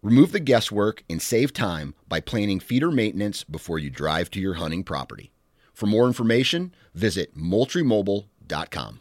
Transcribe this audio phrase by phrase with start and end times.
[0.00, 4.54] Remove the guesswork and save time by planning feeder maintenance before you drive to your
[4.54, 5.32] hunting property.
[5.72, 9.00] For more information, visit moultriemobile.com.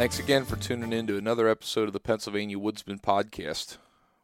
[0.00, 3.76] Thanks again for tuning in to another episode of the Pennsylvania Woodsman Podcast.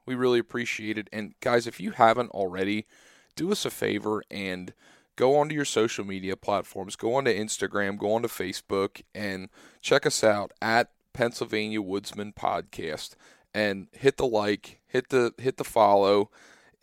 [0.06, 1.06] We really appreciate it.
[1.12, 2.86] And guys, if you haven't already,
[3.34, 4.72] do us a favor and
[5.16, 9.50] go onto your social media platforms, go onto Instagram, go onto Facebook, and
[9.82, 13.14] check us out at Pennsylvania Woodsman Podcast.
[13.52, 16.30] And hit the like, hit the hit the follow.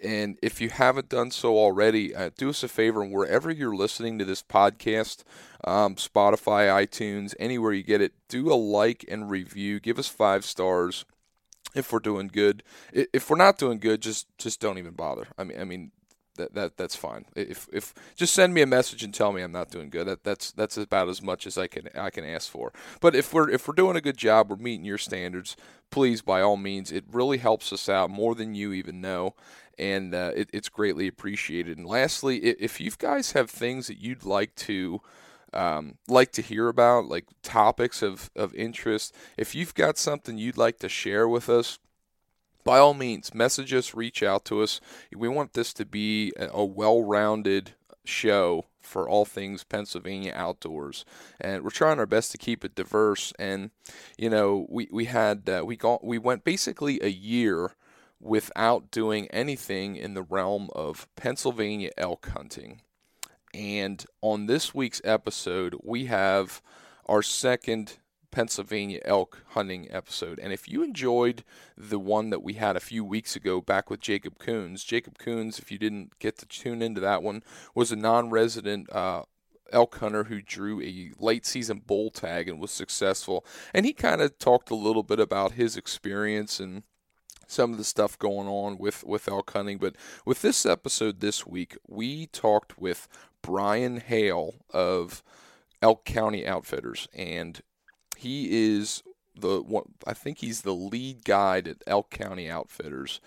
[0.03, 3.75] And if you haven't done so already, uh, do us a favor and wherever you're
[3.75, 5.23] listening to this podcast,
[5.63, 9.79] um, Spotify, iTunes, anywhere you get it, do a like and review.
[9.79, 11.05] Give us five stars
[11.75, 12.63] if we're doing good.
[12.91, 15.27] If we're not doing good, just just don't even bother.
[15.37, 15.91] I mean, I mean
[16.35, 17.25] that that that's fine.
[17.35, 20.07] If if just send me a message and tell me I'm not doing good.
[20.07, 22.73] That that's that's about as much as I can I can ask for.
[22.99, 25.55] But if we're if we're doing a good job, we're meeting your standards.
[25.91, 29.35] Please, by all means, it really helps us out more than you even know
[29.77, 31.77] and uh, it, it's greatly appreciated.
[31.77, 35.01] And lastly, if you guys have things that you'd like to
[35.53, 40.57] um, like to hear about, like topics of, of interest, if you've got something you'd
[40.57, 41.77] like to share with us,
[42.63, 44.79] by all means, message us, reach out to us.
[45.15, 47.73] We want this to be a well rounded
[48.05, 51.05] show for all things Pennsylvania outdoors,
[51.39, 53.33] and we're trying our best to keep it diverse.
[53.37, 53.71] And
[54.17, 57.75] you know, we we had uh, we got we went basically a year
[58.23, 62.81] without doing anything in the realm of Pennsylvania elk hunting.
[63.53, 66.61] And on this week's episode, we have
[67.05, 67.97] our second
[68.31, 70.39] Pennsylvania elk hunting episode.
[70.39, 71.43] And if you enjoyed
[71.77, 75.59] the one that we had a few weeks ago back with Jacob Coons, Jacob Coons,
[75.59, 77.43] if you didn't get to tune into that one,
[77.75, 79.23] was a non resident uh,
[79.71, 83.45] elk hunter who drew a late season bull tag and was successful.
[83.73, 86.83] And he kind of talked a little bit about his experience and
[87.53, 89.77] some of the stuff going on with, with elk hunting.
[89.77, 93.07] But with this episode this week, we talked with
[93.41, 95.23] Brian Hale of
[95.81, 97.61] Elk County Outfitters, and
[98.17, 99.03] he is
[99.35, 103.19] the one, I think he's the lead guide at Elk County Outfitters.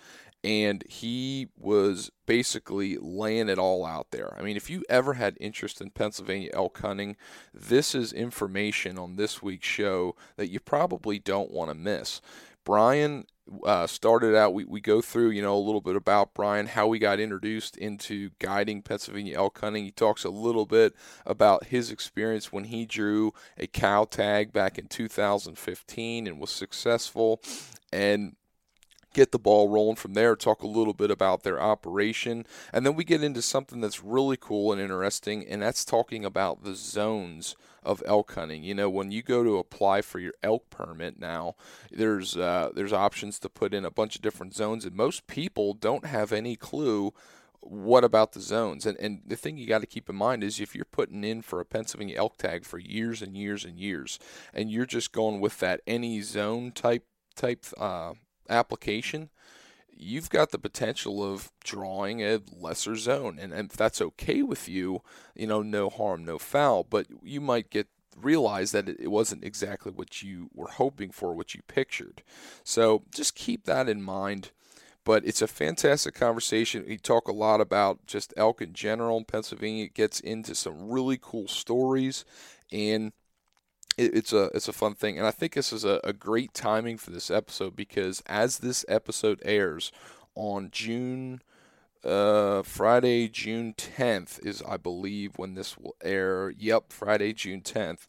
[0.43, 4.33] And he was basically laying it all out there.
[4.37, 7.17] I mean, if you ever had interest in Pennsylvania elk hunting,
[7.53, 12.21] this is information on this week's show that you probably don't want to miss.
[12.63, 13.25] Brian
[13.65, 16.87] uh, started out, we, we go through, you know, a little bit about Brian, how
[16.87, 19.85] we got introduced into guiding Pennsylvania elk hunting.
[19.85, 20.95] He talks a little bit
[21.25, 27.41] about his experience when he drew a cow tag back in 2015 and was successful.
[27.91, 28.35] And
[29.13, 32.93] get the ball rolling from there, talk a little bit about their operation, and then
[32.95, 37.55] we get into something that's really cool and interesting, and that's talking about the zones
[37.87, 38.63] of elk hunting.
[38.63, 41.55] You know, when you go to apply for your elk permit now,
[41.91, 45.73] there's uh, there's options to put in a bunch of different zones, and most people
[45.73, 47.13] don't have any clue
[47.59, 48.85] what about the zones?
[48.85, 51.41] And and the thing you got to keep in mind is if you're putting in
[51.41, 54.19] for a Pennsylvania elk tag for years and years and years,
[54.53, 57.05] and you're just going with that any zone type
[57.35, 58.13] type uh,
[58.49, 59.29] application,
[59.97, 63.37] you've got the potential of drawing a lesser zone.
[63.39, 65.01] And, and if that's okay with you,
[65.35, 66.83] you know, no harm, no foul.
[66.83, 67.87] But you might get
[68.19, 72.23] realize that it wasn't exactly what you were hoping for, what you pictured.
[72.63, 74.51] So just keep that in mind.
[75.03, 76.83] But it's a fantastic conversation.
[76.85, 79.85] We talk a lot about just elk in general in Pennsylvania.
[79.85, 82.25] It gets into some really cool stories,
[82.73, 83.13] and
[83.97, 85.17] it's a it's a fun thing.
[85.17, 88.85] And I think this is a, a great timing for this episode because as this
[88.87, 89.91] episode airs
[90.35, 91.41] on June
[92.03, 96.53] uh, Friday, June 10th is, I believe, when this will air.
[96.57, 98.07] Yep, Friday, June 10th.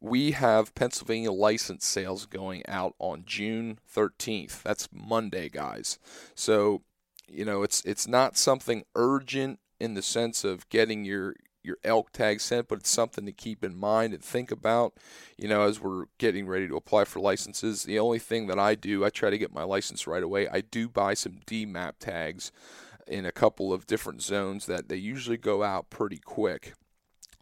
[0.00, 4.62] We have Pennsylvania license sales going out on June 13th.
[4.62, 5.98] That's Monday, guys.
[6.34, 6.82] So,
[7.28, 12.12] you know, it's it's not something urgent in the sense of getting your your elk
[12.12, 14.94] tag sent, but it's something to keep in mind and think about,
[15.36, 17.82] you know, as we're getting ready to apply for licenses.
[17.82, 20.48] The only thing that I do, I try to get my license right away.
[20.48, 22.52] I do buy some DMAP tags
[23.06, 26.74] in a couple of different zones that they usually go out pretty quick.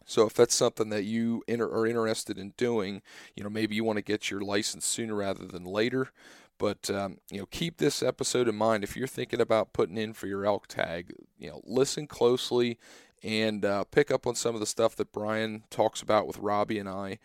[0.05, 3.01] So if that's something that you are interested in doing,
[3.35, 6.11] you know, maybe you want to get your license sooner rather than later.
[6.57, 10.13] But um, you know, keep this episode in mind if you're thinking about putting in
[10.13, 11.13] for your elk tag.
[11.37, 12.79] You know, listen closely
[13.23, 16.79] and uh, pick up on some of the stuff that Brian talks about with Robbie
[16.79, 17.19] and I.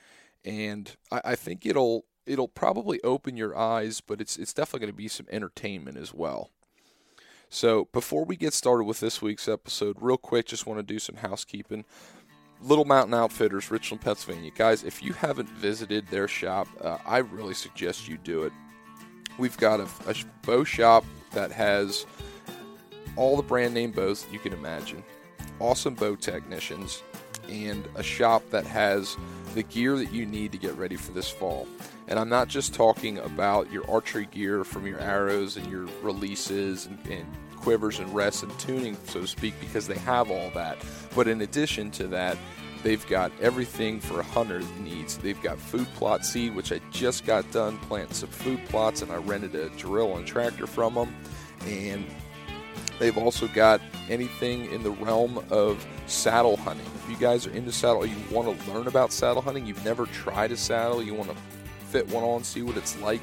[0.44, 4.92] And I, I think it'll it'll probably open your eyes, but it's it's definitely going
[4.92, 6.50] to be some entertainment as well.
[7.48, 10.98] So before we get started with this week's episode, real quick, just want to do
[10.98, 11.84] some housekeeping.
[12.62, 14.50] Little Mountain Outfitters, Richland, Pennsylvania.
[14.54, 18.52] Guys, if you haven't visited their shop, uh, I really suggest you do it.
[19.36, 20.14] We've got a, a
[20.46, 22.06] bow shop that has
[23.16, 25.02] all the brand name bows that you can imagine,
[25.62, 27.02] awesome bow technicians,
[27.48, 29.16] and a shop that has
[29.54, 31.66] the gear that you need to get ready for this fall.
[32.08, 36.86] And I'm not just talking about your archery gear from your arrows and your releases
[36.86, 37.26] and, and
[37.56, 40.78] quivers and rests and tuning, so to speak, because they have all that.
[41.14, 42.36] But in addition to that,
[42.82, 45.16] they've got everything for a hunter needs.
[45.16, 49.12] They've got food plot seed, which I just got done planting some food plots, and
[49.12, 51.14] I rented a drill and tractor from them.
[51.66, 52.04] And
[53.02, 56.86] they've also got anything in the realm of saddle hunting.
[56.94, 60.06] If you guys are into saddle, you want to learn about saddle hunting, you've never
[60.06, 61.36] tried a saddle, you want to
[61.88, 63.20] fit one on, see what it's like,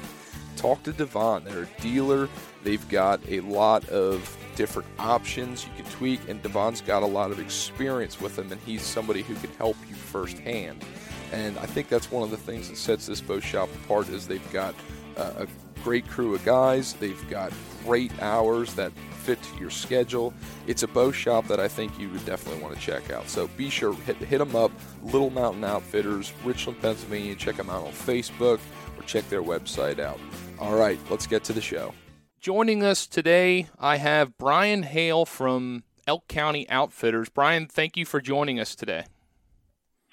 [0.56, 1.44] talk to Devon.
[1.44, 2.28] They're a dealer.
[2.62, 7.30] They've got a lot of different options you can tweak, and Devon's got a lot
[7.30, 10.84] of experience with them, and he's somebody who can help you firsthand.
[11.32, 14.28] And I think that's one of the things that sets this bow shop apart is
[14.28, 14.74] they've got
[15.16, 15.46] uh, a
[15.82, 16.94] great crew of guys.
[16.94, 17.52] They've got
[17.84, 20.32] great hours that fit to your schedule.
[20.66, 23.28] It's a bow shop that I think you would definitely want to check out.
[23.28, 24.72] So be sure hit hit them up,
[25.02, 27.34] Little Mountain Outfitters, Richland, Pennsylvania.
[27.34, 28.60] Check them out on Facebook
[28.96, 30.18] or check their website out.
[30.58, 31.94] All right, let's get to the show.
[32.40, 37.28] Joining us today, I have Brian Hale from Elk County Outfitters.
[37.28, 39.04] Brian, thank you for joining us today.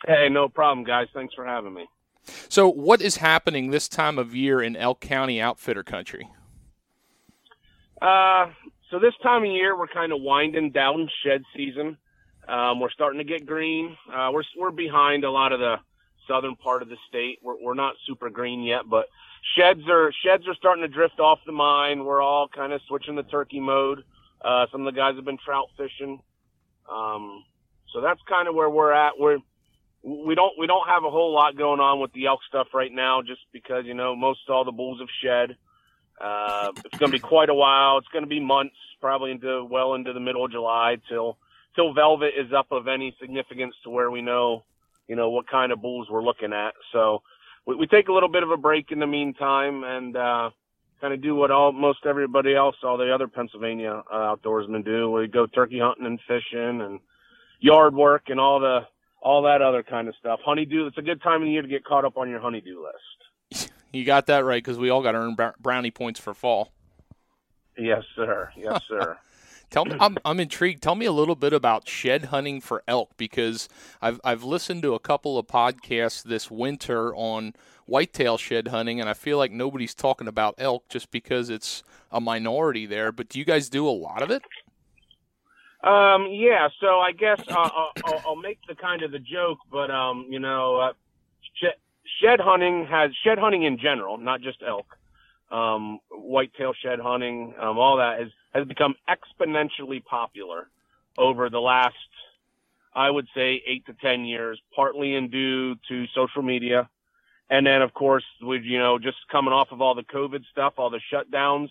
[0.06, 1.08] Hey, no problem, guys.
[1.14, 1.88] Thanks for having me.
[2.50, 6.30] So, what is happening this time of year in Elk County Outfitter country?
[8.02, 8.48] Uh,
[8.90, 11.98] so this time of year, we're kind of winding down shed season.
[12.48, 13.98] Um, we're starting to get green.
[14.12, 15.76] Uh, we're we're behind a lot of the
[16.28, 17.40] southern part of the state.
[17.44, 19.08] We're we're not super green yet, but
[19.58, 22.06] sheds are sheds are starting to drift off the mine.
[22.06, 24.04] We're all kind of switching to turkey mode.
[24.42, 26.22] Uh, some of the guys have been trout fishing.
[26.90, 27.44] Um,
[27.92, 29.20] so that's kind of where we're at.
[29.20, 29.40] We're
[30.04, 32.92] we don't we don't have a whole lot going on with the elk stuff right
[32.92, 35.58] now, just because you know most all the bulls have shed.
[36.20, 37.98] Uh, it's going to be quite a while.
[37.98, 41.38] It's going to be months, probably into well into the middle of July till
[41.76, 44.64] till velvet is up of any significance to where we know,
[45.08, 46.74] you know, what kind of bulls we're looking at.
[46.92, 47.22] So
[47.66, 50.50] we, we take a little bit of a break in the meantime and uh,
[51.00, 55.12] kind of do what all most everybody else, all the other Pennsylvania uh, outdoorsmen do.
[55.12, 57.00] We go turkey hunting and fishing and
[57.60, 58.88] yard work and all the
[59.28, 60.40] all that other kind of stuff.
[60.46, 60.88] Honeydew.
[60.88, 63.72] It's a good time of the year to get caught up on your honeydew list.
[63.94, 66.74] You got that right because we all got to earn brownie points for fall.
[67.78, 68.52] Yes, sir.
[68.56, 69.18] Yes, sir.
[69.70, 70.84] Tell me, I'm, I'm intrigued.
[70.84, 73.70] Tell me a little bit about shed hunting for elk because
[74.02, 77.54] I've I've listened to a couple of podcasts this winter on
[77.86, 81.82] whitetail shed hunting, and I feel like nobody's talking about elk just because it's
[82.12, 83.14] a minority there.
[83.14, 84.44] But do you guys do a lot of it?
[85.84, 86.70] Um, yeah.
[86.82, 90.40] So I guess uh, I'll, I'll, make the kind of the joke, but um, you
[90.40, 90.94] know, uh,
[92.22, 94.98] shed hunting has shed hunting in general, not just elk,
[95.52, 98.20] um, whitetail shed hunting, um, all that
[98.54, 100.68] has become exponentially popular
[101.18, 101.96] over the last,
[102.96, 106.90] I would say, eight to ten years, partly in due to social media,
[107.50, 110.74] and then of course, with you know, just coming off of all the COVID stuff,
[110.78, 111.70] all the shutdowns.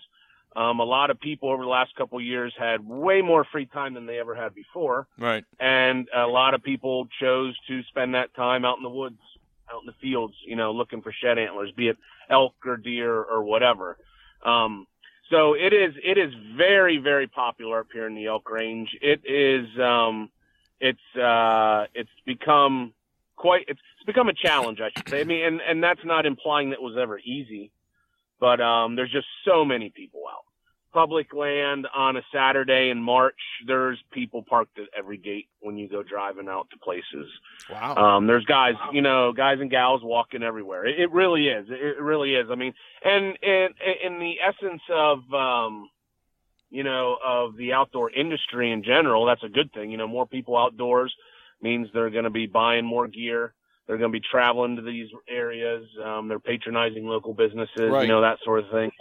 [0.55, 3.67] Um, a lot of people over the last couple of years had way more free
[3.67, 5.07] time than they ever had before.
[5.19, 5.45] Right.
[5.59, 9.19] And a lot of people chose to spend that time out in the woods,
[9.71, 11.97] out in the fields, you know, looking for shed antlers, be it
[12.29, 13.97] elk or deer or whatever.
[14.43, 14.87] Um,
[15.29, 18.95] so it is, it is very, very popular up here in the elk range.
[19.01, 20.29] It is, um,
[20.79, 22.93] it's, uh, it's become
[23.35, 25.21] quite, it's, it's become a challenge, I should say.
[25.21, 27.71] I mean, and, and that's not implying that it was ever easy,
[28.39, 30.43] but, um, there's just so many people out
[30.97, 35.87] public land on a Saturday in March, there's people parked at every gate when you
[35.87, 37.27] go driving out to places.
[37.69, 37.95] Wow.
[37.95, 40.87] Um, there's guys, you know, guys and gals walking everywhere.
[40.87, 41.67] It, it really is.
[41.69, 42.47] It really is.
[42.49, 43.67] I mean, and in,
[44.03, 45.87] in the essence of, um,
[46.71, 49.91] you know, of the outdoor industry in general, that's a good thing.
[49.91, 51.13] You know, more people outdoors
[51.61, 53.53] means they're going to be buying more gear.
[53.87, 55.87] They're going to be traveling to these areas.
[56.03, 58.01] Um, they're patronizing local businesses, Right.
[58.03, 58.91] you know, that sort of thing.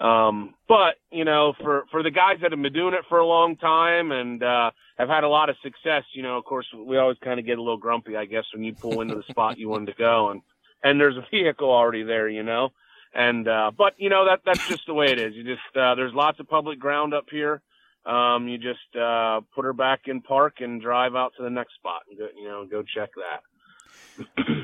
[0.00, 3.26] Um, but you know, for for the guys that have been doing it for a
[3.26, 6.98] long time and uh, have had a lot of success, you know, of course, we
[6.98, 9.56] always kind of get a little grumpy, I guess, when you pull into the spot
[9.58, 10.42] you wanted to go, and
[10.82, 12.70] and there's a vehicle already there, you know.
[13.14, 15.34] And uh, but you know that that's just the way it is.
[15.36, 17.62] You just uh, there's lots of public ground up here.
[18.04, 21.74] Um, you just uh, put her back in park and drive out to the next
[21.76, 23.42] spot and go, you know go check that.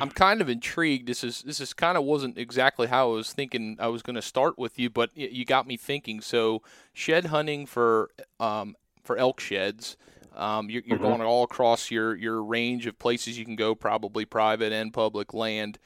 [0.01, 1.07] I'm kind of intrigued.
[1.09, 4.17] This is this is kind of wasn't exactly how I was thinking I was going
[4.17, 6.21] to start with you, but you got me thinking.
[6.23, 6.63] So
[6.95, 9.97] shed hunting for um, for elk sheds.
[10.35, 11.01] Um, you're, you're Mhm.
[11.01, 15.35] going all across your your range of places you can go, probably private and public
[15.35, 15.79] land.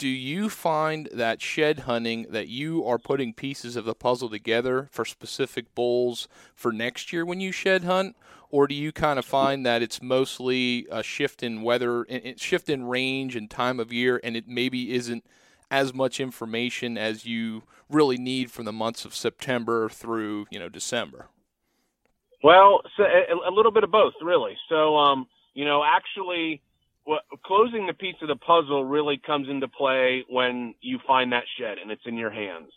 [0.00, 4.88] Do you find that shed hunting that you are putting pieces of the puzzle together
[4.90, 8.16] for specific bulls for next year when you shed hunt,
[8.48, 12.06] or do you kind of find that it's mostly a shift in weather,
[12.38, 15.22] shift in range and time of year, and it maybe isn't
[15.70, 20.70] as much information as you really need from the months of September through you know
[20.70, 21.26] December?
[22.42, 24.56] Well, so a, a little bit of both, really.
[24.70, 26.62] So, um, you know, actually,
[27.10, 31.42] what, closing the piece of the puzzle really comes into play when you find that
[31.58, 32.70] shed and it's in your hands.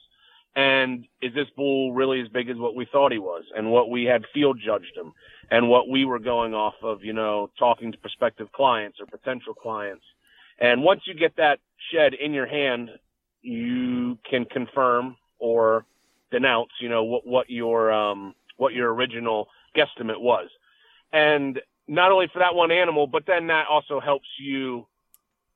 [0.55, 3.91] And is this bull really as big as what we thought he was and what
[3.91, 5.13] we had field judged him
[5.51, 9.53] and what we were going off of, you know, talking to prospective clients or potential
[9.53, 10.03] clients.
[10.59, 11.59] And once you get that
[11.91, 12.89] shed in your hand,
[13.43, 15.85] you can confirm or
[16.31, 19.47] denounce, you know, what, what your, um, what your original
[19.77, 20.49] guesstimate was.
[21.11, 24.87] And not only for that one animal, but then that also helps you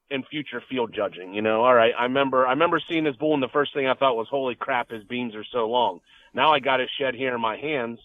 [0.09, 1.33] in future field judging.
[1.33, 3.87] You know, all right, I remember I remember seeing this bull and the first thing
[3.87, 5.99] I thought was, holy crap, his beams are so long.
[6.33, 7.99] Now I got his shed here in my hands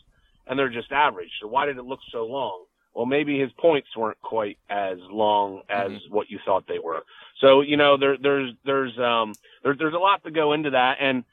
[0.47, 1.31] and they're just average.
[1.41, 2.65] So why did it look so long?
[2.95, 6.11] Well, maybe his points weren't quite as long as Mhm.
[6.11, 7.05] what you thought they were.
[7.41, 10.99] So, you know, there, there's, there's, um, there, there's a lot to go into that.
[11.01, 11.25] And,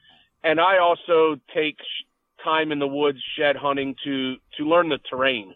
[0.43, 2.03] and I also take sh-
[2.43, 5.53] time in the woods shed hunting to, to learn the terrain.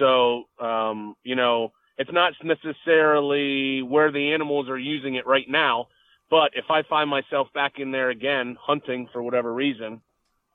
[0.00, 5.88] So, um, you know, it's not necessarily where the animals are using it right now,
[6.30, 10.00] but if I find myself back in there again hunting for whatever reason,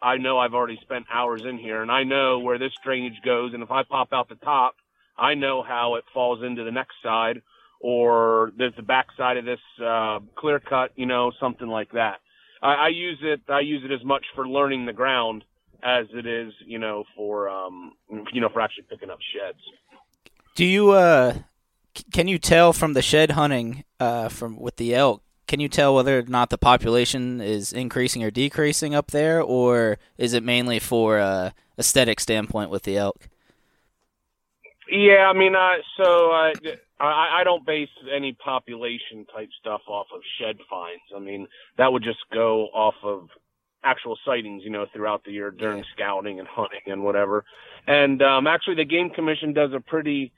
[0.02, 3.54] I know I've already spent hours in here and I know where this drainage goes.
[3.54, 4.76] And if I pop out the top,
[5.18, 7.42] I know how it falls into the next side
[7.80, 12.18] or there's the back side of this, uh, clear cut, you know, something like that.
[12.62, 15.44] I, I use it, I use it as much for learning the ground
[15.86, 17.94] as it is, you know, for, um,
[18.34, 19.60] you know, for actually picking up sheds.
[20.56, 21.36] Do you uh
[22.12, 25.22] can you tell from the shed hunting uh from with the elk?
[25.48, 30.00] Can you tell whether or not the population is increasing or decreasing up there, or
[30.18, 33.30] is it mainly for uh, aesthetic standpoint with the elk?
[34.90, 36.52] Yeah, I mean, uh, so uh,
[37.00, 41.04] I, I don't base any population type stuff off of shed finds.
[41.16, 43.30] I mean, that would just go off of
[43.86, 47.46] actual sightings, you know, throughout the year during scouting and hunting and whatever.
[47.88, 50.34] And um, actually, the Game Commission does a pretty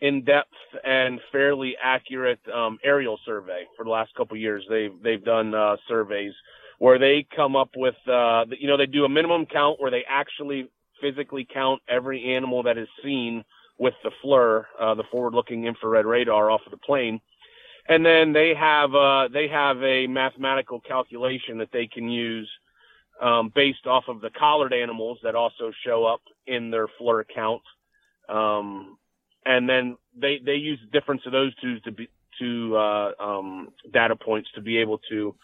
[0.00, 0.48] in-depth
[0.84, 4.64] and fairly accurate um, aerial survey for the last couple of years.
[4.70, 6.32] They've they've done uh, surveys
[6.78, 10.02] where they come up with, uh, you know, they do a minimum count where they
[10.08, 10.68] actually
[11.00, 13.44] physically count every animal that is seen
[13.78, 17.20] with the FLIR, uh, the forward-looking infrared radar off of the plane,
[17.88, 22.50] and then they have uh, they have a mathematical calculation that they can use
[23.22, 27.62] um, based off of the collared animals that also show up in their FLIR count,
[28.28, 28.98] um,
[29.46, 32.08] and then they they use the difference of those two to be
[32.40, 35.34] to uh, um, data points to be able to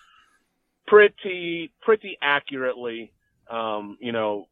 [0.87, 3.13] pretty pretty accurately,
[3.49, 4.49] um, you know,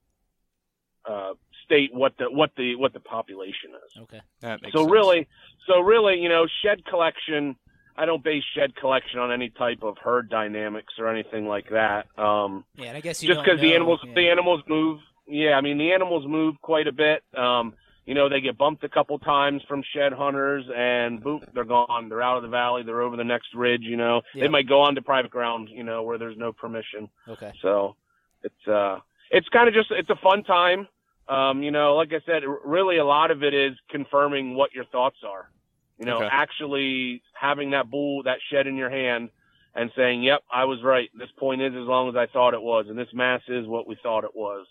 [1.04, 1.32] uh,
[1.64, 4.02] state what the what the what the population is.
[4.02, 4.20] Okay.
[4.40, 4.92] That makes So sense.
[4.92, 5.28] really,
[5.66, 7.56] so really, you know, shed collection.
[7.96, 12.06] I don't base shed collection on any type of herd dynamics or anything like that.
[12.18, 14.14] Um, Yeah, and I guess you just because the animals yeah.
[14.14, 15.00] the animals move.
[15.26, 17.22] Yeah, I mean the animals move quite a bit.
[17.36, 17.74] Um,
[18.04, 22.08] you know, they get bumped a couple times from shed hunters, and boom, they're gone.
[22.08, 22.84] They're out of the valley.
[22.84, 23.82] They're over the next ridge.
[23.82, 25.68] You know, they might go on to private ground.
[25.72, 27.08] You know, where there's no permission.
[27.28, 27.52] Okay.
[27.62, 27.96] So
[28.42, 29.00] it's uh,
[29.30, 30.86] it's kind of just it's a fun time.
[31.28, 34.84] Um, you know, like I said, really a lot of it is confirming what your
[34.84, 35.50] thoughts are.
[35.98, 36.28] You know, Okay.
[36.30, 39.30] actually having that bull, that shed in your hand,
[39.74, 41.10] and saying, "Yep, I was right.
[41.14, 43.86] This point is as long as I thought it was, and this mass is what
[43.86, 44.66] we thought it was."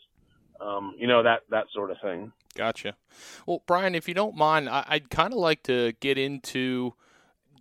[0.60, 2.32] Um, you know that that sort of thing.
[2.56, 2.96] Gotcha.
[3.46, 6.94] Well, Brian, if you don't mind, I, I'd kind of like to get into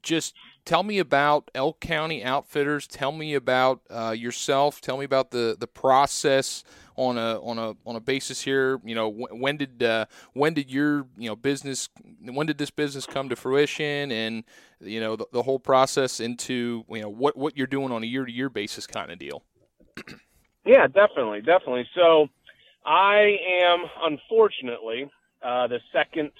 [0.02, 2.86] just tell me about Elk County Outfitters.
[2.86, 4.80] Tell me about uh, yourself.
[4.80, 6.62] Tell me about the, the process
[6.96, 8.80] on a on a on a basis here.
[8.84, 11.88] You know, wh- when did uh, when did your you know business
[12.20, 14.44] when did this business come to fruition, and
[14.80, 18.06] you know the, the whole process into you know what what you're doing on a
[18.06, 19.42] year to year basis kind of deal.
[20.64, 21.86] Yeah, definitely, definitely.
[21.94, 22.28] So,
[22.86, 25.10] I am unfortunately
[25.42, 26.30] uh, the second,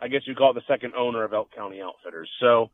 [0.00, 2.30] I guess you call it the second owner of Elk County Outfitters.
[2.40, 2.70] So,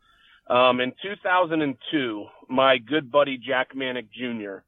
[0.48, 4.58] um, in 2002, my good buddy Jack Manick Jr.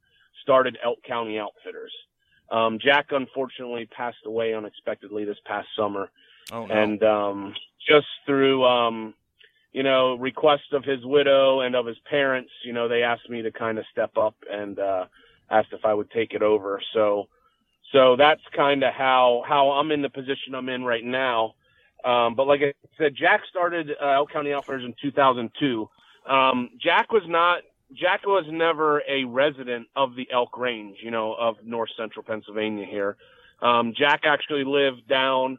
[0.42, 1.92] started Elk County Outfitters.
[2.50, 6.10] Um, Jack unfortunately passed away unexpectedly this past summer
[6.52, 6.74] Oh no.
[6.74, 7.54] and um,
[7.88, 9.14] just through um,
[9.72, 13.42] you know request of his widow and of his parents, you know, they asked me
[13.42, 15.04] to kind of step up and uh,
[15.50, 16.80] asked if I would take it over.
[16.92, 17.28] So
[17.92, 21.54] so that's kind of how how I'm in the position I'm in right now.
[22.04, 25.88] Um, but like I said, Jack started uh, Elk County Outfitters in 2002.
[26.26, 27.62] Um, Jack was not
[27.94, 32.86] Jack was never a resident of the Elk Range, you know, of North Central Pennsylvania
[32.86, 33.16] here.
[33.60, 35.58] Um, Jack actually lived down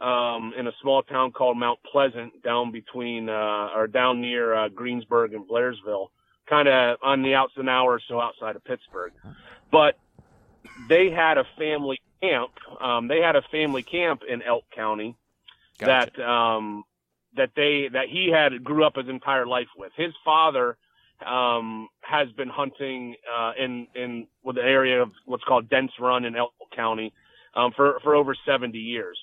[0.00, 4.68] um, in a small town called Mount Pleasant, down between uh, or down near uh,
[4.68, 6.08] Greensburg and Blairsville,
[6.48, 9.12] kind of on the outs an hour or so outside of Pittsburgh.
[9.70, 9.98] But
[10.88, 12.50] they had a family camp.
[12.80, 15.16] Um, they had a family camp in Elk County
[15.78, 16.12] Gotcha.
[16.16, 16.84] that um,
[17.36, 19.92] that they that he had grew up his entire life with.
[19.96, 20.76] His father
[21.26, 26.24] um, has been hunting uh, in in with the area of what's called Dents Run
[26.24, 27.12] in Elk County
[27.54, 29.18] um, for for over 70 years,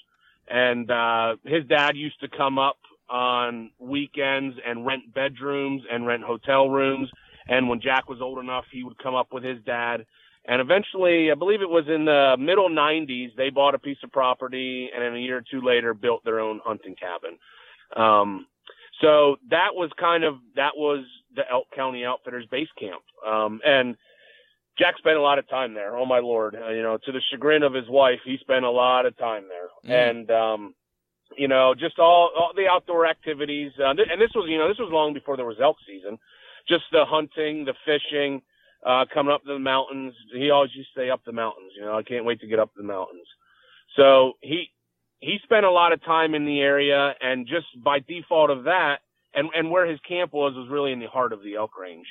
[0.47, 2.77] and uh, his dad used to come up
[3.10, 7.10] on weekends and rent bedrooms and rent hotel rooms.
[7.47, 10.05] And when Jack was old enough, he would come up with his dad.
[10.47, 14.12] And eventually, I believe it was in the middle 90s, they bought a piece of
[14.12, 17.38] property and then a year or two later built their own hunting cabin.
[17.95, 18.45] Um,
[19.01, 23.01] so that was kind of, that was the Elk County Outfitters base camp.
[23.25, 23.95] Um, and
[24.77, 25.95] Jack spent a lot of time there.
[25.97, 26.55] Oh my lord!
[26.55, 29.45] Uh, you know, to the chagrin of his wife, he spent a lot of time
[29.47, 30.09] there, Mm.
[30.09, 30.75] and um,
[31.37, 33.71] you know, just all, all the outdoor activities.
[33.83, 36.17] Uh, th- and this was, you know, this was long before there was elk season.
[36.67, 38.41] Just the hunting, the fishing,
[38.85, 40.13] uh, coming up to the mountains.
[40.33, 41.71] He always used to say up the mountains.
[41.77, 43.27] You know, I can't wait to get up the mountains.
[43.95, 44.71] So he
[45.19, 48.99] he spent a lot of time in the area, and just by default of that,
[49.35, 52.07] and and where his camp was was really in the heart of the elk range.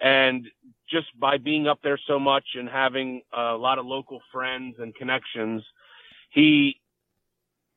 [0.00, 0.48] And
[0.90, 4.94] just by being up there so much and having a lot of local friends and
[4.94, 5.62] connections,
[6.30, 6.80] he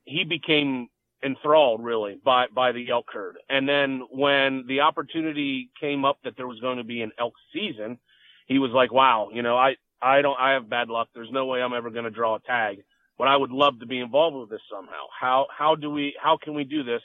[0.05, 0.87] he became
[1.23, 3.37] enthralled really by by the elk herd.
[3.49, 7.33] And then when the opportunity came up that there was going to be an elk
[7.53, 7.99] season,
[8.47, 11.09] he was like, "Wow, you know, I I don't I have bad luck.
[11.13, 12.83] There's no way I'm ever going to draw a tag,
[13.17, 15.05] but I would love to be involved with this somehow.
[15.19, 17.01] How how do we how can we do this?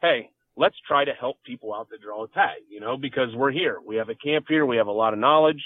[0.00, 3.50] Hey, let's try to help people out that draw a tag, you know, because we're
[3.50, 3.78] here.
[3.84, 4.66] We have a camp here.
[4.66, 5.62] We have a lot of knowledge.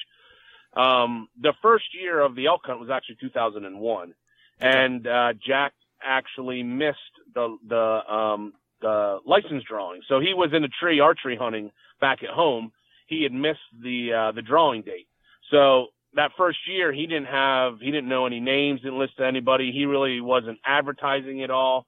[0.76, 4.14] Um, the first year of the elk hunt was actually 2001,
[4.60, 5.72] and uh, Jack
[6.04, 6.98] actually missed
[7.34, 10.02] the the um, the license drawing.
[10.08, 11.70] So he was in a tree archery hunting
[12.00, 12.72] back at home.
[13.06, 15.06] He had missed the uh, the drawing date.
[15.50, 19.26] So that first year he didn't have he didn't know any names, didn't list to
[19.26, 19.72] anybody.
[19.72, 21.86] He really wasn't advertising at all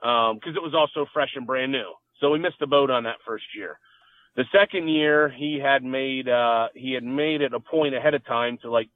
[0.00, 1.92] because it was also fresh and brand new.
[2.20, 3.78] So we missed the boat on that first year.
[4.36, 8.24] The second year he had made uh, he had made it a point ahead of
[8.26, 8.88] time to like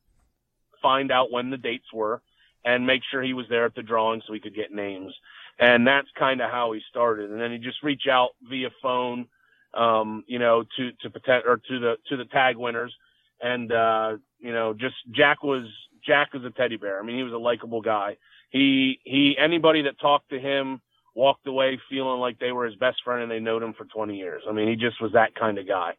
[0.83, 2.23] find out when the dates were
[2.65, 5.15] and make sure he was there at the drawing so he could get names.
[5.61, 7.31] And that's kind of how he started.
[7.31, 9.27] And then he just reach out via phone,
[9.75, 12.95] um, you know, to to protect or to the to the tag winners.
[13.41, 15.67] And uh, you know, just Jack was
[16.05, 17.01] Jack was a teddy bear.
[17.01, 18.17] I mean, he was a likable guy.
[18.51, 20.81] He he anybody that talked to him
[21.19, 24.17] walked away feeling like they were his best friend and they knowed him for 20
[24.17, 24.43] years.
[24.49, 25.95] I mean, he just was that kind of guy.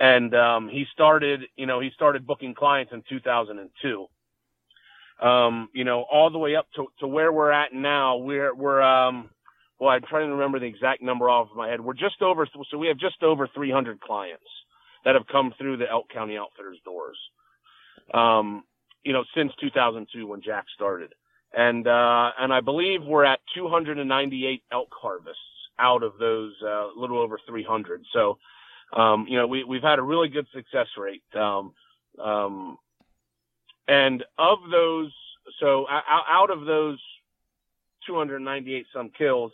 [0.00, 4.06] And um, he started, you know, he started booking clients in 2002.
[5.22, 8.18] um, you know, all the way up to, to where we're at now.
[8.18, 9.30] We're we're um,
[9.80, 11.80] well, I'm trying to remember the exact number off of my head.
[11.80, 14.44] We're just over, so we have just over 300 clients
[15.04, 17.18] that have come through the Elk County Outfitters doors.
[18.14, 18.64] Um,
[19.04, 21.14] you know, since 2002 when Jack started,
[21.54, 25.40] and uh, and I believe we're at 298 elk harvests
[25.78, 28.04] out of those uh, little over 300.
[28.12, 28.38] So,
[28.92, 31.22] um, you know, we we've had a really good success rate.
[31.34, 31.72] Um,
[32.22, 32.78] um,
[33.88, 35.12] and of those,
[35.60, 37.00] so out of those
[38.06, 39.52] 298 some kills,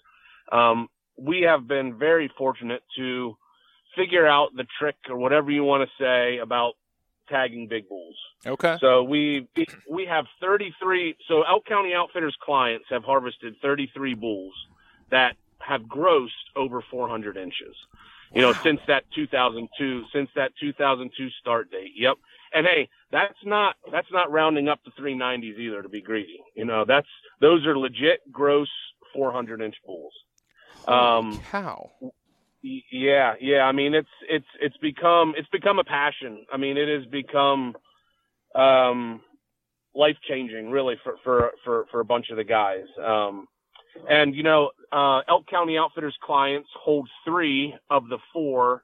[0.52, 3.37] um, we have been very fortunate to
[3.96, 6.74] figure out the trick or whatever you want to say about
[7.28, 8.16] tagging big bulls.
[8.46, 8.76] Okay.
[8.80, 9.48] So we
[9.88, 11.16] we have 33.
[11.28, 14.54] So Elk County Outfitters clients have harvested 33 bulls
[15.10, 17.76] that have grossed over 400 inches.
[18.34, 18.52] You wow.
[18.52, 21.92] know, since that 2002, since that 2002 start date.
[21.96, 22.16] Yep.
[22.52, 26.40] And hey, that's not that's not rounding up to 390s either to be greedy.
[26.54, 27.08] You know, that's
[27.40, 28.70] those are legit gross
[29.14, 30.12] 400 inch bulls.
[30.86, 31.90] Um, cow.
[32.62, 33.62] Yeah, yeah.
[33.62, 36.44] I mean, it's it's it's become it's become a passion.
[36.53, 37.77] I mean, it has become
[38.55, 39.21] um,
[39.94, 42.87] life changing, really, for for for for a bunch of the guys.
[43.03, 43.47] Um,
[44.09, 48.83] and you know, uh, Elk County Outfitters clients hold three of the four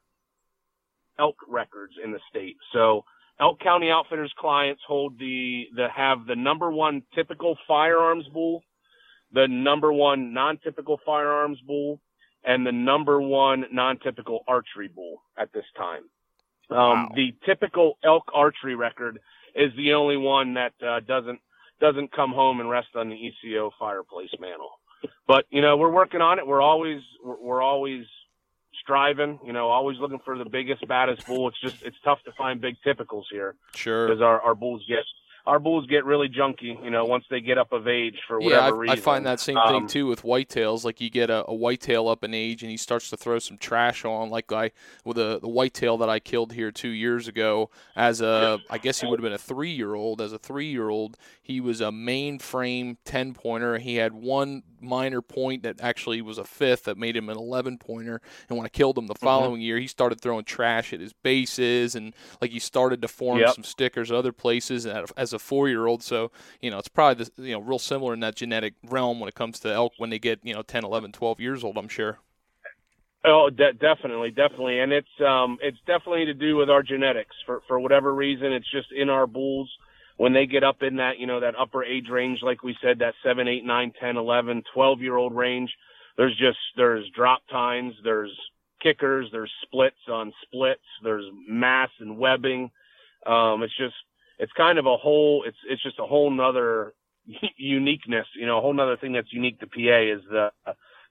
[1.19, 2.57] elk records in the state.
[2.73, 3.05] So
[3.41, 8.63] Elk County Outfitters clients hold the the have the number one typical firearms bull,
[9.33, 12.01] the number one non-typical firearms bull,
[12.45, 16.03] and the number one non-typical archery bull at this time.
[16.71, 17.09] Um, wow.
[17.15, 19.21] The typical elk archery record
[19.55, 21.41] is the only one that uh, doesn't
[21.81, 24.71] doesn't come home and rest on the ECO fireplace mantle.
[25.27, 26.47] But you know, we're working on it.
[26.47, 28.05] We're always we're, always
[28.83, 31.49] striving, you know, always looking for the biggest, baddest bull.
[31.49, 33.55] It's just it's tough to find big typicals here.
[33.75, 34.09] Sure.
[34.09, 35.05] Because our, our bulls get
[35.47, 38.55] our bulls get really junky, you know, once they get up of age for whatever
[38.55, 38.99] yeah, I, reason.
[38.99, 40.85] I find that same um, thing too with whitetails.
[40.85, 43.59] Like you get a, a whitetail up in age and he starts to throw some
[43.59, 44.31] trash on.
[44.31, 44.71] Like I
[45.05, 49.01] with the the whitetail that I killed here two years ago as a I guess
[49.01, 50.23] he would have been a three year old.
[50.23, 53.79] As a three year old, he was a mainframe ten pointer.
[53.79, 57.79] He had one minor point that actually was a fifth that made him an 11
[57.79, 58.21] pointer.
[58.49, 59.25] And when I killed him the mm-hmm.
[59.25, 59.63] following mm-hmm.
[59.63, 63.55] year, he started throwing trash at his bases and like he started to form yep.
[63.55, 66.03] some stickers other places And as a four year old.
[66.03, 69.29] So, you know, it's probably, the, you know, real similar in that genetic realm when
[69.29, 71.89] it comes to elk when they get, you know, 10, 11, 12 years old, I'm
[71.89, 72.19] sure.
[73.27, 77.35] Oh, de- definitely, definitely, and it's um, it's definitely to do with our genetics.
[77.47, 79.71] For for whatever reason, it's just in our bulls
[80.17, 83.01] when they get up in that, you know, that upper age range, like we said,
[83.01, 85.71] that seven, eight, nine, ten, eleven, twelve year old range,
[86.17, 88.33] there's just, there's drop times, there's
[88.83, 92.71] kickers, there's splits on splits, there's mass and webbing.
[93.27, 93.95] Um, it's just,
[94.39, 96.95] it's kind of a whole, it's, it's just a whole nother
[97.57, 100.51] uniqueness, you know, a whole nother thing that's unique to PA is the,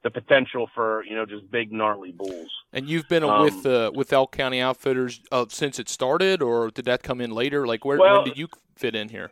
[0.03, 2.51] the potential for you know just big gnarly bulls.
[2.71, 6.69] And you've been um, with uh, with Elk County Outfitters uh, since it started, or
[6.69, 7.65] did that come in later?
[7.65, 9.31] Like where well, when did you fit in here?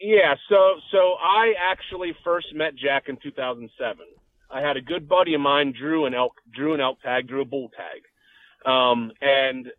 [0.00, 4.06] Yeah, so so I actually first met Jack in 2007.
[4.50, 7.42] I had a good buddy of mine, Drew an elk, Drew an elk tag, Drew
[7.42, 9.70] a bull tag, um, and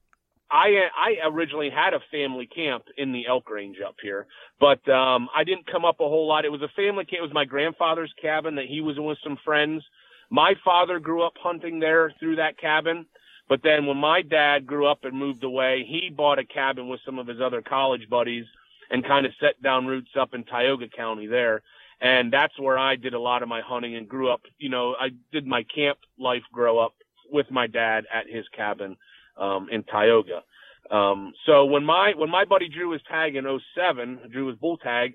[0.55, 4.25] I I originally had a family camp in the elk range up here,
[4.57, 6.45] but um, I didn't come up a whole lot.
[6.45, 7.19] It was a family camp.
[7.19, 9.83] It was my grandfather's cabin that he was with some friends.
[10.29, 13.05] My father grew up hunting there through that cabin,
[13.49, 17.01] but then when my dad grew up and moved away, he bought a cabin with
[17.05, 18.45] some of his other college buddies
[18.89, 21.63] and kind of set down roots up in Tioga County there.
[21.99, 24.41] And that's where I did a lot of my hunting and grew up.
[24.57, 26.93] You know, I did my camp life grow up
[27.29, 28.95] with my dad at his cabin
[29.37, 30.43] um, in Tioga.
[30.89, 33.45] Um, so when my when my buddy Drew was tag in
[33.75, 35.13] 07, Drew was bull tag.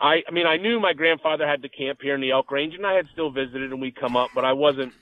[0.00, 2.74] I I mean I knew my grandfather had the camp here in the Elk Range,
[2.74, 4.92] and I had still visited and we come up, but I wasn't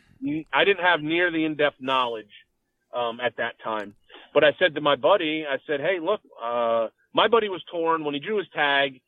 [0.53, 2.31] I didn't have near the in depth knowledge
[2.95, 3.95] um, at that time.
[4.33, 8.05] But I said to my buddy, I said, hey, look, uh, my buddy was torn
[8.05, 9.01] when he drew his tag.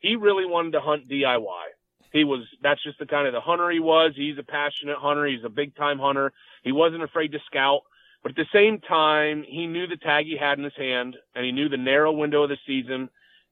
[0.00, 1.64] He really wanted to hunt DIY.
[2.12, 4.12] He was, that's just the kind of the hunter he was.
[4.16, 5.26] He's a passionate hunter.
[5.26, 6.32] He's a big time hunter.
[6.62, 7.82] He wasn't afraid to scout.
[8.22, 11.44] But at the same time, he knew the tag he had in his hand and
[11.44, 13.08] he knew the narrow window of the season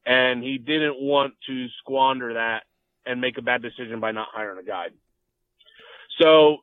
[0.07, 2.63] and he didn't want to squander that
[3.05, 4.93] and make a bad decision by not hiring a guide.
[6.21, 6.59] So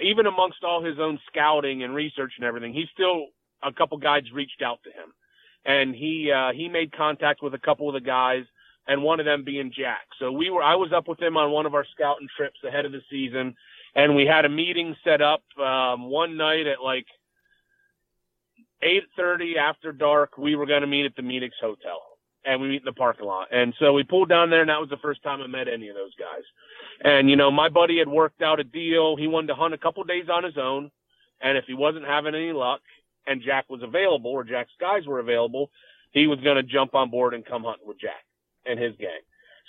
[0.00, 3.26] even amongst all his own scouting and research and everything, he still
[3.62, 5.12] a couple guides reached out to him,
[5.64, 8.44] and he uh, he made contact with a couple of the guys,
[8.86, 10.06] and one of them being Jack.
[10.18, 12.84] So we were I was up with him on one of our scouting trips ahead
[12.84, 13.56] of the season,
[13.98, 17.06] and we had a meeting set up um, one night at like
[18.80, 20.38] eight thirty after dark.
[20.38, 22.00] We were going to meet at the Medix Hotel,
[22.44, 23.48] and we meet in the parking lot.
[23.50, 25.88] And so we pulled down there, and that was the first time I met any
[25.88, 26.44] of those guys.
[27.02, 29.16] And you know, my buddy had worked out a deal.
[29.16, 30.92] He wanted to hunt a couple days on his own,
[31.40, 32.80] and if he wasn't having any luck,
[33.26, 35.72] and Jack was available, or Jack's guys were available,
[36.12, 38.24] he was going to jump on board and come hunting with Jack
[38.64, 39.22] and his gang.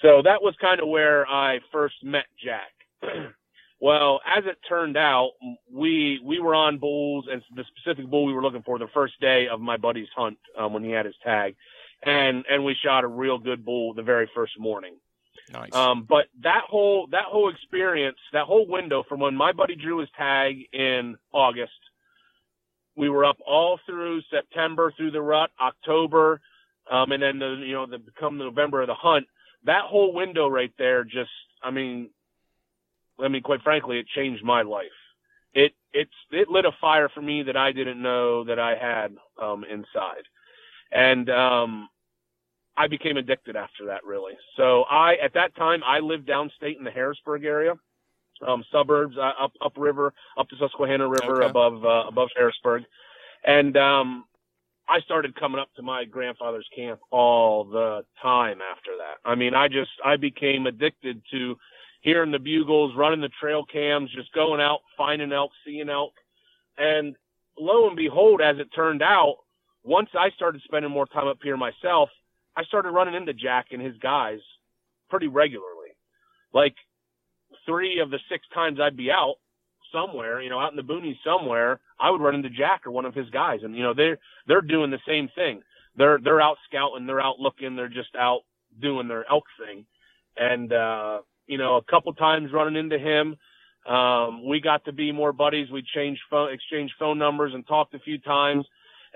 [0.04, 2.72] So that was kind of where I first met Jack.
[3.80, 5.32] well, as it turned out,
[5.72, 9.20] we we were on bulls, and the specific bull we were looking for the first
[9.22, 11.56] day of my buddy's hunt um, when he had his tag,
[12.04, 14.96] and and we shot a real good bull the very first morning.
[15.52, 15.74] Nice.
[15.74, 20.00] Um, but that whole that whole experience, that whole window from when my buddy drew
[20.00, 21.72] his tag in August,
[22.96, 26.42] we were up all through September through the rut, October,
[26.92, 29.26] um, and then the you know the come November of the hunt.
[29.64, 31.32] That whole window right there, just
[31.64, 32.10] I mean,
[33.22, 34.86] I mean, quite frankly, it changed my life.
[35.54, 39.16] It it's it lit a fire for me that I didn't know that I had
[39.42, 40.24] um, inside,
[40.92, 41.90] and um,
[42.80, 44.34] I became addicted after that, really.
[44.56, 47.74] So I, at that time, I lived downstate in the Harrisburg area,
[48.48, 51.50] um, suburbs, uh, up, upriver, up the Susquehanna River, Okay.
[51.50, 52.84] above, uh, above Harrisburg.
[53.44, 54.26] And, um,
[54.88, 59.18] I started coming up to my grandfather's camp all the time after that.
[59.30, 61.58] I mean, I just, I became addicted to
[62.02, 66.14] hearing the bugles, running the trail cams, just going out, finding elk, seeing elk.
[66.78, 67.16] And
[67.58, 69.38] lo and behold, as it turned out,
[69.84, 72.10] once I started spending more time up here myself,
[72.56, 74.40] I started running into Jack and his guys
[75.10, 75.90] pretty regularly.
[76.54, 76.76] Like
[77.66, 79.36] three of the six times I'd be out
[79.92, 83.06] somewhere, you know, out in the boonies somewhere, I would run into Jack or one
[83.06, 83.60] of his guys.
[83.64, 85.62] And, you know, they're, they're doing the same thing.
[85.96, 88.42] They're, they're out scouting, they're out looking, they're just out
[88.80, 89.86] doing their elk thing.
[90.38, 93.36] And, uh, you know, a couple times running into him,
[93.92, 95.72] um, we got to be more buddies.
[95.72, 98.66] We changed phone, exchanged phone numbers and talked a few times.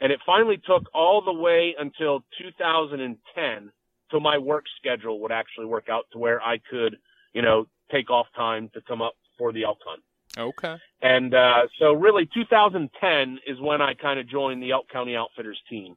[0.01, 3.71] And it finally took all the way until 2010
[4.09, 6.97] till my work schedule would actually work out to where I could,
[7.33, 10.01] you know, take off time to come up for the elk hunt.
[10.35, 10.77] okay.
[11.03, 15.59] And uh, so, really, 2010 is when I kind of joined the Elk County Outfitters
[15.69, 15.95] team.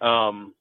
[0.00, 0.54] Um,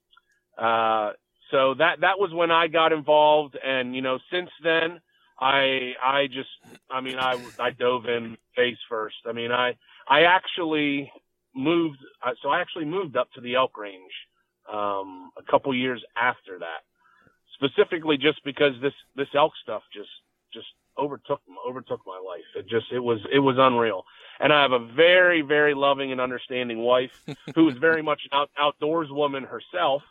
[0.58, 1.14] uh,
[1.52, 5.00] so that that was when I got involved, and you know, since then,
[5.40, 6.50] I I just,
[6.90, 9.18] I mean, I I dove in face first.
[9.28, 9.76] I mean, I
[10.08, 11.12] I actually
[11.56, 11.98] moved,
[12.42, 14.12] so I actually moved up to the elk range
[14.72, 16.84] um, a couple years after that,
[17.56, 20.10] specifically just because this this elk stuff just
[20.54, 22.46] just overtook overtook my life.
[22.56, 24.04] It just it was it was unreal.
[24.40, 27.12] And I have a very very loving and understanding wife
[27.56, 30.02] who is very much an out, outdoors woman herself.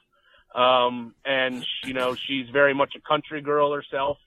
[0.54, 4.18] Um, and you know she's very much a country girl herself.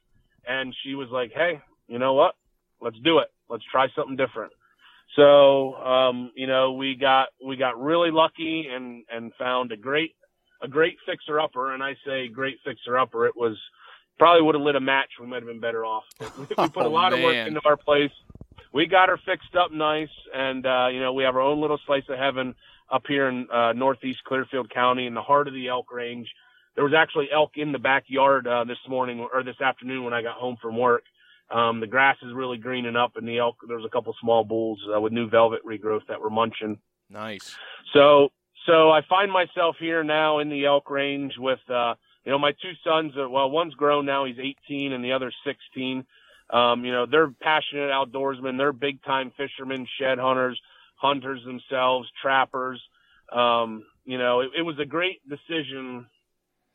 [0.49, 2.35] And she was like, "Hey, you know what?
[2.81, 3.27] Let's do it.
[3.49, 4.51] Let's try something different."
[5.15, 10.15] So um, you know we got we got really lucky and and found a great
[10.61, 11.73] a great fixer upper.
[11.73, 13.25] And I say great fixer upper.
[13.27, 13.57] It was
[14.17, 15.09] probably would have lit a match.
[15.19, 16.03] We might have been better off.
[16.19, 18.11] we put a Oh, lot of work into our place.
[18.73, 21.79] We got her fixed up nice, and uh, you know we have our own little
[21.85, 22.55] slice of heaven
[22.91, 26.27] up here in uh, northeast Clearfield County, in the heart of the elk range.
[26.79, 30.21] There was actually elk in the backyard uh, this morning or this afternoon when I
[30.21, 31.03] got home from work.
[31.51, 33.57] Um, the grass is really greening up, and the elk.
[33.67, 36.77] There's a couple small bulls uh, with new velvet regrowth that were munching.
[37.09, 37.57] Nice.
[37.91, 38.29] So
[38.65, 42.53] so I find myself here now in the elk range with uh you know my
[42.53, 46.05] two sons are well one's grown now he's 18 and the other's 16
[46.49, 50.57] um you know they're passionate outdoorsmen they're big time fishermen shed hunters
[50.95, 52.81] hunters themselves trappers
[53.33, 56.05] um you know it, it was a great decision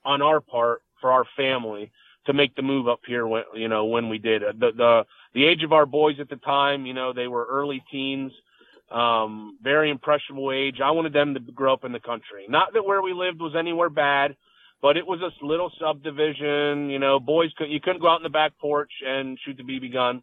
[0.05, 1.91] on our part for our family
[2.27, 5.45] to make the move up here when you know when we did the the the
[5.45, 8.33] age of our boys at the time you know they were early teens
[8.91, 10.81] um, very impressionable age.
[10.81, 12.45] I wanted them to grow up in the country.
[12.49, 14.37] Not that where we lived was anywhere bad,
[14.83, 16.91] but it was a little subdivision.
[16.91, 19.63] You know, boys could you couldn't go out in the back porch and shoot the
[19.65, 20.23] BB gun.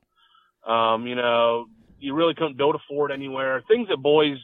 [0.66, 1.66] Um, you know,
[2.00, 3.62] you really couldn't build a fort anywhere.
[3.68, 4.38] Things that boys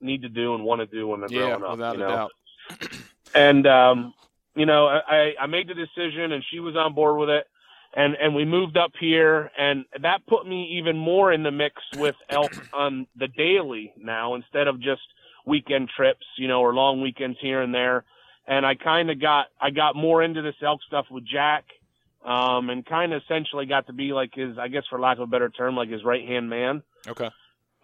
[0.00, 1.70] need to do and want to do when they're Yeah, growing up.
[1.72, 2.14] without you a know?
[2.14, 2.32] doubt.
[3.34, 4.14] and um,
[4.54, 7.46] you know, I, I made the decision, and she was on board with it,
[7.94, 11.76] and and we moved up here, and that put me even more in the mix
[11.96, 15.02] with elk on the daily now instead of just
[15.46, 18.04] weekend trips, you know, or long weekends here and there.
[18.46, 21.64] And I kind of got I got more into this elk stuff with Jack,
[22.24, 25.24] um, and kind of essentially got to be like his, I guess for lack of
[25.24, 26.82] a better term, like his right hand man.
[27.06, 27.30] Okay.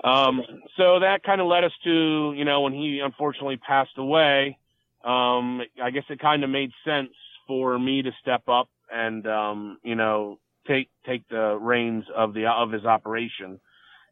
[0.02, 0.42] Um,
[0.76, 4.58] so that kind of led us to, you know, when he unfortunately passed away,
[5.04, 7.10] um, I guess it kind of made sense
[7.46, 12.46] for me to step up and, um, you know, take, take the reins of the,
[12.46, 13.60] of his operation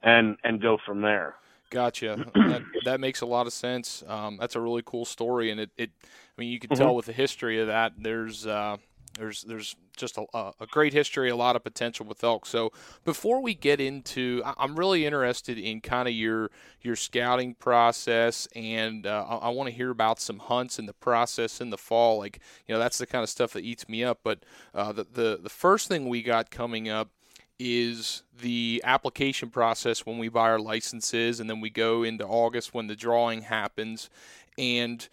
[0.02, 1.34] and, and go from there.
[1.70, 2.26] Gotcha.
[2.34, 4.02] that, that makes a lot of sense.
[4.06, 6.82] Um, that's a really cool story, and it, it I mean, you can mm-hmm.
[6.82, 7.92] tell with the history of that.
[7.98, 8.78] There's uh,
[9.18, 12.46] there's there's just a, a, great history, a lot of potential with elk.
[12.46, 12.72] So
[13.04, 16.50] before we get into, I'm really interested in kind of your
[16.80, 20.94] your scouting process, and uh, I, I want to hear about some hunts and the
[20.94, 22.18] process in the fall.
[22.18, 24.20] Like you know, that's the kind of stuff that eats me up.
[24.22, 27.10] But uh, the, the the first thing we got coming up
[27.58, 32.72] is the application process when we buy our licenses, and then we go into August
[32.72, 34.08] when the drawing happens,
[34.56, 35.08] and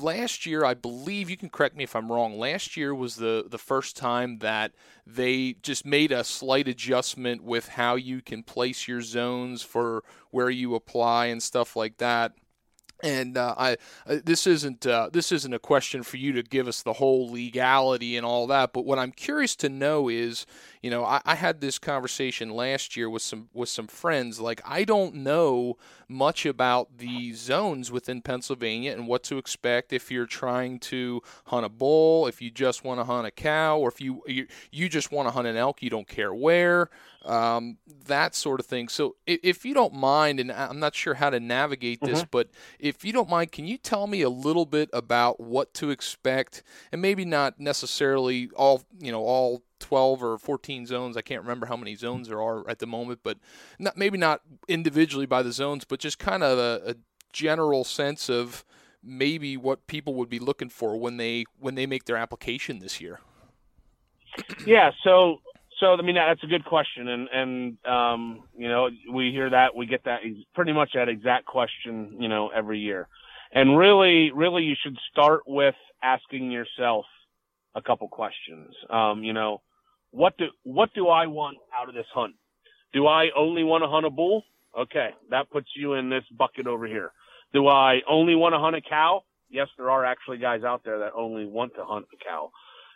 [0.00, 2.38] last year, I believe you can correct me if I'm wrong.
[2.38, 4.72] Last year was the the first time that
[5.06, 10.50] they just made a slight adjustment with how you can place your zones for where
[10.50, 12.32] you apply and stuff like that.
[13.00, 16.66] And uh, I, uh, this isn't uh, this isn't a question for you to give
[16.66, 18.72] us the whole legality and all that.
[18.72, 20.46] But what I'm curious to know is,
[20.82, 24.40] you know, I, I had this conversation last year with some with some friends.
[24.40, 25.76] Like, I don't know
[26.08, 31.66] much about the zones within Pennsylvania and what to expect if you're trying to hunt
[31.66, 34.88] a bull, if you just want to hunt a cow, or if you you, you
[34.88, 36.90] just want to hunt an elk, you don't care where,
[37.24, 38.88] um, that sort of thing.
[38.88, 42.28] So, if, if, you don't mind, and I'm not sure how to navigate this, mm-hmm.
[42.30, 45.90] but if you don't mind, can you tell me a little bit about what to
[45.90, 46.62] expect,
[46.92, 51.16] and maybe not necessarily all you know all 12 or 14 zones.
[51.16, 53.38] I can't remember how many zones there are at the moment, but
[53.78, 56.94] not, maybe not individually by the zones, but just kind of a, a
[57.32, 58.64] general sense of
[59.02, 63.00] maybe what people would be looking for when they when they make their application this
[63.00, 63.20] year.
[64.66, 65.40] Yeah, so
[65.80, 69.74] so I mean that's a good question, and and um, you know we hear that
[69.74, 70.20] we get that
[70.54, 73.08] pretty much that exact question you know every year,
[73.52, 77.06] and really really you should start with asking yourself
[77.74, 78.74] a couple questions.
[78.90, 79.62] Um, you know,
[80.10, 82.34] what do what do I want out of this hunt?
[82.92, 84.44] Do I only want to hunt a bull?
[84.78, 87.12] Okay, that puts you in this bucket over here.
[87.52, 89.24] Do I only want to hunt a cow?
[89.50, 92.50] Yes, there are actually guys out there that only want to hunt a cow,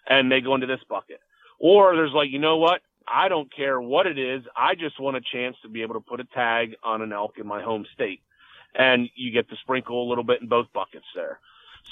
[0.06, 1.20] and they go into this bucket.
[1.58, 2.82] Or there's like, you know what?
[3.06, 4.42] I don't care what it is.
[4.56, 7.38] I just want a chance to be able to put a tag on an elk
[7.38, 8.20] in my home state,
[8.74, 11.40] and you get to sprinkle a little bit in both buckets there.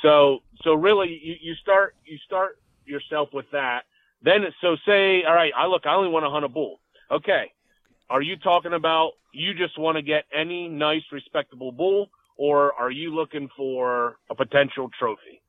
[0.02, 3.84] So, so really, you, you start you start yourself with that,
[4.22, 6.80] then, so say, all right, I look, I only want to hunt a bull.
[7.10, 7.52] Okay.
[8.08, 12.90] Are you talking about you just want to get any nice, respectable bull, or are
[12.90, 15.40] you looking for a potential trophy?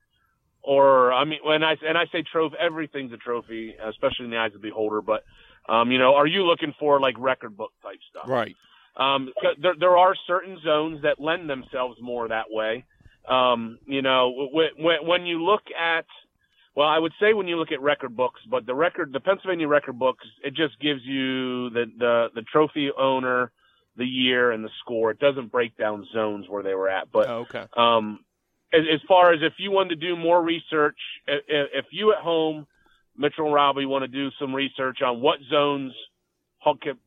[0.62, 4.36] Or, I mean, when I, and I say trophy, everything's a trophy, especially in the
[4.36, 5.24] eyes of the beholder, but,
[5.68, 8.28] um, you know, are you looking for like record book type stuff?
[8.28, 8.54] Right.
[8.96, 9.30] Um,
[9.60, 12.84] there, there are certain zones that lend themselves more that way.
[13.28, 16.04] Um, you know, when, when you look at,
[16.74, 19.68] well, I would say when you look at record books, but the record, the Pennsylvania
[19.68, 23.52] record books, it just gives you the, the, the trophy owner,
[23.96, 25.10] the year and the score.
[25.10, 27.12] It doesn't break down zones where they were at.
[27.12, 27.66] But, oh, okay.
[27.76, 28.20] um,
[28.72, 32.22] as, as far as if you wanted to do more research, if, if you at
[32.22, 32.66] home,
[33.18, 35.92] Mitchell and Robbie want to do some research on what zones,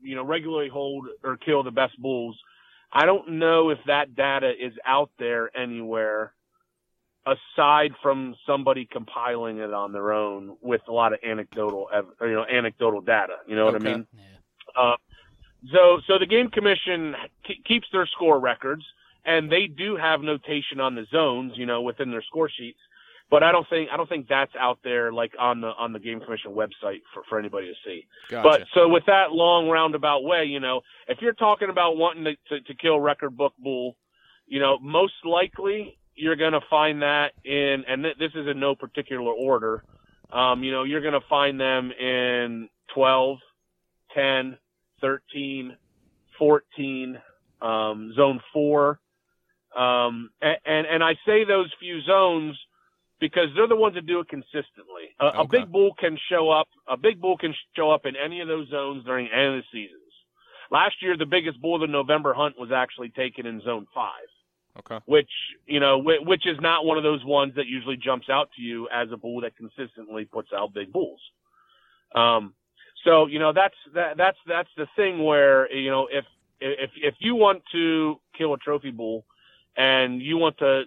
[0.01, 2.37] you know, regularly hold or kill the best bulls.
[2.93, 6.33] I don't know if that data is out there anywhere
[7.25, 11.87] aside from somebody compiling it on their own with a lot of anecdotal,
[12.21, 13.37] you know, anecdotal data.
[13.47, 13.77] You know okay.
[13.77, 14.07] what I mean?
[14.13, 14.81] Yeah.
[14.81, 14.95] Uh,
[15.71, 17.15] so, so the game commission
[17.65, 18.83] keeps their score records,
[19.25, 22.79] and they do have notation on the zones, you know, within their score sheets.
[23.31, 25.99] But I don't think I don't think that's out there like on the on the
[25.99, 28.05] game commission website for, for anybody to see.
[28.29, 28.47] Gotcha.
[28.47, 32.35] But so with that long roundabout way, you know, if you're talking about wanting to,
[32.49, 33.97] to, to kill record book bull,
[34.45, 38.59] you know, most likely you're going to find that in, and th- this is in
[38.59, 39.83] no particular order.
[40.31, 43.37] Um, you know, you're going to find them in 12,
[44.13, 44.57] 10,
[45.01, 45.77] 13,
[46.39, 47.17] 14,
[47.61, 48.99] um, zone four.
[49.75, 52.57] Um, and, and, and, I say those few zones
[53.19, 55.11] because they're the ones that do it consistently.
[55.19, 55.37] A, okay.
[55.39, 58.47] a big bull can show up, a big bull can show up in any of
[58.47, 60.01] those zones during any of the seasons.
[60.71, 64.29] Last year, the biggest bull of the November hunt was actually taken in zone five.
[64.79, 64.99] Okay.
[65.05, 65.29] Which
[65.65, 68.89] you know, which is not one of those ones that usually jumps out to you
[68.93, 71.21] as a bull that consistently puts out big bulls.
[72.13, 72.53] Um,
[73.03, 76.25] so you know that's that that's that's the thing where you know if
[76.59, 79.25] if if you want to kill a trophy bull
[79.77, 80.83] and you want to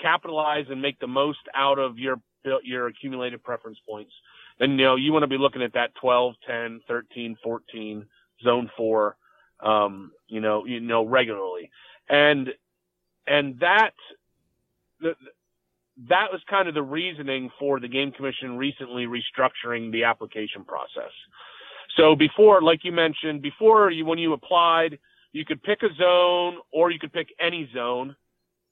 [0.00, 2.20] capitalize and make the most out of your
[2.62, 4.12] your accumulated preference points,
[4.58, 8.06] then you know you want to be looking at that 12, 10, 13, 14,
[8.42, 9.16] zone four,
[9.60, 11.70] um, you know, you know regularly.
[12.08, 12.50] And
[13.28, 13.92] and that
[16.08, 21.12] that was kind of the reasoning for the game commission recently restructuring the application process.
[21.96, 24.98] So before, like you mentioned, before you when you applied,
[25.32, 28.14] you could pick a zone or you could pick any zone.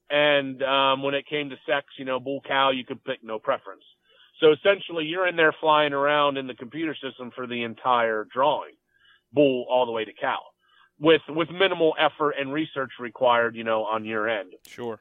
[0.08, 3.40] And um, when it came to sex, you know, bull cow, you could pick no
[3.40, 3.82] preference.
[4.40, 8.74] So essentially, you're in there flying around in the computer system for the entire drawing,
[9.32, 10.38] bull all the way to cow,
[10.98, 14.52] with with minimal effort and research required, you know, on your end.
[14.66, 14.98] Sure.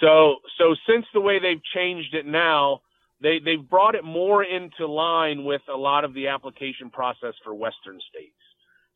[0.00, 2.82] So so since the way they've changed it now,
[3.20, 7.54] they they've brought it more into line with a lot of the application process for
[7.54, 8.32] Western states.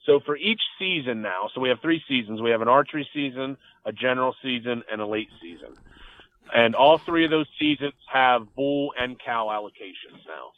[0.06, 2.40] So for each season now, so we have three seasons.
[2.40, 5.76] We have an archery season, a general season, and a late season.
[6.54, 10.52] And all three of those seasons have bull and cow allocations now.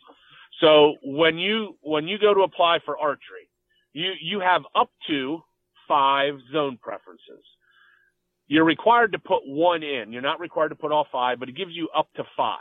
[0.60, 3.48] So when you when you go to apply for archery,
[3.92, 5.42] you you have up to
[5.93, 7.45] five zone preferences.
[8.49, 10.11] You're required to put one in.
[10.11, 12.59] You're not required to put all five, but it gives you up to five.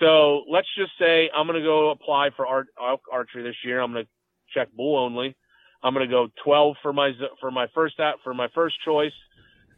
[0.00, 2.66] So let's just say I'm going to go apply for art,
[3.12, 3.80] archery this year.
[3.80, 4.10] I'm going to
[4.52, 5.36] check bull only.
[5.84, 9.12] I'm going to go 12 for my for my first for my first choice,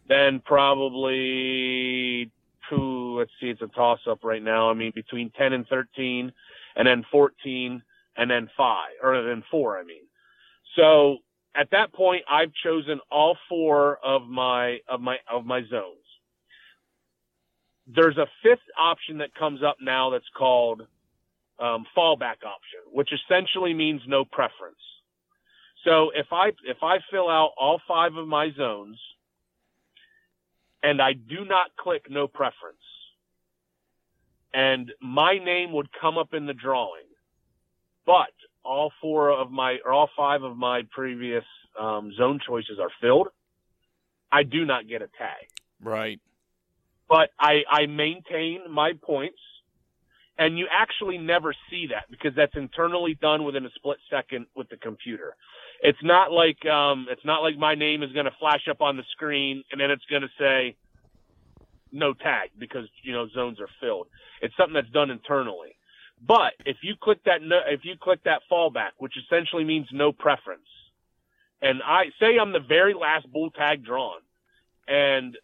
[0.08, 2.30] then probably
[2.70, 3.18] two.
[3.18, 4.70] Let's see, it's a toss up right now.
[4.70, 6.32] I mean, between 10 and 13,
[6.76, 7.82] and then 14,
[8.16, 9.78] and then five, or then four.
[9.78, 10.04] I mean,
[10.76, 11.18] so
[11.54, 15.98] at that point, I've chosen all four of my of my of my zones.
[17.86, 20.82] There's a fifth option that comes up now that's called
[21.60, 24.78] um, fallback option, which essentially means no preference.
[25.84, 28.98] So if I if I fill out all five of my zones
[30.82, 32.78] and I do not click no preference,
[34.52, 37.06] and my name would come up in the drawing,
[38.06, 38.32] but
[38.64, 41.44] all four of my or all five of my previous
[41.78, 43.28] um, zone choices are filled,
[44.30, 45.48] I do not get a tag.
[45.82, 46.20] Right.
[47.08, 49.38] But I, I maintain my points,
[50.38, 54.68] and you actually never see that because that's internally done within a split second with
[54.70, 55.36] the computer.
[55.82, 58.96] It's not like um, it's not like my name is going to flash up on
[58.96, 60.76] the screen and then it's going to say
[61.92, 64.08] no tag because you know zones are filled.
[64.42, 65.73] It's something that's done internally.
[66.20, 70.12] But if you click that no, if you click that fallback, which essentially means no
[70.12, 70.68] preference,
[71.60, 74.20] and I say I'm the very last bull tag drawn,
[74.88, 75.36] and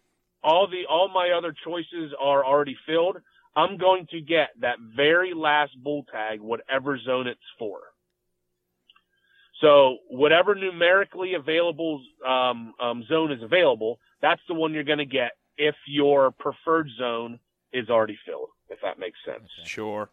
[0.43, 3.17] all the all my other choices are already filled,
[3.55, 7.79] I'm going to get that very last bull tag, whatever zone it's for.
[9.61, 15.05] So whatever numerically available um, um, zone is available, that's the one you're going to
[15.05, 17.39] get if your preferred zone
[17.71, 18.49] is already filled.
[18.69, 19.47] If that makes sense.
[19.65, 20.09] Sure.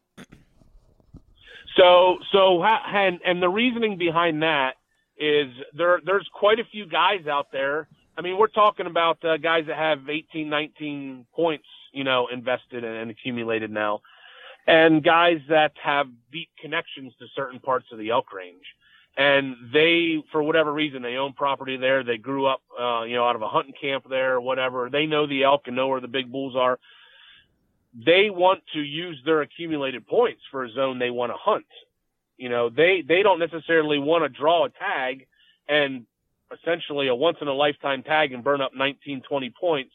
[1.76, 4.74] So, so, and, and the reasoning behind that
[5.18, 7.88] is there, there's quite a few guys out there.
[8.16, 12.84] I mean, we're talking about uh, guys that have 18, 19 points, you know, invested
[12.84, 14.00] and accumulated now,
[14.66, 18.64] and guys that have deep connections to certain parts of the elk range.
[19.16, 22.04] And they, for whatever reason, they own property there.
[22.04, 24.88] They grew up, uh, you know, out of a hunting camp there or whatever.
[24.90, 26.78] They know the elk and know where the big bulls are
[28.04, 31.66] they want to use their accumulated points for a zone they want to hunt.
[32.36, 35.26] You know, they, they don't necessarily want to draw a tag
[35.68, 36.06] and
[36.52, 39.92] essentially a once in a lifetime tag and burn up 19, 20 points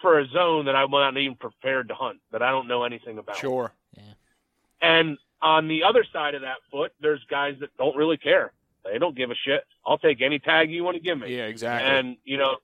[0.00, 3.18] for a zone that I'm not even prepared to hunt, that I don't know anything
[3.18, 3.36] about.
[3.36, 3.72] Sure.
[3.96, 4.02] Yeah.
[4.80, 8.52] And on the other side of that foot, there's guys that don't really care.
[8.84, 9.64] They don't give a shit.
[9.84, 11.34] I'll take any tag you want to give me.
[11.36, 11.90] Yeah, exactly.
[11.90, 12.56] And, you know,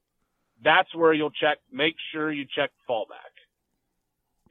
[0.62, 3.31] that's where you'll check, make sure you check fallback.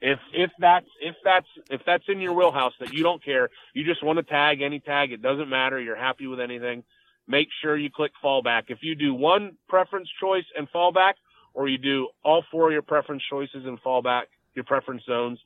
[0.04, 3.84] If if that's if that's if that's in your wheelhouse that you don't care, you
[3.84, 6.82] just want to tag any tag, it doesn't matter, you're happy with anything,
[7.28, 8.64] make sure you click fallback.
[8.66, 11.14] If you do one preference choice and fallback,
[11.54, 14.24] or you do all four of your preference choices and fallback,
[14.54, 15.38] your preference zones,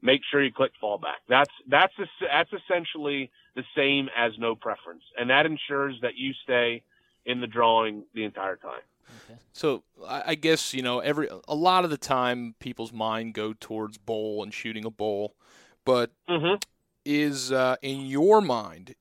[0.00, 1.18] make sure you click fallback.
[1.28, 6.84] That's that's that's essentially the same as no preference, and that ensures that you stay
[7.26, 8.82] in the drawing the entire time.
[9.24, 9.38] Okay.
[9.52, 13.98] So I guess you know every a lot of the time people's mind go towards
[13.98, 15.34] bull and shooting a bull,
[15.84, 16.56] but mm-hmm.
[17.04, 18.94] is uh, in your mind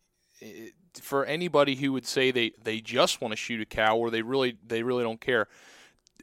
[1.01, 4.21] for anybody who would say they, they just want to shoot a cow or they
[4.21, 5.47] really they really don't care,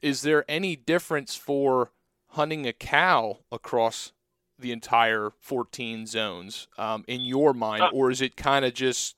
[0.02, 1.90] is there any difference for
[2.30, 4.12] hunting a cow across
[4.58, 9.16] the entire 14 zones um, in your mind, uh, or is it kind of just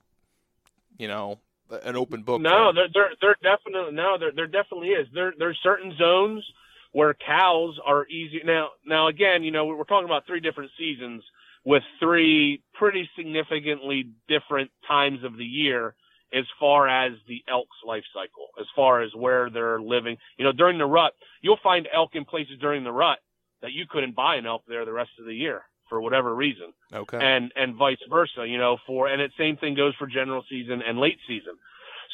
[0.98, 1.38] you know
[1.82, 2.40] an open book.
[2.40, 5.06] No, there, there, there definitely no, there, there definitely is.
[5.12, 6.44] There, there's certain zones
[6.92, 8.40] where cows are easy.
[8.44, 11.22] Now, now again, you know, we're talking about three different seasons
[11.64, 15.94] with three pretty significantly different times of the year
[16.32, 20.16] as far as the elk's life cycle, as far as where they're living.
[20.38, 23.18] You know, during the rut, you'll find elk in places during the rut
[23.62, 26.72] that you couldn't buy an elk there the rest of the year for whatever reason.
[26.92, 27.18] Okay.
[27.20, 30.82] And and vice versa, you know, for and it same thing goes for general season
[30.82, 31.54] and late season.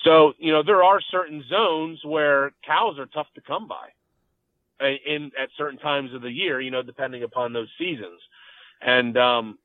[0.04, 3.88] So, you know, there are certain zones where cows are tough to come by
[5.06, 8.20] in at certain times of the year, you know, depending upon those seasons.
[8.80, 9.58] And um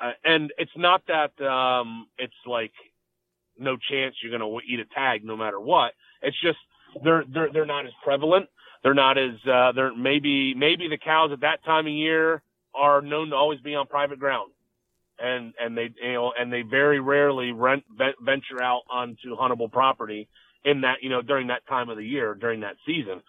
[0.00, 2.72] uh, and it's not that um it's like
[3.58, 5.92] no chance you're going to eat a tag no matter what.
[6.22, 6.58] It's just
[7.04, 8.48] they're they're they're not as prevalent.
[8.82, 12.42] They're not as uh they're maybe maybe the cows at that time of year
[12.76, 14.52] are known to always be on private ground.
[15.18, 17.84] And and they you know and they very rarely rent
[18.20, 20.28] venture out onto huntable property
[20.62, 23.22] in that you know during that time of the year during that season.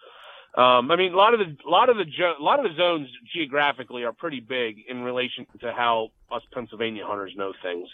[0.54, 2.04] Um, I mean, a lot of the lot of the
[2.38, 7.04] a lot of the zones geographically are pretty big in relation to how us Pennsylvania
[7.06, 7.88] hunters know things.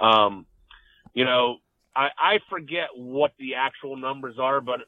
[0.00, 0.44] Um,
[1.14, 1.58] you know,
[1.94, 4.80] I, I forget what the actual numbers are, but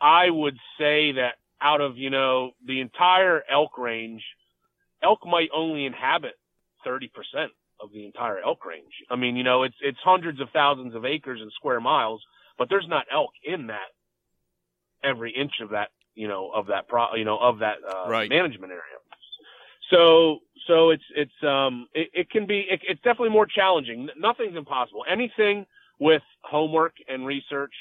[0.00, 4.22] I would say that out of you know the entire elk range,
[5.02, 6.34] elk might only inhabit
[6.84, 8.92] thirty percent of the entire elk range.
[9.10, 12.22] I mean, you know, it's it's hundreds of thousands of acres and square miles,
[12.58, 13.88] but there's not elk in that
[15.02, 18.28] every inch of that you know, of that pro, you know, of that uh, right.
[18.28, 18.82] management area.
[19.90, 24.08] So, so it's it's um it, it can be it, it's definitely more challenging.
[24.18, 25.04] Nothing's impossible.
[25.10, 25.66] Anything
[25.98, 27.74] with homework and research,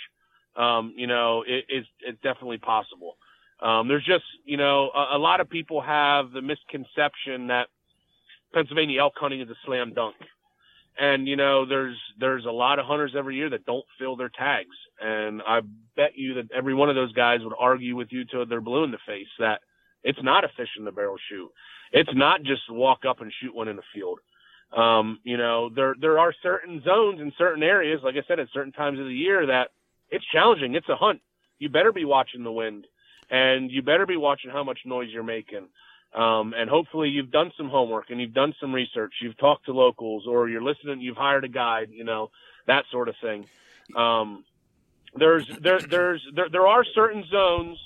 [0.56, 3.18] um, you know, it, is it's definitely possible.
[3.62, 7.68] Um, there's just you know a, a lot of people have the misconception that
[8.54, 10.16] Pennsylvania elk hunting is a slam dunk.
[11.00, 14.30] And you know, there's there's a lot of hunters every year that don't fill their
[14.30, 15.62] tags, and I
[15.96, 18.84] bet you that every one of those guys would argue with you till they're blue
[18.84, 19.62] in the face that
[20.04, 21.50] it's not a fish in the barrel shoot.
[21.94, 24.20] It's not just walk up and shoot one in the field.
[24.76, 28.50] Um, you know, there there are certain zones in certain areas, like I said, at
[28.54, 29.70] certain times of the year that
[30.10, 30.76] it's challenging.
[30.76, 31.22] It's a hunt.
[31.60, 32.88] You better be watching the wind,
[33.30, 35.68] and you better be watching how much noise you're making.
[36.14, 39.14] Um, and hopefully you've done some homework and you've done some research.
[39.22, 41.02] You've talked to locals or you're listening.
[41.02, 41.90] You've hired a guide.
[41.92, 42.32] You know
[42.66, 43.46] that sort of thing.
[43.96, 44.44] Um,
[45.16, 47.78] there's there there's there there are certain zones,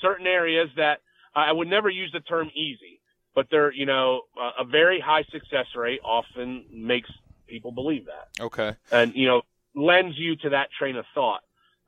[0.00, 1.00] certain areas that
[1.34, 3.00] I would never use the term easy,
[3.34, 7.10] but they're you know a, a very high success rate often makes
[7.48, 8.28] people believe that.
[8.40, 8.76] Okay.
[8.92, 9.42] And you know
[9.74, 11.42] lends you to that train of thought.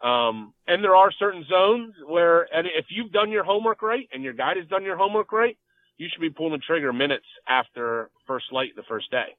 [0.04, 4.22] Um, and there are certain zones where, and if you've done your homework right and
[4.22, 5.56] your guide has done your homework right,
[5.96, 9.34] you should be pulling the trigger minutes after first light the first day.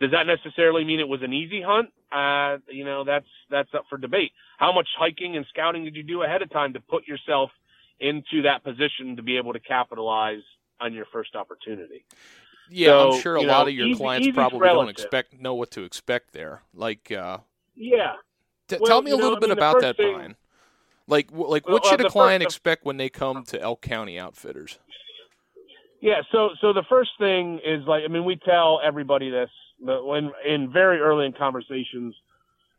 [0.00, 1.88] Does that necessarily mean it was an easy hunt?
[2.12, 4.30] Uh, you know, that's that's up for debate.
[4.58, 7.50] How much hiking and scouting did you do ahead of time to put yourself
[7.98, 10.42] into that position to be able to capitalize
[10.80, 12.04] on your first opportunity?
[12.70, 15.54] Yeah, So, I'm sure a lot know, of your easy- clients probably don't expect know
[15.54, 16.62] what to expect there.
[16.72, 17.38] Like, uh,
[17.74, 18.14] Yeah.
[18.68, 20.36] T- Well, tell me a you know, little I bit mean, about that, thing- Brian.
[21.06, 23.60] Like, wh- like what uh, should the a client the- expect when they come to
[23.60, 24.78] Elk County Outfitters?
[26.00, 29.48] Yeah, so so the first thing is like I mean we tell everybody this
[29.82, 32.14] but when in very early in conversations,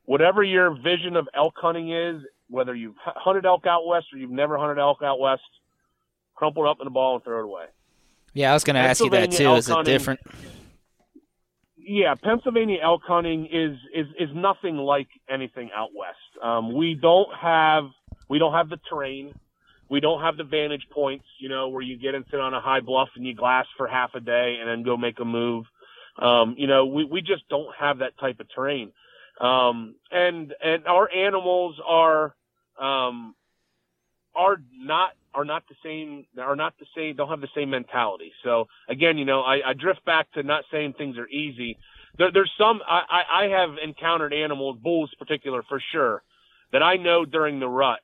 [0.06, 4.32] whatever your vision of elk hunting is, whether you've hunted elk out west or you've
[4.32, 5.42] never hunted elk out west,
[6.36, 7.66] crumple it up in a ball and throw it away.
[8.34, 9.46] Yeah, I was going to ask you that too.
[9.46, 10.20] elk Is it hunting- different?
[11.88, 16.44] Yeah, Pennsylvania elk hunting is is is nothing like anything out west.
[16.44, 17.86] Um, we don't have
[18.28, 19.34] we don't have the terrain.
[19.88, 22.62] We don't have the vantage points, you know, where you get and sit on a
[22.62, 25.66] high bluff and you glass for half a day and then go make a move.
[26.18, 28.92] Um, you know, we, we just don't have that type of terrain.
[29.40, 32.34] Um, and, and our animals are,
[32.80, 33.36] um,
[34.34, 38.32] are not, are not the same, are not the same, don't have the same mentality.
[38.44, 41.78] So again, you know, I, I drift back to not saying things are easy.
[42.18, 46.24] There, there's some, I, I, have encountered animals, bulls particular for sure,
[46.72, 48.00] that I know during the rut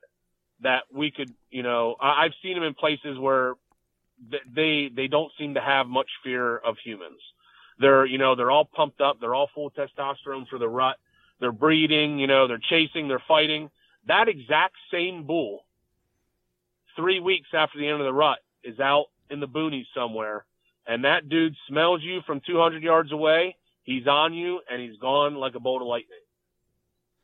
[0.62, 3.54] that we could, you know, I, I've seen them in places where
[4.54, 7.20] they, they don't seem to have much fear of humans.
[7.80, 9.20] They're, you know, they're all pumped up.
[9.20, 10.98] They're all full testosterone for the rut.
[11.40, 13.72] They're breeding, you know, they're chasing, they're fighting.
[14.08, 15.66] That exact same bull,
[16.96, 20.46] three weeks after the end of the rut, is out in the boonies somewhere,
[20.86, 23.56] and that dude smells you from 200 yards away.
[23.84, 26.18] He's on you, and he's gone like a bolt of lightning.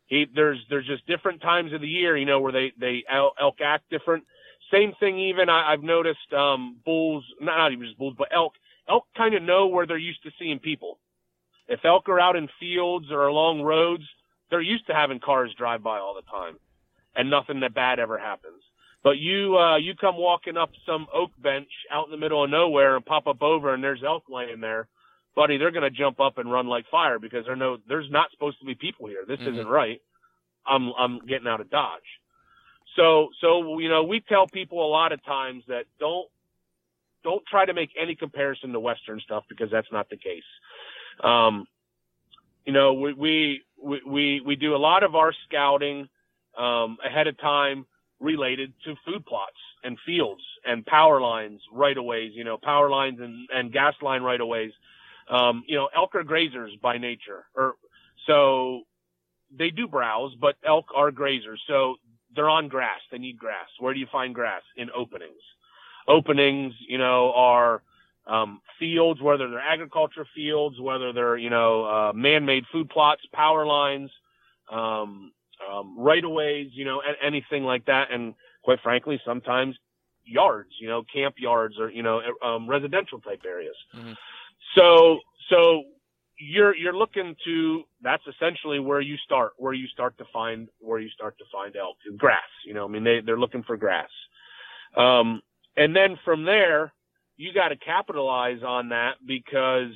[0.08, 3.62] He, there's there's just different times of the year, you know, where they they elk
[3.64, 4.24] act different.
[4.72, 8.54] Same thing, even I, I've noticed um, bulls, not, not even just bulls, but elk.
[8.90, 10.98] Elk kind of know where they're used to seeing people.
[11.68, 14.04] If elk are out in fields or along roads,
[14.50, 16.56] they're used to having cars drive by all the time,
[17.16, 18.64] and nothing that bad ever happens.
[19.08, 22.50] But you uh, you come walking up some oak bench out in the middle of
[22.50, 24.90] nowhere and pop up over, and there's elk laying there,
[25.34, 25.56] buddy.
[25.56, 28.66] They're gonna jump up and run like fire because they know there's not supposed to
[28.66, 29.24] be people here.
[29.26, 29.48] This Mhm.
[29.54, 30.02] isn't right.
[30.66, 32.20] I'm I'm getting out of dodge.
[32.98, 36.28] So so you know we tell people a lot of times that don't
[37.24, 40.44] don't try to make any comparison to Western stuff because that's not the case.
[41.24, 41.66] Um,
[42.66, 46.10] you know we, we we, we, we do a lot of our scouting
[46.58, 47.86] um, ahead of time
[48.20, 52.90] related to food plots and fields and power lines right of ways, you know, power
[52.90, 54.72] lines and, and gas line right of ways.
[55.30, 57.76] Um, you know, elk are grazers by nature, or
[58.26, 58.84] so
[59.56, 61.58] they do browse, but elk are grazers.
[61.68, 61.96] So
[62.36, 63.00] they're on grass.
[63.12, 63.68] They need grass.
[63.80, 64.62] Where do you find grass?
[64.78, 65.42] In openings.
[66.08, 67.82] Openings, you know, are
[68.26, 73.66] um, fields, whether they're agriculture fields, whether they're you know uh, man-made food plots, power
[73.66, 74.10] lines,
[74.72, 75.32] um,
[75.72, 78.12] um, right-of-ways, you know, anything like that.
[78.12, 78.34] And
[78.64, 79.76] quite frankly, sometimes
[80.26, 83.76] yards, you know, camp yards or you know um, residential type areas.
[83.96, 84.14] Mm-hmm.
[84.76, 85.84] So so
[86.40, 91.00] you're you're looking to that's essentially where you start where you start to find where
[91.00, 94.10] you start to find elk grass you know i mean they they're looking for grass
[94.96, 95.42] um,
[95.76, 96.94] and then from there
[97.38, 99.92] you got to capitalize on that because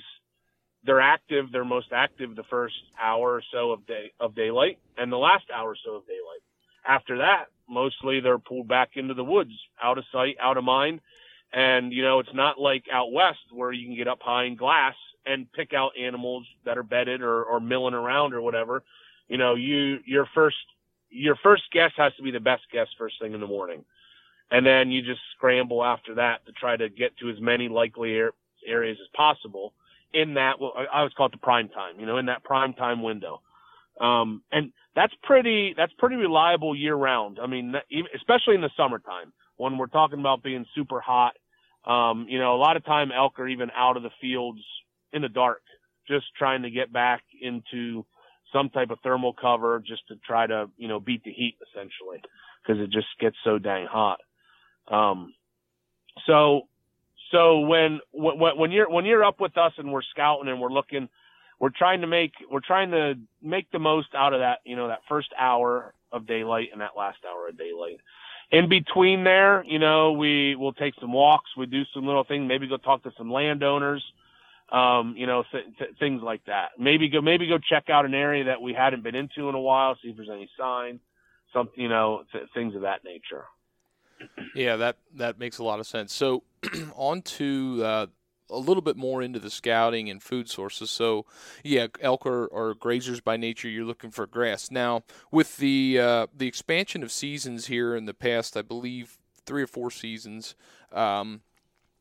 [0.85, 5.11] they're active they're most active the first hour or so of day of daylight and
[5.11, 6.41] the last hour or so of daylight.
[6.85, 11.01] After that mostly they're pulled back into the woods out of sight out of mind.
[11.53, 14.55] And you know it's not like out west where you can get up high in
[14.55, 18.83] glass and pick out animals that are bedded or, or milling around or whatever,
[19.27, 20.57] you know, you your first
[21.09, 23.83] your first guess has to be the best guess first thing in the morning,
[24.49, 28.21] and then you just scramble after that to try to get to as many likely
[28.65, 29.73] areas as possible
[30.13, 30.59] in that.
[30.59, 31.99] Well, I always call it the prime time.
[31.99, 33.41] You know, in that prime time window.
[33.99, 37.39] Um, and that's pretty that's pretty reliable year round.
[37.41, 37.73] I mean,
[38.15, 41.33] especially in the summertime when we're talking about being super hot.
[41.85, 44.59] Um, you know, a lot of time elk are even out of the fields
[45.13, 45.61] in the dark,
[46.07, 48.05] just trying to get back into
[48.53, 52.21] some type of thermal cover just to try to, you know, beat the heat essentially
[52.61, 54.19] because it just gets so dang hot.
[54.87, 55.33] Um,
[56.27, 56.67] so,
[57.31, 60.71] so when, when, when you're, when you're up with us and we're scouting and we're
[60.71, 61.09] looking,
[61.59, 64.87] we're trying to make, we're trying to make the most out of that, you know,
[64.87, 67.99] that first hour of daylight and that last hour of daylight.
[68.51, 72.47] In between there, you know, we will take some walks, we do some little things,
[72.47, 74.03] maybe go talk to some landowners,
[74.71, 76.71] um, you know, th- th- things like that.
[76.77, 79.59] Maybe go, maybe go check out an area that we hadn't been into in a
[79.59, 80.99] while, see if there's any sign,
[81.53, 83.45] something, you know, th- things of that nature.
[84.55, 86.13] Yeah, that that makes a lot of sense.
[86.13, 86.43] So,
[86.95, 88.05] on to uh,
[88.49, 90.91] a little bit more into the scouting and food sources.
[90.91, 91.25] So,
[91.63, 93.69] yeah, elk are, are grazers by nature.
[93.69, 94.69] You're looking for grass.
[94.69, 99.63] Now, with the uh, the expansion of seasons here in the past, I believe three
[99.63, 100.55] or four seasons.
[100.91, 101.41] Um,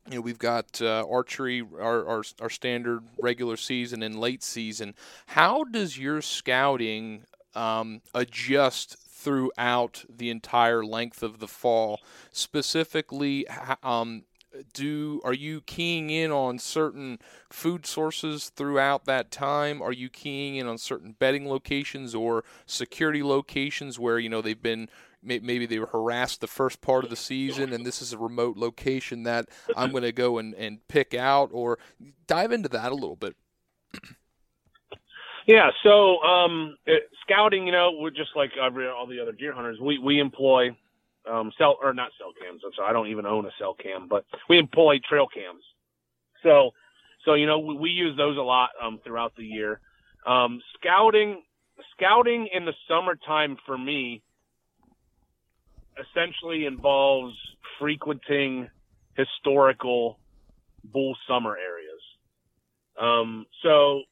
[0.08, 4.94] you know, we've got uh, archery, our, our, our standard regular season and late season.
[5.26, 12.00] How does your scouting um, adjust throughout the entire length of the fall?
[12.32, 13.46] Specifically,
[13.82, 14.24] um,
[14.72, 17.18] do are you keying in on certain
[17.50, 19.80] food sources throughout that time?
[19.80, 24.60] Are you keying in on certain bedding locations or security locations where you know they've
[24.60, 24.88] been
[25.22, 28.56] maybe they were harassed the first part of the season and this is a remote
[28.56, 29.46] location that
[29.76, 31.78] I'm going to go and, and pick out or
[32.26, 33.36] dive into that a little bit.
[35.50, 38.70] Yeah, so um, it, scouting, you know, we're just like all
[39.08, 39.80] the other deer hunters.
[39.80, 40.76] We we employ
[41.28, 42.62] um, cell or not cell cams.
[42.64, 45.64] I'm sorry, I don't even own a cell cam, but we employ trail cams.
[46.44, 46.70] So,
[47.24, 49.80] so you know, we, we use those a lot um, throughout the year.
[50.24, 51.42] Um, scouting,
[51.96, 54.22] scouting in the summertime for me
[55.98, 57.34] essentially involves
[57.80, 58.68] frequenting
[59.16, 60.20] historical
[60.84, 62.00] bull summer areas.
[63.00, 64.02] Um, so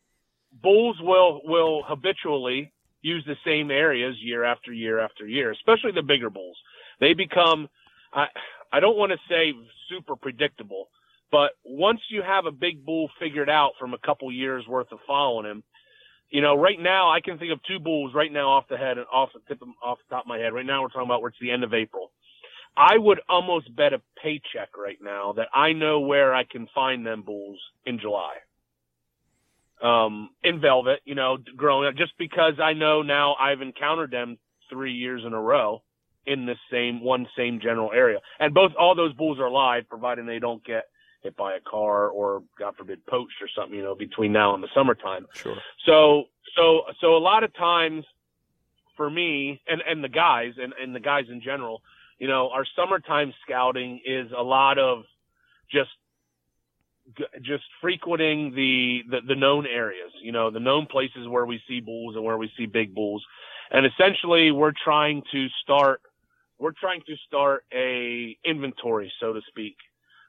[0.62, 6.02] bulls will will habitually use the same areas year after year after year, especially the
[6.02, 6.56] bigger bulls.
[7.00, 7.68] They become
[8.12, 8.26] I
[8.72, 9.52] I don't want to say
[9.88, 10.88] super predictable,
[11.30, 14.98] but once you have a big bull figured out from a couple years worth of
[15.06, 15.62] following him,
[16.30, 18.98] you know, right now I can think of two bulls right now off the head
[18.98, 20.52] and off the tip of, off the top of my head.
[20.52, 22.12] Right now we're talking about where it's the end of April.
[22.76, 27.04] I would almost bet a paycheck right now that I know where I can find
[27.04, 28.34] them bulls in July.
[29.82, 34.36] Um, in velvet, you know, growing up, just because I know now I've encountered them
[34.68, 35.82] three years in a row
[36.26, 40.26] in this same one same general area, and both all those bulls are live, providing
[40.26, 40.84] they don't get
[41.22, 44.62] hit by a car or God forbid poached or something, you know, between now and
[44.62, 45.26] the summertime.
[45.34, 45.56] Sure.
[45.86, 46.24] So
[46.56, 48.04] so so a lot of times
[48.96, 51.82] for me and and the guys and and the guys in general,
[52.18, 55.04] you know, our summertime scouting is a lot of
[55.70, 55.90] just
[57.42, 61.80] just frequenting the, the, the known areas, you know, the known places where we see
[61.80, 63.24] bulls and where we see big bulls.
[63.70, 66.00] And essentially we're trying to start,
[66.58, 69.76] we're trying to start a inventory, so to speak,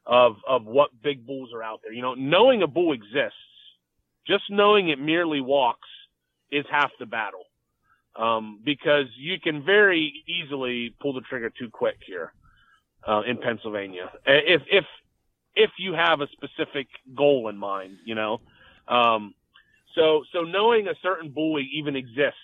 [0.06, 1.94] of of what big bulls are out there.
[1.94, 3.38] You know, knowing a bull exists,
[4.28, 5.90] just knowing it merely walks
[6.52, 7.44] is half the battle.
[8.16, 12.34] Um, because you can very easily pull the trigger too quick here,
[13.08, 14.12] uh, in Pennsylvania.
[14.26, 14.86] If, if,
[15.60, 18.40] if you have a specific goal in mind, you know,
[18.88, 19.34] um,
[19.94, 22.40] so, so knowing a certain bull even exists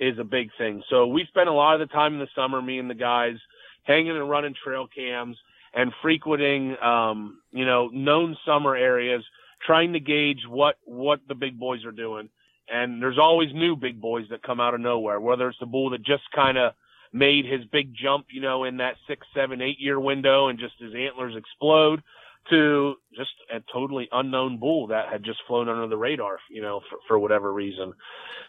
[0.00, 0.82] is a big thing.
[0.90, 3.36] So we spend a lot of the time in the summer, me and the guys,
[3.84, 5.36] hanging and running trail cams
[5.72, 9.22] and frequenting, um, you know, known summer areas,
[9.64, 12.28] trying to gauge what, what the big boys are doing.
[12.68, 15.90] And there's always new big boys that come out of nowhere, whether it's the bull
[15.90, 16.72] that just kind of
[17.12, 20.74] made his big jump, you know, in that six, seven, eight year window and just
[20.80, 22.02] his antlers explode
[22.50, 26.80] to just a totally unknown bull that had just flown under the radar, you know,
[26.88, 27.92] for, for whatever reason.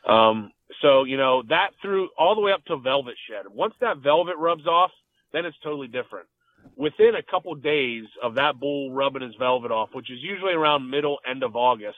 [0.08, 3.46] Um, so, you know, that through all the way up to velvet shed.
[3.52, 4.92] Once that velvet rubs off,
[5.32, 6.28] then it's totally different.
[6.76, 10.90] Within a couple days of that bull rubbing his velvet off, which is usually around
[10.90, 11.98] middle end of August,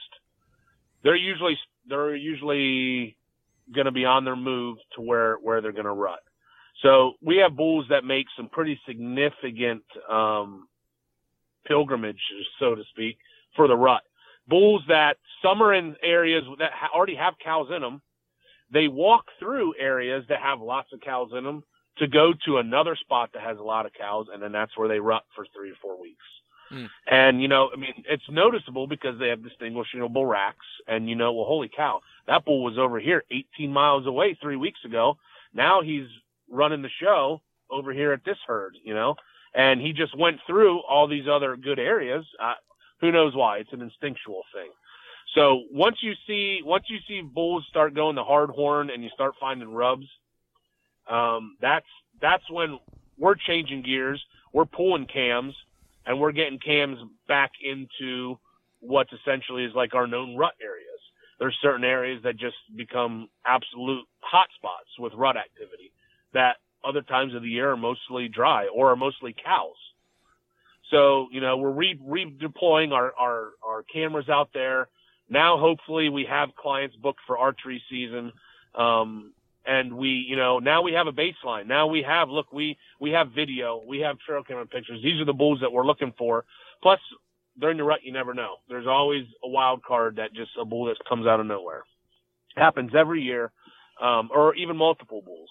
[1.02, 1.56] they're usually
[1.88, 3.16] they're usually
[3.74, 6.20] going to be on their move to where where they're going to rut.
[6.82, 10.68] So we have bulls that make some pretty significant um,
[11.66, 13.18] pilgrimages, so to speak,
[13.54, 14.02] for the rut.
[14.48, 18.02] Bulls that are in areas that already have cows in them.
[18.72, 21.62] They walk through areas that have lots of cows in them
[21.98, 24.88] to go to another spot that has a lot of cows, and then that's where
[24.88, 26.24] they rut for three or four weeks.
[26.72, 26.88] Mm.
[27.10, 31.32] And you know, I mean, it's noticeable because they have distinguishable racks, and you know,
[31.32, 35.16] well, holy cow, that bull was over here 18 miles away three weeks ago.
[35.54, 36.06] Now he's
[36.50, 37.40] running the show
[37.70, 39.14] over here at this herd, you know,
[39.56, 42.24] and he just went through all these other good areas.
[42.40, 42.52] Uh,
[43.00, 43.58] who knows why?
[43.58, 44.70] It's an instinctual thing.
[45.34, 49.10] So once you see once you see bulls start going the hard horn and you
[49.14, 50.06] start finding rubs,
[51.10, 51.86] um, that's
[52.20, 52.78] that's when
[53.18, 54.22] we're changing gears.
[54.52, 55.54] We're pulling cams
[56.06, 58.38] and we're getting cams back into
[58.80, 60.86] what essentially is like our known rut areas.
[61.38, 65.92] There's certain areas that just become absolute hotspots with rut activity
[66.32, 69.74] that other times of the year are mostly dry or are mostly cows.
[70.90, 74.88] So, you know, we're re- redeploying our, our, our cameras out there.
[75.28, 78.32] Now, hopefully we have clients booked for archery season.
[78.74, 79.32] Um,
[79.66, 81.66] and we, you know, now we have a baseline.
[81.66, 85.02] Now we have, look, we, we have video, we have trail camera pictures.
[85.02, 86.44] These are the bulls that we're looking for.
[86.82, 87.00] Plus,
[87.58, 88.56] during the rut, you never know.
[88.68, 91.82] There's always a wild card that just a bull that comes out of nowhere.
[92.54, 93.50] Happens every year,
[94.00, 95.48] um, or even multiple bulls.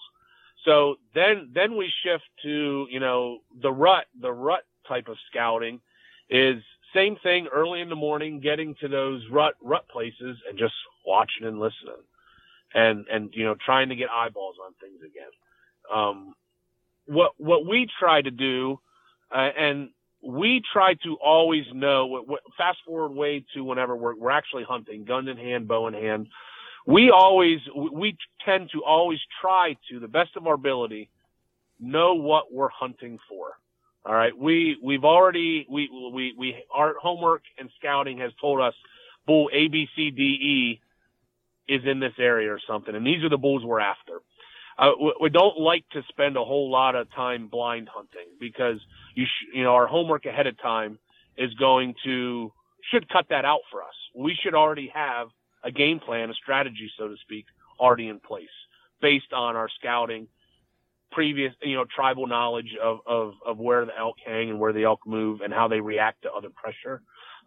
[0.66, 5.80] So then, then we shift to, you know, the rut, the rut type of scouting
[6.28, 6.62] is
[6.94, 10.74] same thing early in the morning, getting to those rut, rut places and just
[11.06, 12.02] watching and listening
[12.76, 15.30] and and you know trying to get eyeballs on things again.
[15.92, 16.34] Um,
[17.06, 18.78] what what we try to do,
[19.34, 19.90] uh, and
[20.22, 22.06] we try to always know.
[22.06, 25.88] What, what, fast forward way to whenever we're we're actually hunting, gun in hand, bow
[25.88, 26.28] in hand.
[26.86, 31.10] We always we tend to always try to the best of our ability
[31.80, 33.58] know what we're hunting for.
[34.04, 38.74] All right, we we've already we we we our homework and scouting has told us
[39.26, 40.80] bull A B C D E
[41.68, 42.94] is in this area or something.
[42.94, 44.20] And these are the bulls we're after.
[44.78, 48.78] Uh, we don't like to spend a whole lot of time blind hunting because
[49.14, 50.98] you sh- you know our homework ahead of time
[51.36, 52.52] is going to
[52.92, 53.94] should cut that out for us.
[54.14, 55.28] We should already have
[55.66, 57.44] a game plan, a strategy, so to speak,
[57.78, 58.48] already in place
[59.02, 60.28] based on our scouting,
[61.12, 64.84] previous you know tribal knowledge of of of where the elk hang and where the
[64.84, 67.02] elk move and how they react to other pressure,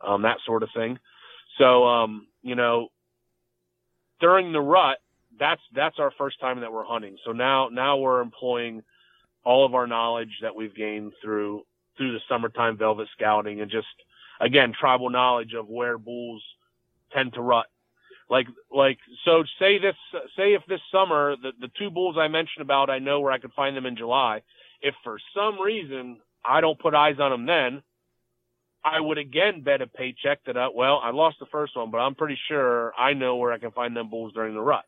[0.05, 0.99] um, that sort of thing.
[1.57, 2.89] So um, you know
[4.20, 4.97] during the rut,
[5.39, 7.17] that's that's our first time that we're hunting.
[7.26, 8.84] So now now we're employing
[9.43, 11.63] all of our knowledge that we've gained through
[11.97, 13.88] through the summertime velvet scouting and just
[14.39, 16.43] again tribal knowledge of where bulls
[17.11, 17.65] tend to rut.
[18.30, 19.95] Like like so say this
[20.38, 23.39] say if this summer the the two bulls I mentioned about I know where I
[23.39, 24.43] could find them in July.
[24.82, 27.82] If for some reason I don't put eyes on them then,
[28.84, 31.91] I would again bet a paycheck that, I, uh, well, I lost the first one,
[31.91, 34.86] but I'm pretty sure I know where I can find them bulls during the rut.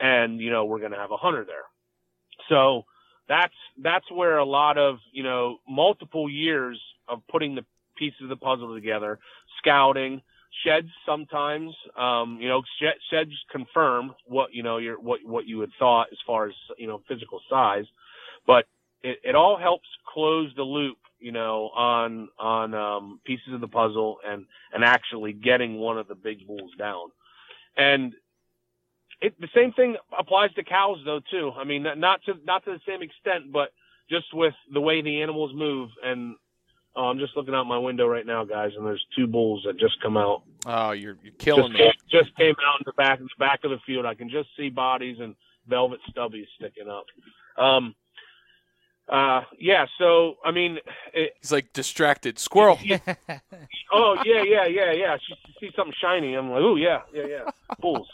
[0.00, 1.64] And, you know, we're going to have a hunter there.
[2.48, 2.84] So
[3.28, 7.64] that's, that's where a lot of, you know, multiple years of putting the
[7.96, 9.18] pieces of the puzzle together,
[9.58, 10.22] scouting,
[10.64, 12.62] sheds sometimes, um, you know,
[13.10, 16.86] sheds confirm what, you know, your, what, what you had thought as far as, you
[16.86, 17.86] know, physical size,
[18.46, 18.66] but
[19.02, 23.68] it, it all helps close the loop you know, on on um, pieces of the
[23.68, 24.44] puzzle and
[24.74, 27.12] and actually getting one of the big bulls down.
[27.76, 28.14] And
[29.20, 31.52] it, the same thing applies to cows though too.
[31.56, 33.72] I mean, not to not to the same extent, but
[34.10, 36.34] just with the way the animals move and
[36.94, 39.78] Oh, I'm just looking out my window right now, guys, and there's two bulls that
[39.78, 40.42] just come out.
[40.66, 41.92] Oh, you're you're killing just, me.
[42.10, 44.04] Just came out in the back in the back of the field.
[44.04, 45.34] I can just see bodies and
[45.66, 47.06] velvet stubbies sticking up.
[47.62, 47.94] Um,
[49.08, 49.86] uh, yeah.
[49.98, 50.78] So I mean,
[51.14, 52.78] it, He's like distracted squirrel.
[53.92, 55.16] oh yeah, yeah, yeah, yeah.
[55.26, 56.34] She, she sees something shiny.
[56.34, 57.50] I'm like, oh yeah, yeah, yeah.
[57.80, 58.08] Bulls.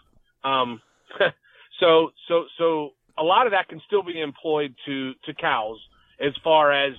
[0.44, 0.80] Um,
[1.80, 5.78] so so so a lot of that can still be employed to to cows
[6.20, 6.94] as far as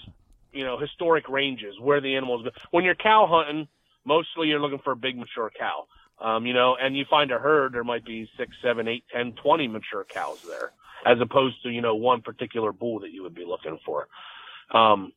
[0.51, 2.51] you know historic ranges where the animals go.
[2.71, 3.67] When you're cow hunting,
[4.05, 5.85] mostly you're looking for a big mature cow.
[6.21, 9.33] Um, you know, and you find a herd, there might be six, seven, eight, ten,
[9.41, 10.71] twenty mature cows there,
[11.05, 14.07] as opposed to you know one particular bull that you would be looking for.
[14.71, 15.13] Um,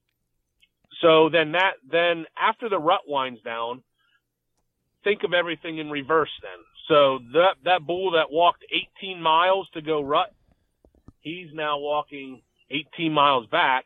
[1.00, 3.82] so then that then after the rut winds down,
[5.02, 6.64] think of everything in reverse then.
[6.88, 8.64] So that that bull that walked
[9.00, 10.32] 18 miles to go rut,
[11.20, 13.84] he's now walking 18 miles back,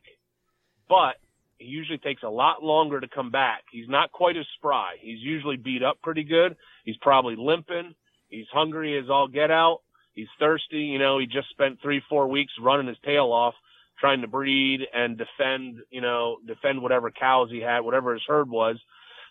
[0.88, 1.16] but
[1.59, 3.62] it usually takes a lot longer to come back.
[3.70, 4.96] He's not quite as spry.
[5.00, 6.57] He's usually beat up pretty good.
[6.84, 7.94] He's probably limping.
[8.28, 9.80] He's hungry as all get out.
[10.14, 10.78] He's thirsty.
[10.78, 13.54] You know, he just spent three, four weeks running his tail off
[13.98, 18.48] trying to breed and defend, you know, defend whatever cows he had, whatever his herd
[18.50, 18.76] was.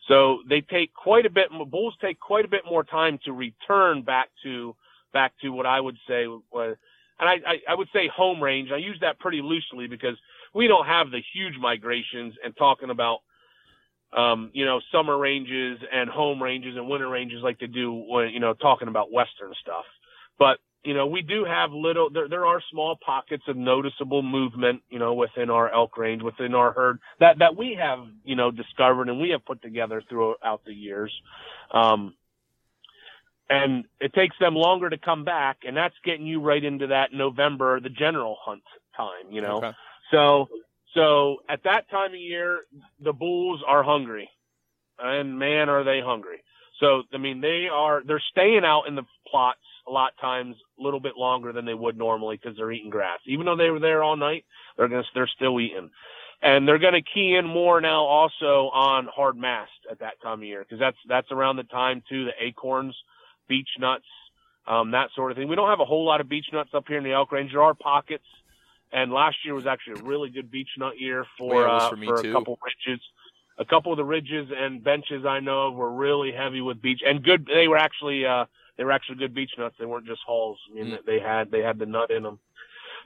[0.07, 4.03] So they take quite a bit, bulls take quite a bit more time to return
[4.03, 4.75] back to,
[5.13, 6.77] back to what I would say was,
[7.19, 8.71] and I, I, I would say home range.
[8.73, 10.17] I use that pretty loosely because
[10.55, 13.19] we don't have the huge migrations and talking about,
[14.17, 18.29] um, you know, summer ranges and home ranges and winter ranges like they do when,
[18.29, 19.83] you know, talking about Western stuff.
[20.39, 24.81] But, you know, we do have little, there, there are small pockets of noticeable movement,
[24.89, 28.49] you know, within our elk range, within our herd that, that we have, you know,
[28.49, 31.11] discovered and we have put together throughout the years.
[31.71, 32.13] Um,
[33.49, 37.11] and it takes them longer to come back and that's getting you right into that
[37.11, 38.63] November, the general hunt
[38.95, 39.57] time, you know?
[39.57, 39.71] Okay.
[40.11, 40.47] So,
[40.93, 42.61] so at that time of year,
[43.03, 44.29] the bulls are hungry,
[44.99, 46.43] and man, are they hungry.
[46.79, 50.55] So, I mean, they are they're staying out in the plots a lot of times
[50.79, 53.19] a little bit longer than they would normally because they're eating grass.
[53.27, 54.45] Even though they were there all night,
[54.77, 55.89] they're gonna they're still eating,
[56.41, 60.43] and they're gonna key in more now also on hard mast at that time of
[60.43, 62.95] year because that's that's around the time too the acorns,
[63.47, 64.05] beech nuts,
[64.67, 65.47] um, that sort of thing.
[65.47, 67.51] We don't have a whole lot of beech nuts up here in the elk range.
[67.51, 68.25] There are pockets
[68.95, 71.83] and last year was actually a really good beech nut year for Yeah, it was
[71.83, 73.01] uh, for for a couple ridges.
[73.57, 77.01] A couple of the ridges and benches I know of were really heavy with beech
[77.05, 77.45] and good.
[77.45, 78.45] They were actually uh,
[78.77, 79.75] they were actually good beech nuts.
[79.77, 80.59] They weren't just hulls.
[80.71, 81.05] I mean, Mm.
[81.05, 82.39] they had they had the nut in them.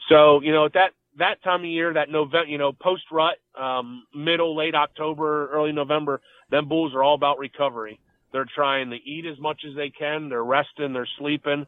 [0.09, 3.37] So you know at that that time of year, that November, you know, post rut,
[3.59, 6.21] um, middle late October, early November,
[6.51, 7.99] them bulls are all about recovery.
[8.31, 10.29] They're trying to eat as much as they can.
[10.29, 10.93] They're resting.
[10.93, 11.65] They're sleeping,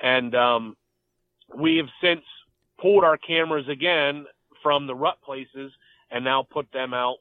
[0.00, 0.76] and um,
[1.56, 2.22] we have since
[2.82, 4.26] pulled our cameras again
[4.62, 5.72] from the rut places
[6.10, 7.16] and now put them out,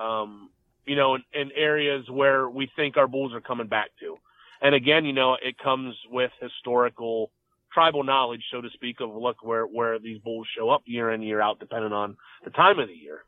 [0.00, 0.50] um,
[0.86, 4.16] you know, in, in areas where we think our bulls are coming back to.
[4.62, 7.30] And again, you know, it comes with historical
[7.72, 11.22] tribal knowledge, so to speak, of look where, where these bulls show up year in,
[11.22, 13.20] year out, depending on the time of the year.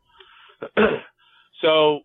[1.61, 1.99] so,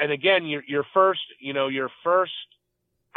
[0.00, 2.32] and again, your, your first, you know, your first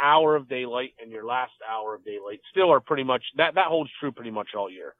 [0.02, 3.66] hour of daylight and your last hour of daylight still are pretty much that that
[3.66, 4.94] holds true pretty much all year.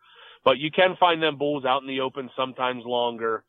[0.44, 3.44] But you can find them bulls out in the open sometimes longer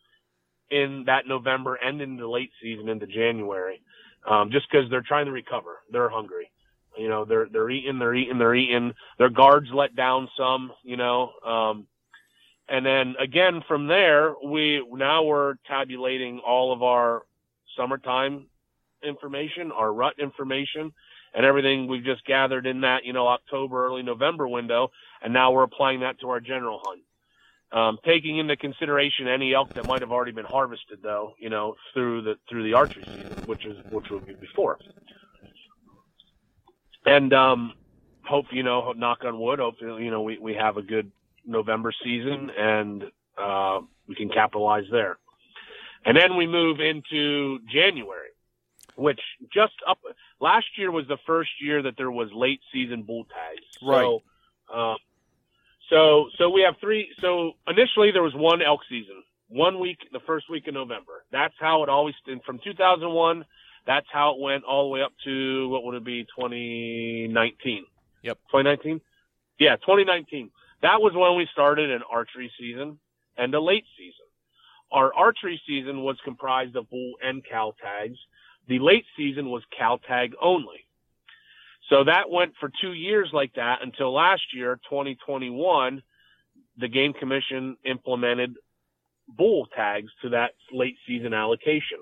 [0.70, 3.82] in that November and in the late season into January,
[4.30, 5.80] um, just because they're trying to recover.
[5.92, 6.52] They're hungry.
[6.98, 8.94] You know, they're they're eating, they're eating, they're eating.
[9.18, 10.72] Their guards let down some.
[10.84, 11.88] You know, um,
[12.68, 17.24] and then again from there, we now we're tabulating all of our
[17.78, 18.48] summertime
[19.04, 20.94] information, our rut information,
[21.34, 24.92] and everything we've just gathered in that, you know, October, early November window.
[25.22, 27.02] And now we're applying that to our general hunt.
[27.74, 31.76] Um, taking into consideration any elk that might have already been harvested though, you know,
[31.94, 34.78] through the, through the archery season, which is, which would be before.
[37.06, 37.74] And, um,
[38.24, 41.12] hope, you know, knock on wood, hopefully, you know, we, we have a good
[41.46, 43.06] November season and,
[43.38, 45.18] uh, we can capitalize there.
[46.04, 48.30] And then we move into January,
[48.96, 49.22] which
[49.54, 50.00] just up
[50.42, 53.64] last year was the first year that there was late season bull tags.
[53.82, 54.02] Right.
[54.02, 54.24] So,
[54.76, 54.98] um,
[55.90, 57.10] so so we have three.
[57.22, 61.24] So initially there was one elk season, one week, the first week of November.
[61.32, 62.16] That's how it always
[62.46, 63.46] from 2001.
[63.86, 67.86] That's how it went all the way up to what would it be 2019?
[68.22, 68.38] Yep.
[68.52, 69.02] 2019.
[69.60, 70.52] Yeah, 2019.
[70.82, 73.00] That was when we started an archery season
[73.38, 74.26] and a late season.
[74.92, 78.18] Our archery season was comprised of bull and cow tags.
[78.68, 80.86] The late season was cow tag only.
[81.90, 86.02] So that went for two years like that until last year, 2021,
[86.78, 88.56] the Game Commission implemented
[89.28, 92.00] bull tags to that late season allocation.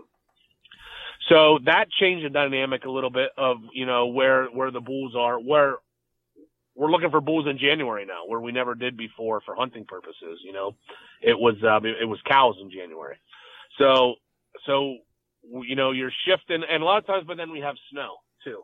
[1.27, 5.15] So that changed the dynamic a little bit of, you know, where, where the bulls
[5.17, 5.75] are, where
[6.75, 10.39] we're looking for bulls in January now, where we never did before for hunting purposes.
[10.43, 10.75] You know,
[11.21, 13.17] it was, um, it was cows in January.
[13.77, 14.15] So,
[14.65, 14.97] so,
[15.63, 18.61] you know, you're shifting and a lot of times, but then we have snow too.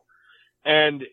[0.64, 1.04] And,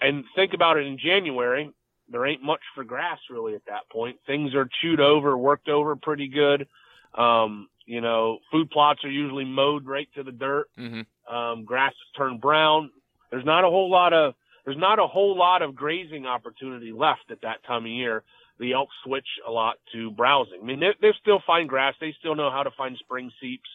[0.00, 1.70] and think about it in January,
[2.08, 4.16] there ain't much for grass really at that point.
[4.26, 6.66] Things are chewed over, worked over pretty good.
[7.14, 10.68] Um, you know, food plots are usually mowed right to the dirt.
[10.78, 11.34] Mm-hmm.
[11.34, 12.90] Um, grass has turned brown.
[13.30, 14.34] There's not a whole lot of
[14.64, 18.22] there's not a whole lot of grazing opportunity left at that time of year.
[18.58, 20.60] The elk switch a lot to browsing.
[20.62, 21.94] I mean, they, they still find grass.
[22.00, 23.68] They still know how to find spring seeps,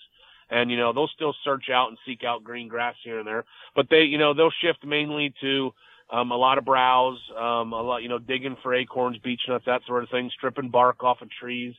[0.50, 3.46] and you know they'll still search out and seek out green grass here and there.
[3.76, 5.72] But they, you know, they'll shift mainly to
[6.10, 9.66] um, a lot of browse, um, a lot, you know, digging for acorns, beech nuts,
[9.66, 11.74] that sort of thing, stripping bark off of trees,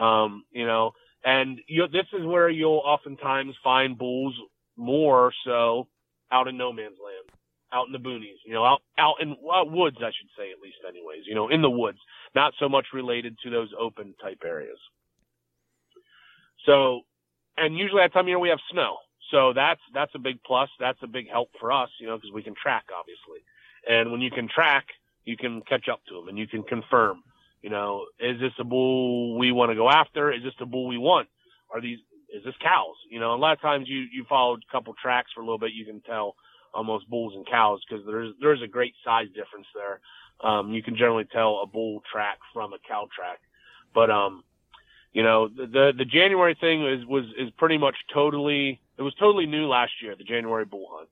[0.00, 0.92] um, you know,
[1.24, 4.34] and you, this is where you'll oftentimes find bulls
[4.76, 5.86] more so
[6.30, 7.40] out in no man's land,
[7.72, 10.62] out in the boonies, you know, out, out in uh, woods, I should say, at
[10.62, 11.98] least anyways, you know, in the woods,
[12.34, 14.78] not so much related to those open type areas.
[16.64, 17.02] So,
[17.60, 18.96] and usually that time of year we have snow.
[19.30, 20.70] So that's, that's a big plus.
[20.80, 23.44] That's a big help for us, you know, because we can track obviously.
[23.88, 24.86] And when you can track,
[25.24, 27.22] you can catch up to them and you can confirm,
[27.62, 30.32] you know, is this a bull we want to go after?
[30.32, 31.28] Is this the bull we want?
[31.72, 31.98] Are these,
[32.34, 32.96] is this cows?
[33.10, 35.58] You know, a lot of times you, you follow a couple tracks for a little
[35.58, 36.34] bit, you can tell
[36.72, 40.00] almost bulls and cows because there's, there's a great size difference there.
[40.40, 43.40] Um, you can generally tell a bull track from a cow track,
[43.94, 44.44] but, um,
[45.12, 49.14] you know, the, the, the January thing is, was, is pretty much totally, it was
[49.14, 51.08] totally new last year, the January bull hunt.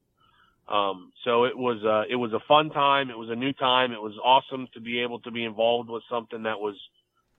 [0.68, 3.10] Um, so it was, uh, it was a fun time.
[3.10, 3.92] It was a new time.
[3.92, 6.74] It was awesome to be able to be involved with something that was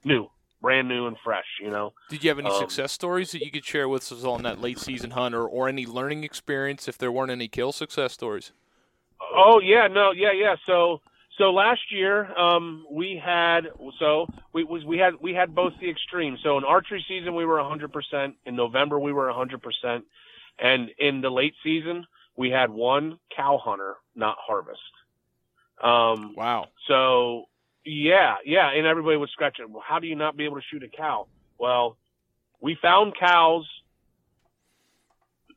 [0.04, 0.30] new,
[0.62, 1.94] brand new and fresh, you know.
[2.10, 4.62] Did you have any Um, success stories that you could share with us on that
[4.62, 8.54] late season hunt or, or any learning experience if there weren't any kill success stories?
[9.36, 10.56] Oh yeah, no, yeah, yeah.
[10.66, 11.02] So,
[11.38, 13.68] so last year, um, we had,
[14.00, 16.40] so we was, we had, we had both the extremes.
[16.44, 18.34] So in archery season, we were 100%.
[18.46, 20.02] In November, we were 100%.
[20.60, 24.80] And in the late season, we had one cow hunter not harvest.
[25.82, 26.68] Um, Wow.
[26.88, 27.46] So
[27.86, 29.72] yeah, yeah, and everybody was scratching.
[29.72, 31.28] Well, how do you not be able to shoot a cow?
[31.58, 31.98] Well,
[32.60, 33.66] we found cows,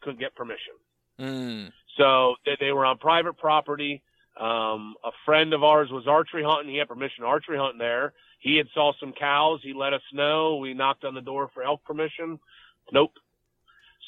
[0.00, 0.74] couldn't get permission.
[1.18, 1.72] Mm.
[1.96, 4.02] So they, they were on private property.
[4.40, 6.72] Um, a friend of ours was archery hunting.
[6.72, 8.12] He had permission to archery hunt there.
[8.38, 9.60] He had saw some cows.
[9.62, 10.56] He let us know.
[10.56, 12.38] We knocked on the door for elk permission.
[12.92, 13.12] Nope.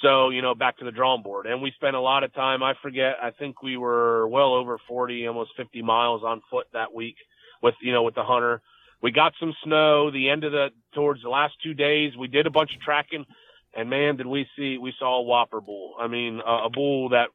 [0.01, 1.47] So, you know, back to the drawing board.
[1.47, 2.63] And we spent a lot of time.
[2.63, 3.17] I forget.
[3.23, 7.17] I think we were well over 40, almost 50 miles on foot that week
[7.63, 8.63] with, you know, with the hunter.
[9.03, 12.17] We got some snow the end of the, towards the last two days.
[12.17, 13.27] We did a bunch of tracking
[13.75, 15.95] and man, did we see, we saw a whopper bull.
[15.99, 17.29] I mean, a, a bull that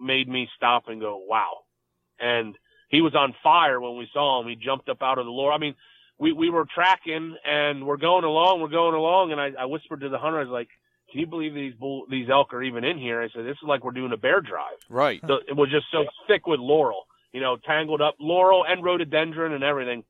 [0.00, 1.63] made me stop and go, wow.
[2.20, 2.56] And
[2.88, 4.48] he was on fire when we saw him.
[4.48, 5.56] He jumped up out of the laurel.
[5.56, 5.74] I mean,
[6.18, 9.32] we, we were tracking and we're going along, we're going along.
[9.32, 10.68] And I, I whispered to the hunter, I was like,
[11.10, 13.20] can you believe these bull, these elk are even in here?
[13.20, 14.78] I said, this is like we're doing a bear drive.
[14.88, 15.20] Right.
[15.26, 19.52] So it was just so thick with laurel, you know, tangled up laurel and rhododendron
[19.52, 20.04] and everything.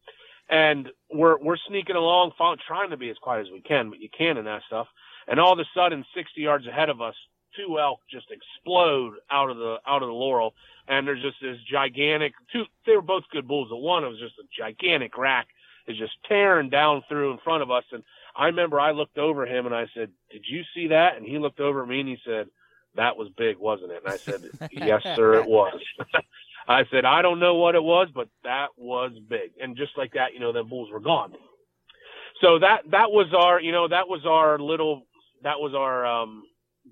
[0.49, 2.33] And we're, we're sneaking along,
[2.67, 4.87] trying to be as quiet as we can, but you can in that stuff.
[5.27, 7.15] And all of a sudden, 60 yards ahead of us,
[7.57, 10.55] two elk just explode out of the, out of the laurel.
[10.87, 14.35] And there's just this gigantic two, they were both good bulls, but one was just
[14.39, 15.49] a gigantic rack
[15.87, 17.85] is just tearing down through in front of us.
[17.93, 18.03] And
[18.37, 21.17] I remember I looked over him and I said, did you see that?
[21.17, 22.47] And he looked over at me and he said,
[22.97, 24.03] that was big, wasn't it?
[24.05, 24.43] And I said,
[24.73, 25.81] yes, sir, it was.
[26.69, 29.53] I said, I don't know what it was, but that was big.
[29.61, 31.35] And just like that, you know, the bulls were gone.
[32.41, 35.03] So that, that was our, you know, that was our little,
[35.43, 36.45] that was our, um,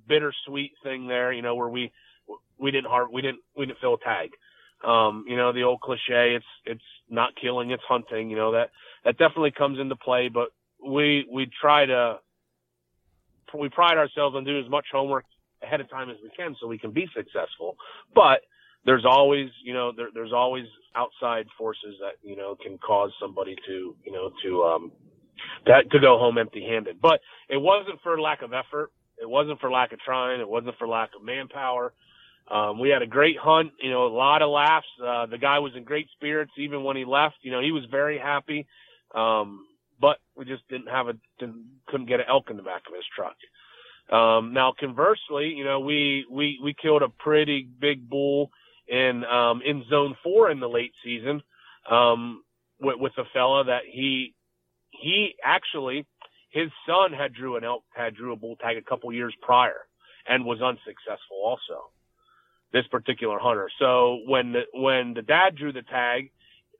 [0.08, 1.92] bittersweet thing there, you know, where we,
[2.58, 4.30] we didn't har we didn't, we didn't fill a tag.
[4.84, 8.70] Um, you know, the old cliche, it's, it's not killing, it's hunting, you know, that,
[9.04, 10.48] that definitely comes into play, but
[10.84, 12.18] we, we try to,
[13.56, 15.24] we pride ourselves on doing as much homework
[15.62, 17.76] ahead of time as we can so we can be successful.
[18.12, 18.40] But
[18.84, 20.64] there's always, you know, there, there's always
[20.96, 24.92] outside forces that, you know, can cause somebody to, you know, to, um,
[25.66, 27.00] that, to go home empty handed.
[27.00, 28.90] But it wasn't for lack of effort.
[29.22, 30.40] It wasn't for lack of trying.
[30.40, 31.92] It wasn't for lack of manpower.
[32.50, 34.86] Um, we had a great hunt, you know, a lot of laughs.
[35.02, 37.36] Uh, the guy was in great spirits even when he left.
[37.42, 38.66] You know, he was very happy.
[39.14, 39.66] Um,
[40.00, 42.94] but we just didn't have a, didn't, couldn't get an elk in the back of
[42.94, 43.36] his truck.
[44.10, 48.50] Um, now conversely, you know, we, we, we killed a pretty big bull
[48.88, 51.42] in, um, in zone four in the late season,
[51.88, 52.42] um,
[52.80, 54.34] with, with a fella that he,
[54.90, 56.04] he actually,
[56.52, 59.86] his son had drew an elk had drew a bull tag a couple years prior
[60.28, 61.90] and was unsuccessful also.
[62.72, 63.68] This particular hunter.
[63.78, 66.30] So when the when the dad drew the tag,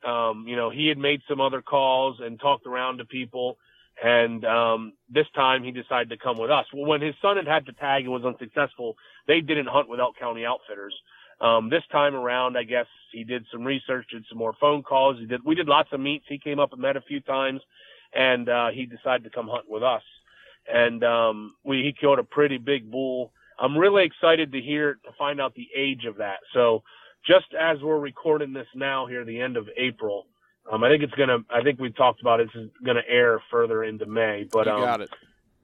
[0.07, 3.59] um, you know, he had made some other calls and talked around to people.
[4.03, 6.65] And um, this time he decided to come with us.
[6.73, 8.97] Well, when his son had had the tag and was unsuccessful,
[9.27, 10.95] they didn't hunt with Elk County Outfitters.
[11.41, 15.19] Um, this time around, I guess he did some research, did some more phone calls.
[15.19, 15.45] He did.
[15.45, 16.25] We did lots of meets.
[16.29, 17.61] He came up and met a few times,
[18.15, 20.03] and uh, he decided to come hunt with us.
[20.73, 23.33] And um, we he killed a pretty big bull.
[23.59, 26.39] I'm really excited to hear to find out the age of that.
[26.55, 26.83] So
[27.27, 30.27] just as we're recording this now here, the end of April,
[30.71, 31.39] um, I think it's gonna.
[31.51, 34.47] I think we talked about it, it's gonna air further into May.
[34.51, 35.11] But you um, got it.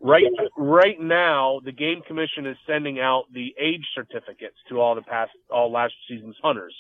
[0.01, 0.24] right
[0.57, 5.30] right now, the game commission is sending out the age certificates to all the past
[5.51, 6.74] all last season's hunters.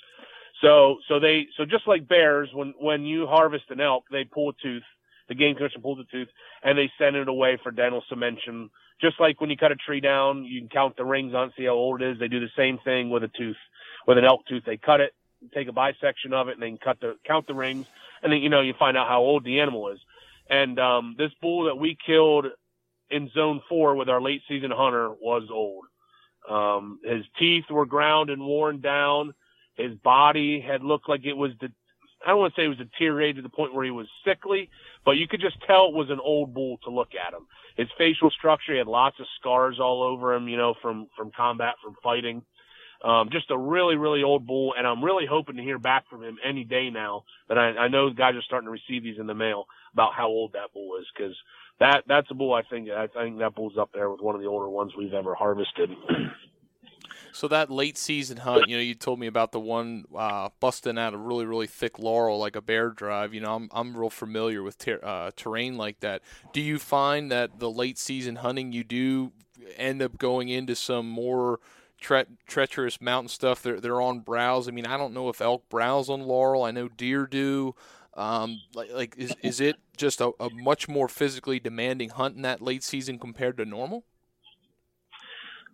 [0.60, 4.50] So so they so just like bears, when when you harvest an elk, they pull
[4.50, 4.82] a tooth.
[5.28, 6.28] The game commission pulls a tooth
[6.62, 8.70] and they send it away for dental cemention.
[9.00, 11.64] Just like when you cut a tree down, you can count the rings on, see
[11.64, 12.18] how old it is.
[12.18, 13.56] They do the same thing with a tooth,
[14.06, 14.64] with an elk tooth.
[14.66, 15.12] They cut it,
[15.54, 17.86] take a bisection of it, and then cut the count the rings,
[18.22, 20.00] and then you know you find out how old the animal is.
[20.50, 22.46] And um, this bull that we killed
[23.10, 25.84] in zone four with our late season hunter was old.
[26.48, 29.34] Um, his teeth were ground and worn down.
[29.76, 31.72] His body had looked like it was, de-
[32.24, 34.70] I don't want to say it was deteriorated to the point where he was sickly,
[35.04, 37.46] but you could just tell it was an old bull to look at him.
[37.76, 41.30] His facial structure, he had lots of scars all over him, you know, from, from
[41.30, 42.42] combat, from fighting.
[43.04, 46.24] Um, just a really, really old bull, and I'm really hoping to hear back from
[46.24, 47.22] him any day now.
[47.48, 50.26] That I, I know guys are starting to receive these in the mail about how
[50.26, 51.36] old that bull is, because
[51.78, 54.40] that that's a bull I think I think that bull's up there with one of
[54.40, 55.90] the older ones we've ever harvested.
[57.32, 60.98] So that late season hunt, you know, you told me about the one uh, busting
[60.98, 63.34] out a really really thick laurel like a bear drive.
[63.34, 66.22] You know, I'm I'm real familiar with ter- uh, terrain like that.
[66.52, 69.32] Do you find that the late season hunting you do
[69.76, 71.60] end up going into some more
[72.00, 73.62] tre- treacherous mountain stuff?
[73.62, 74.68] They're they're on browse.
[74.68, 76.64] I mean, I don't know if elk browse on laurel.
[76.64, 77.74] I know deer do.
[78.14, 82.42] Um, like, like is is it just a, a much more physically demanding hunt in
[82.42, 84.04] that late season compared to normal?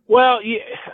[0.06, 0.40] Well,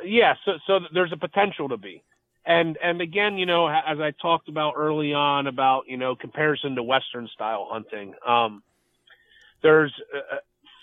[0.05, 0.35] yeah.
[0.45, 2.03] So, so there's a potential to be,
[2.47, 6.77] and and again, you know, as I talked about early on about you know comparison
[6.77, 8.63] to Western style hunting, um,
[9.63, 10.37] there's uh,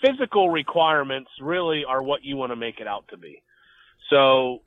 [0.04, 3.42] physical requirements really are what you want to make it out to be.
[4.10, 4.62] So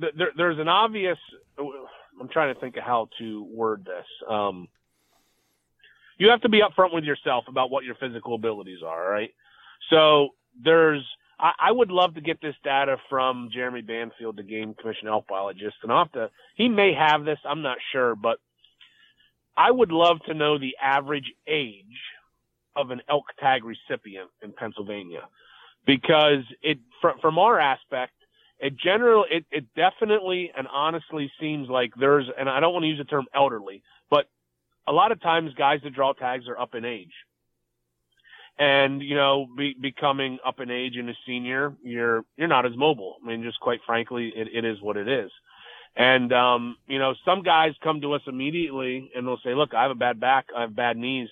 [0.00, 1.18] th- there, there's an obvious.
[1.58, 4.06] I'm trying to think of how to word this.
[4.28, 4.68] Um,
[6.18, 9.10] you have to be upfront with yourself about what your physical abilities are.
[9.10, 9.34] right?
[9.90, 10.30] So
[10.62, 11.04] there's
[11.42, 15.26] I, I would love to get this data from Jeremy Banfield, the game commission elk
[15.28, 18.38] biologist, and I'll have to, he may have this, I'm not sure, but
[19.56, 21.84] I would love to know the average age
[22.74, 25.28] of an elk tag recipient in Pennsylvania.
[25.84, 28.12] Because it, from, our aspect,
[28.60, 32.88] it generally, it, it definitely and honestly seems like there's, and I don't want to
[32.88, 34.26] use the term elderly, but
[34.86, 37.12] a lot of times guys that draw tags are up in age
[38.62, 42.76] and you know be, becoming up in age and a senior you're you're not as
[42.76, 43.16] mobile.
[43.22, 45.30] I mean just quite frankly it, it is what it is.
[45.96, 49.82] And um you know some guys come to us immediately and they'll say look i
[49.82, 50.46] have a bad back.
[50.56, 51.28] I have bad knees.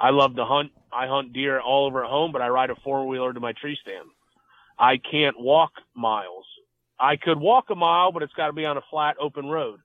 [0.00, 0.72] I love to hunt.
[0.92, 3.52] I hunt deer all over at home but i ride a four wheeler to my
[3.52, 4.08] tree stand.
[4.76, 6.46] I can't walk miles.
[6.98, 9.78] I could walk a mile but it's got to be on a flat open road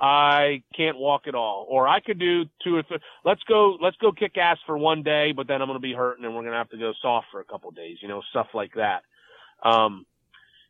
[0.00, 1.66] I can't walk at all.
[1.68, 2.98] Or I could do two or three.
[3.24, 3.76] Let's go.
[3.80, 6.34] Let's go kick ass for one day, but then I'm going to be hurting, and
[6.34, 7.98] we're going to have to go soft for a couple of days.
[8.00, 9.02] You know, stuff like that.
[9.62, 10.06] Um,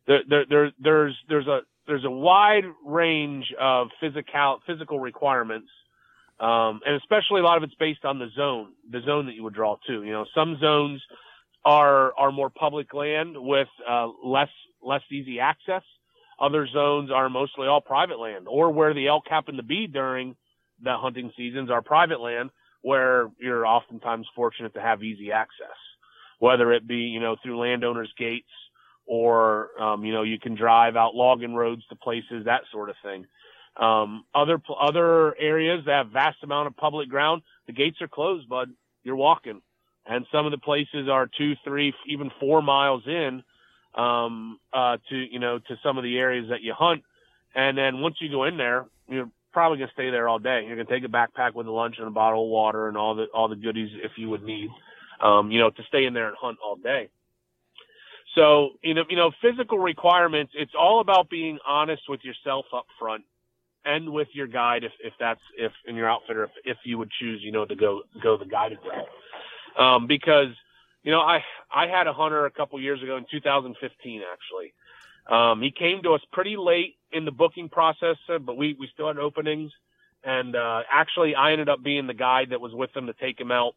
[0.06, 5.68] there, there, there, there's, there's a, there's a wide range of physical, physical requirements.
[6.40, 9.42] Um, and especially a lot of it's based on the zone, the zone that you
[9.42, 10.04] would draw to.
[10.04, 11.02] You know, some zones
[11.64, 14.48] are, are more public land with, uh, less,
[14.80, 15.82] less easy access
[16.40, 20.36] other zones are mostly all private land, or where the elk happen to be during
[20.82, 22.50] the hunting seasons are private land,
[22.82, 25.76] where you're oftentimes fortunate to have easy access,
[26.38, 28.50] whether it be you know through landowners' gates
[29.06, 32.96] or um, you know you can drive out logging roads to places, that sort of
[33.02, 33.26] thing.
[33.76, 38.48] Um, other other areas that have vast amount of public ground, the gates are closed,
[38.48, 38.70] bud.
[39.02, 39.62] You're walking,
[40.06, 43.42] and some of the places are two, three, even four miles in
[43.94, 47.02] um, uh, to you know to some of the areas that you hunt.
[47.54, 50.64] And then once you go in there, you're probably gonna stay there all day.
[50.66, 53.14] You're gonna take a backpack with a lunch and a bottle of water and all
[53.14, 54.70] the all the goodies if you would need,
[55.20, 57.08] um, you know, to stay in there and hunt all day.
[58.34, 60.52] So you know, you know, physical requirements.
[60.54, 63.24] It's all about being honest with yourself up front
[63.84, 67.10] and with your guide if, if that's if in your outfitter if, if you would
[67.18, 69.08] choose you know to go go the guided route
[69.78, 70.48] um, because
[71.08, 71.42] you know I
[71.74, 74.74] I had a hunter a couple years ago in 2015 actually.
[75.26, 79.06] Um, he came to us pretty late in the booking process, but we we still
[79.06, 79.72] had openings,
[80.22, 83.40] and uh, actually I ended up being the guide that was with him to take
[83.40, 83.74] him out.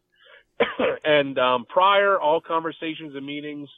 [1.06, 3.70] and um, prior, all conversations and meetings,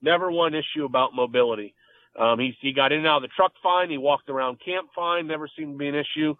[0.00, 1.74] never one issue about mobility.
[2.16, 3.90] Um, he he got in and out of the truck fine.
[3.90, 5.26] He walked around camp fine.
[5.26, 6.36] Never seemed to be an issue.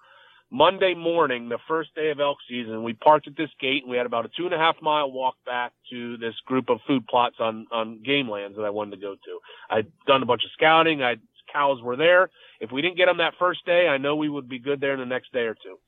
[0.53, 3.97] Monday morning, the first day of elk season, we parked at this gate and we
[3.97, 7.07] had about a two and a half mile walk back to this group of food
[7.07, 9.39] plots on, on game lands that I wanted to go to.
[9.71, 11.03] I'd done a bunch of scouting.
[11.03, 11.17] I
[11.53, 12.31] cows were there.
[12.61, 14.93] If we didn't get them that first day, I know we would be good there
[14.93, 15.79] in the next day or two.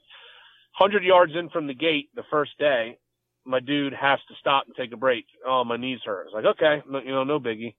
[0.72, 2.98] Hundred yards in from the gate the first day,
[3.44, 5.26] my dude has to stop and take a break.
[5.47, 6.22] Oh, my knees hurt.
[6.22, 7.74] I was like, okay, no, you know, no biggie.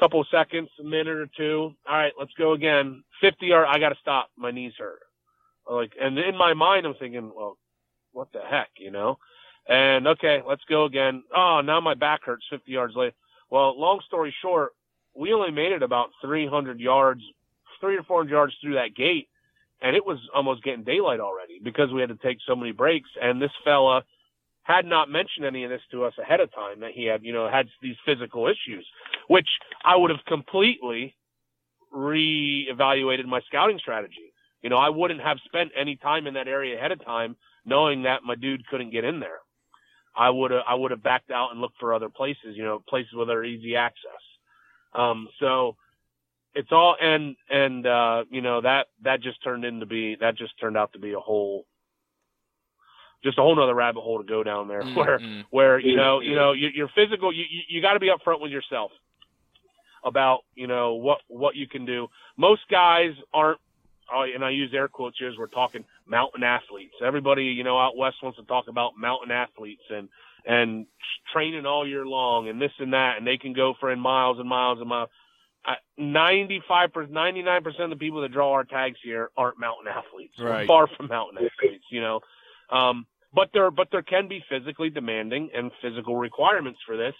[0.00, 1.74] Couple of seconds, a minute or two.
[1.88, 3.04] All right, let's go again.
[3.20, 4.30] 50 yard, I got to stop.
[4.36, 5.00] My knees hurt.
[5.70, 7.56] Like, and in my mind, I'm thinking, well,
[8.12, 9.18] what the heck, you know?
[9.68, 11.22] And okay, let's go again.
[11.34, 13.14] Oh, now my back hurts 50 yards later.
[13.50, 14.72] Well, long story short,
[15.14, 17.22] we only made it about 300 yards,
[17.80, 19.28] three or 400 yards through that gate.
[19.80, 23.10] And it was almost getting daylight already because we had to take so many breaks.
[23.20, 24.04] And this fella
[24.62, 27.32] had not mentioned any of this to us ahead of time that he had, you
[27.32, 28.86] know, had these physical issues,
[29.28, 29.48] which
[29.84, 31.16] I would have completely
[31.92, 34.31] reevaluated my scouting strategy.
[34.62, 38.02] You know, I wouldn't have spent any time in that area ahead of time knowing
[38.02, 39.38] that my dude couldn't get in there.
[40.16, 42.82] I would have I would have backed out and looked for other places, you know,
[42.88, 44.10] places where there easy access.
[44.94, 45.76] Um, so
[46.54, 50.58] it's all and and uh, you know that that just turned into be that just
[50.60, 51.64] turned out to be a whole
[53.24, 55.20] just a whole nother rabbit hole to go down there Mm, where
[55.50, 58.40] where you know you know your, your physical you you, you got to be upfront
[58.40, 58.90] with yourself
[60.04, 62.08] about you know what what you can do.
[62.36, 63.58] Most guys aren't.
[64.12, 66.94] Oh, and I use air quotes here as we're talking mountain athletes.
[67.04, 70.08] Everybody, you know, out west wants to talk about mountain athletes and
[70.44, 70.86] and
[71.32, 74.38] training all year long and this and that, and they can go for in miles
[74.40, 75.08] and miles and miles.
[75.96, 79.60] Ninety-five, ninety-nine percent ninety nine percent of the people that draw our tags here aren't
[79.60, 80.34] mountain athletes.
[80.38, 80.66] We're Right.
[80.66, 82.20] far from mountain athletes, you know.
[82.70, 87.14] Um, but there, but there can be physically demanding and physical requirements for this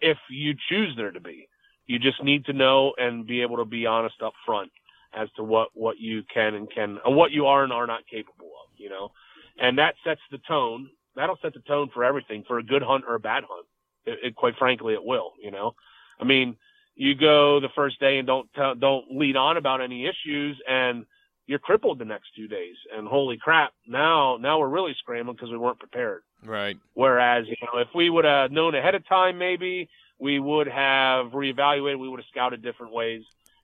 [0.00, 1.48] if you choose there to be.
[1.86, 4.72] You just need to know and be able to be honest up front
[5.14, 8.06] as to what, what you can and can, and what you are and are not
[8.06, 9.12] capable of, you know,
[9.58, 10.88] and that sets the tone.
[11.14, 13.66] That'll set the tone for everything for a good hunt or a bad hunt.
[14.06, 15.74] It, it quite frankly, it will, you know,
[16.18, 16.56] I mean,
[16.94, 21.06] you go the first day and don't tell, don't lead on about any issues and
[21.46, 25.50] you're crippled the next two days and holy crap now now we're really scrambling because
[25.50, 26.76] we weren't prepared Right.
[26.94, 31.32] whereas you know if we would have known ahead of time maybe we would have
[31.32, 33.22] reevaluated we would have scouted different ways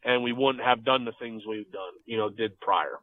[0.08, 2.98] and we wouldn't have done the things we've done you know did prior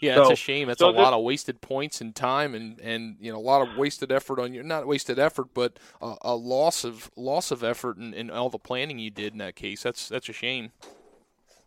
[0.00, 0.68] Yeah, it's a shame.
[0.68, 3.46] That's so a this- lot of wasted points and time, and, and you know a
[3.52, 7.50] lot of wasted effort on your not wasted effort, but a, a loss of loss
[7.50, 9.82] of effort in, in all the planning you did in that case.
[9.82, 10.72] That's that's a shame.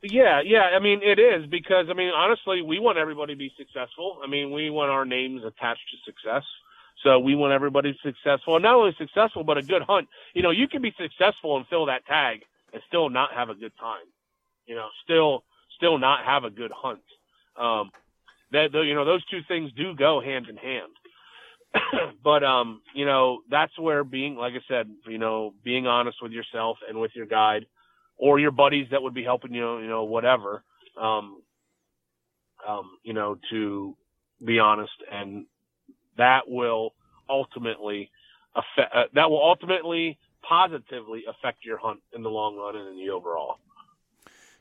[0.02, 0.64] Yeah, yeah.
[0.76, 4.20] I mean, it is because I mean, honestly, we want everybody to be successful.
[4.24, 6.44] I mean, we want our names attached to success.
[7.04, 10.08] So we want everybody successful, and not only successful, but a good hunt.
[10.34, 12.44] You know, you can be successful and fill that tag
[12.74, 14.06] and still not have a good time.
[14.66, 15.44] You know, still,
[15.76, 17.02] still not have a good hunt.
[17.58, 17.92] Um,
[18.52, 20.92] that you know, those two things do go hand in hand.
[22.24, 26.32] but um, you know, that's where being, like I said, you know, being honest with
[26.32, 27.66] yourself and with your guide
[28.18, 30.64] or your buddies that would be helping you, you know, whatever,
[31.02, 31.42] um,
[32.68, 33.96] um, you know, to
[34.46, 35.46] be honest, and
[36.18, 36.94] that will
[37.30, 38.12] ultimately
[38.56, 40.18] affect, uh, that will ultimately
[40.48, 43.58] positively affect your hunt in the long run and in the overall.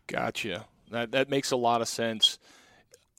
[0.06, 0.66] Gotcha.
[0.90, 2.38] That that makes a lot of sense.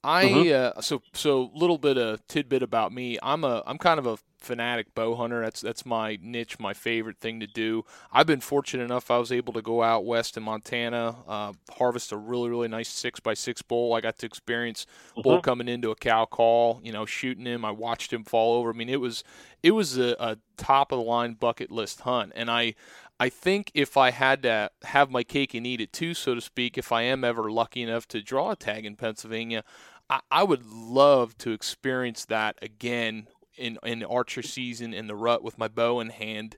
[0.03, 0.79] I Mm-hmm.
[0.79, 3.17] uh, so so little bit of tidbit about me.
[3.23, 5.41] I'm a I'm kind of a fanatic bow hunter.
[5.41, 7.85] That's that's my niche, my favorite thing to do.
[8.11, 12.11] I've been fortunate enough I was able to go out west in Montana, uh, harvest
[12.11, 13.93] a really really nice six by six bull.
[13.93, 14.85] I got to experience
[15.15, 16.81] bull coming into a cow call.
[16.83, 17.63] You know, shooting him.
[17.63, 18.71] I watched him fall over.
[18.71, 19.23] I mean, it was
[19.63, 22.75] it was a, a top of the line bucket list hunt, and I
[23.19, 26.41] I think if I had to have my cake and eat it too, so to
[26.41, 29.63] speak, if I am ever lucky enough to draw a tag in Pennsylvania,
[30.09, 35.43] I, I would love to experience that again in in archer season in the rut
[35.43, 36.57] with my bow in hand.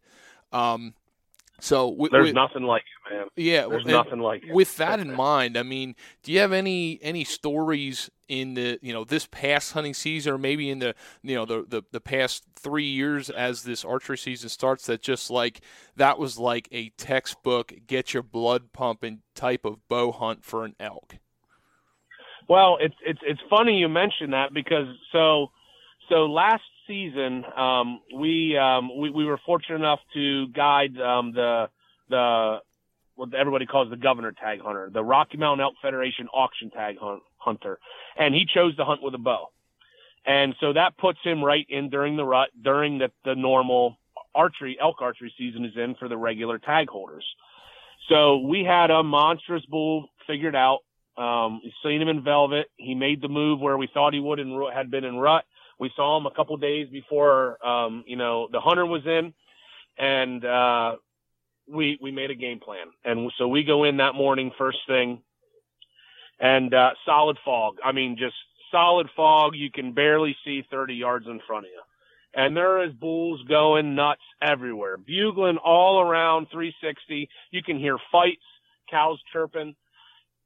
[0.52, 0.94] Um,
[1.60, 3.28] so wi- There's nothing like it, man.
[3.36, 4.54] yeah, There's nothing like it.
[4.54, 8.92] with that in mind, I mean, do you have any any stories in the you
[8.92, 12.44] know this past hunting season, or maybe in the you know the the, the past
[12.56, 15.62] three years as this archery season starts, that just like
[15.96, 20.76] that was like a textbook get your blood pumping type of bow hunt for an
[20.80, 21.18] elk.
[22.48, 25.52] Well, it's it's it's funny you mention that because so
[26.10, 31.70] so last season, um, we, um, we we were fortunate enough to guide um, the
[32.10, 32.58] the
[33.16, 37.24] what everybody calls the governor tag hunter, the Rocky Mountain Elk Federation auction tag hunt,
[37.38, 37.80] hunter,
[38.18, 39.52] and he chose to hunt with a bow,
[40.26, 43.98] and so that puts him right in during the rut during the the normal
[44.34, 47.26] archery elk archery season is in for the regular tag holders.
[48.10, 50.80] So we had a monstrous bull figured out.
[51.18, 52.68] Um, seen him in velvet.
[52.76, 55.46] He made the move where we thought he would and had been in rut.
[55.80, 59.34] We saw him a couple days before, um, you know, the hunter was in,
[59.98, 60.96] and uh,
[61.68, 62.88] we we made a game plan.
[63.04, 65.22] And so we go in that morning first thing,
[66.40, 67.78] and uh, solid fog.
[67.84, 68.36] I mean, just
[68.72, 69.54] solid fog.
[69.56, 71.82] You can barely see 30 yards in front of you
[72.36, 77.30] and there is bulls going nuts everywhere, bugling all around 360.
[77.52, 78.44] You can hear fights,
[78.90, 79.76] cows chirping.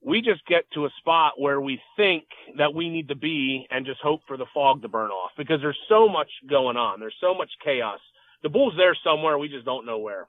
[0.01, 2.23] We just get to a spot where we think
[2.57, 5.59] that we need to be and just hope for the fog to burn off because
[5.61, 6.99] there's so much going on.
[6.99, 7.99] There's so much chaos.
[8.41, 9.37] The bull's there somewhere.
[9.37, 10.27] We just don't know where.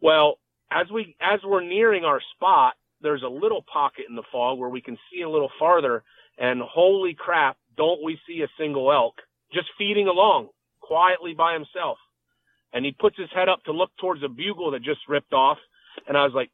[0.00, 0.38] Well,
[0.70, 4.70] as we, as we're nearing our spot, there's a little pocket in the fog where
[4.70, 6.02] we can see a little farther
[6.38, 9.20] and holy crap, don't we see a single elk
[9.52, 10.48] just feeding along
[10.80, 11.98] quietly by himself.
[12.72, 15.58] And he puts his head up to look towards a bugle that just ripped off.
[16.08, 16.50] And I was like,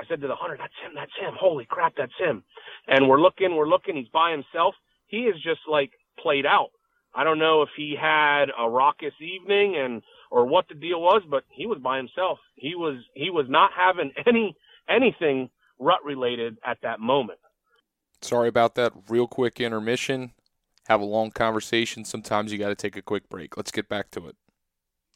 [0.00, 1.34] I said to the hunter, that's him, that's him.
[1.38, 2.42] Holy crap, that's him.
[2.88, 4.74] And we're looking, we're looking, he's by himself.
[5.06, 6.70] He is just like played out.
[7.14, 11.22] I don't know if he had a raucous evening and, or what the deal was,
[11.28, 12.38] but he was by himself.
[12.54, 14.56] He was, he was not having any,
[14.88, 17.40] anything rut related at that moment.
[18.22, 18.92] Sorry about that.
[19.08, 20.32] Real quick intermission
[20.90, 22.04] have a long conversation.
[22.04, 23.56] Sometimes you got to take a quick break.
[23.56, 24.36] Let's get back to it.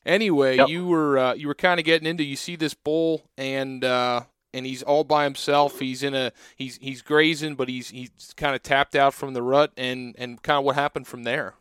[0.06, 0.68] Anyway, yep.
[0.68, 2.22] you were uh, you were kind of getting into.
[2.22, 4.22] You see this bull, and uh,
[4.54, 5.80] and he's all by himself.
[5.80, 9.42] He's in a he's he's grazing, but he's he's kind of tapped out from the
[9.42, 11.54] rut, and and kind of what happened from there.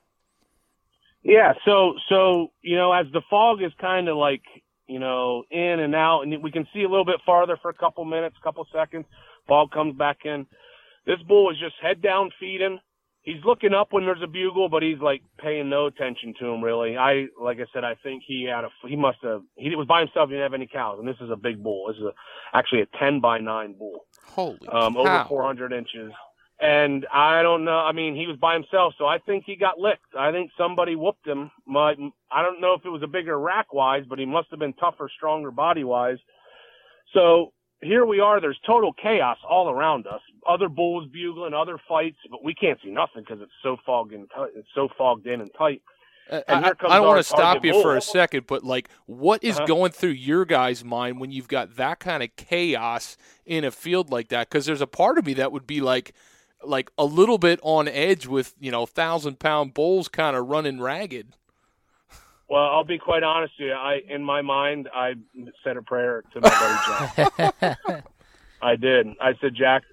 [1.23, 4.43] Yeah, so so you know, as the fog is kind of like
[4.87, 7.73] you know in and out, and we can see a little bit farther for a
[7.73, 9.05] couple minutes, couple seconds.
[9.47, 10.45] Fog comes back in.
[11.05, 12.79] This bull is just head down feeding
[13.23, 16.63] he's looking up when there's a bugle, but he's like paying no attention to him
[16.63, 16.95] really.
[16.95, 20.01] I like I said, I think he had a he must have he was by
[20.01, 20.29] himself.
[20.29, 21.87] He didn't have any cows, and this is a big bull.
[21.87, 22.13] This is a,
[22.57, 24.05] actually a ten by nine bull.
[24.27, 24.99] Holy um, cow.
[24.99, 26.11] over 400 inches.
[26.59, 27.77] And I don't know.
[27.77, 30.15] I mean, he was by himself, so I think he got licked.
[30.17, 31.51] I think somebody whooped him.
[31.65, 31.93] My,
[32.31, 34.71] I don't know if it was a bigger rack wise, but he must have been
[34.73, 36.19] tougher, stronger body wise.
[37.13, 37.51] So
[37.83, 38.41] here we are.
[38.41, 40.21] There's total chaos all around us.
[40.47, 44.27] Other bulls bugling, other fights, but we can't see nothing because it's so fogged in.
[44.55, 45.81] It's so fogged in and tight.
[46.29, 47.81] Uh, I, I, don't want to stop you bull.
[47.81, 49.65] for a second, but like, what is uh-huh.
[49.65, 54.09] going through your guys' mind when you've got that kind of chaos in a field
[54.09, 54.49] like that?
[54.49, 56.13] Because there's a part of me that would be like,
[56.63, 60.79] like a little bit on edge with you know thousand pound bulls kind of running
[60.79, 61.35] ragged.
[62.49, 63.73] Well, I'll be quite honest with you.
[63.73, 65.15] I, in my mind, I
[65.63, 67.79] said a prayer to my buddy Jack.
[68.61, 69.07] I did.
[69.19, 69.83] I said, Jack,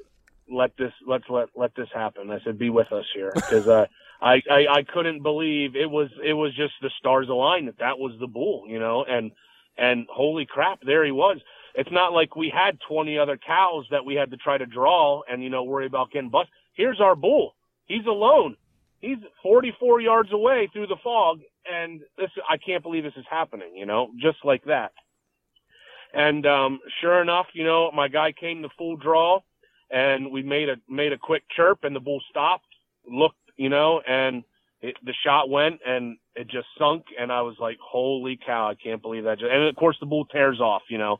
[0.50, 2.30] let this let's let let this happen.
[2.30, 3.86] I said, be with us here because uh,
[4.20, 7.98] I, I I couldn't believe it was it was just the stars aligned that that
[7.98, 9.32] was the bull, you know, and
[9.78, 11.38] and holy crap, there he was.
[11.74, 15.22] It's not like we had 20 other cows that we had to try to draw
[15.30, 16.50] and you know worry about getting bust.
[16.74, 17.54] Here's our bull.
[17.86, 18.56] He's alone.
[19.00, 23.74] He's 44 yards away through the fog, and this I can't believe this is happening,
[23.74, 24.92] you know, just like that.
[26.12, 29.40] And um, sure enough, you know, my guy came to full draw,
[29.90, 32.66] and we made a made a quick chirp, and the bull stopped,
[33.08, 34.42] looked, you know, and
[34.80, 38.74] it, the shot went, and it just sunk, and I was like, holy cow, I
[38.74, 39.42] can't believe that.
[39.42, 41.18] And of course, the bull tears off, you know,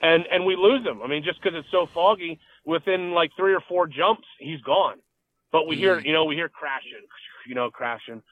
[0.00, 1.00] and and we lose him.
[1.02, 4.98] I mean, just because it's so foggy, within like three or four jumps, he's gone.
[5.50, 6.04] But we hear, mm.
[6.04, 7.06] you know, we hear crashing,
[7.46, 8.22] you know, crashing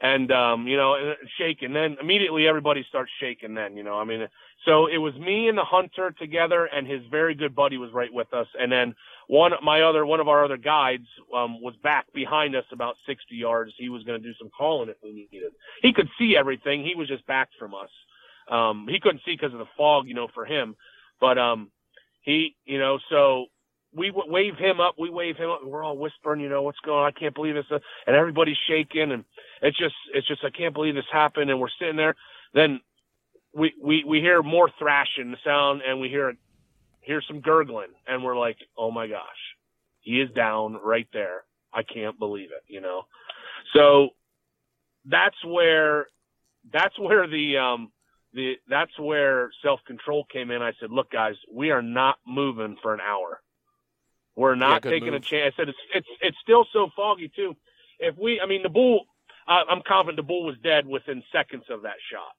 [0.00, 1.72] and um, you know, shaking.
[1.72, 3.54] Then immediately everybody starts shaking.
[3.54, 4.26] Then you know, I mean,
[4.64, 8.12] so it was me and the hunter together, and his very good buddy was right
[8.12, 8.94] with us, and then
[9.28, 13.34] one my other one of our other guides um, was back behind us about 60
[13.34, 13.72] yards.
[13.76, 15.52] He was going to do some calling if we needed.
[15.82, 16.84] He could see everything.
[16.84, 17.90] He was just back from us.
[18.48, 20.76] Um, he couldn't see because of the fog, you know, for him.
[21.20, 21.70] But um,
[22.22, 23.46] he, you know, so
[23.94, 26.78] we wave him up, we wave him up, and we're all whispering, you know, what's
[26.84, 27.06] going on?
[27.06, 29.24] I can't believe this, and everybody's shaking, and
[29.62, 32.14] it's just, it's just, I can't believe this happened, and we're sitting there.
[32.54, 32.80] Then
[33.54, 36.34] we we we hear more thrashing sound, and we hear
[37.00, 39.56] hear some gurgling, and we're like, oh my gosh,
[40.00, 41.44] he is down right there.
[41.72, 43.02] I can't believe it, you know.
[43.72, 44.10] So
[45.06, 46.06] that's where
[46.72, 47.92] that's where the um
[48.32, 50.62] the that's where self control came in.
[50.62, 53.40] I said, look guys, we are not moving for an hour
[54.36, 55.22] we're not yeah, taking move.
[55.22, 55.54] a chance.
[55.56, 57.56] I said it's it's it's still so foggy too.
[57.98, 59.06] If we, I mean, the bull,
[59.48, 62.34] I, I'm confident the bull was dead within seconds of that shot.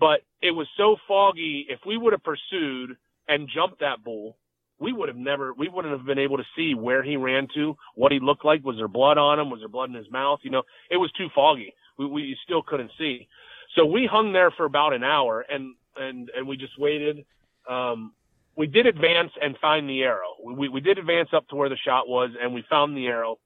[0.00, 1.66] But it was so foggy.
[1.68, 2.96] If we would have pursued
[3.28, 4.36] and jumped that bull,
[4.80, 7.76] we would have never, we wouldn't have been able to see where he ran to,
[7.94, 8.64] what he looked like.
[8.64, 9.48] Was there blood on him?
[9.48, 10.40] Was there blood in his mouth?
[10.42, 11.72] You know, it was too foggy.
[11.98, 13.28] We, we still couldn't see.
[13.76, 17.24] So we hung there for about an hour and, and, and we just waited.
[17.70, 18.12] Um,
[18.56, 20.34] we did advance and find the arrow.
[20.44, 23.38] We, we did advance up to where the shot was and we found the arrow.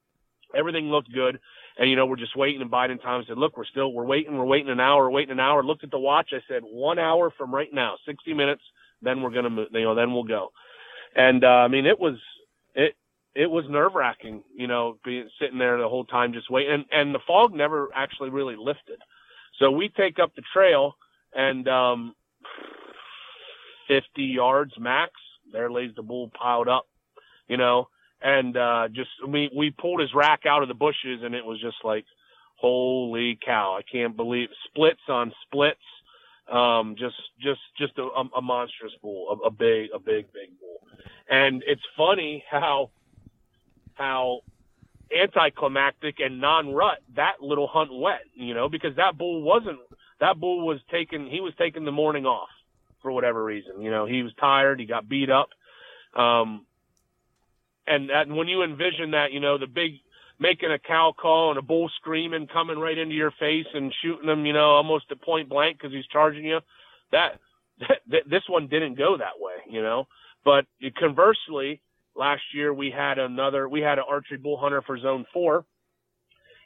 [0.55, 1.39] Everything looked good.
[1.79, 3.23] And, you know, we're just waiting and biding time.
[3.29, 5.63] Said, look, we're still, we're waiting, we're waiting an hour, waiting an hour.
[5.63, 6.31] Looked at the watch.
[6.33, 8.63] I said, one hour from right now, 60 minutes,
[9.03, 10.53] then we're to move, you know, then we'll go.
[11.15, 12.17] And, uh, I mean, it was,
[12.75, 12.95] it,
[13.35, 16.73] it was nerve wracking, you know, being sitting there the whole time just waiting.
[16.73, 18.99] And, and the fog never actually really lifted.
[19.59, 20.95] So we take up the trail
[21.35, 22.15] and, um,
[23.89, 25.13] 50 yards max,
[25.53, 26.87] there lays the bull piled up,
[27.49, 27.89] you know,
[28.27, 31.61] and uh, just we we pulled his rack out of the bushes, and it was
[31.61, 32.05] just like,
[32.57, 33.79] holy cow!
[33.79, 35.79] I can't believe splits on splits.
[36.51, 40.81] Um, just just just a, a monstrous bull, a, a big a big big bull,
[41.31, 42.91] and it's funny how
[43.95, 44.41] how
[45.17, 49.79] anticlimactic and non-rut that little hunt went, you know, because that bull wasn't
[50.19, 52.49] that bull was taking he was taking the morning off
[53.03, 53.81] for whatever reason.
[53.81, 55.51] You know, he was tired, he got beat up.
[56.15, 56.67] Um,
[57.87, 59.93] and that, when you envision that, you know, the big
[60.39, 64.27] making a cow call and a bull screaming coming right into your face and shooting
[64.27, 66.61] them, you know, almost at point blank because he's charging you.
[67.79, 70.09] That, that this one didn't go that way, you know.
[70.47, 70.65] But
[70.99, 71.83] conversely,
[72.17, 75.67] last year we had another, we had an archery bull hunter for zone four,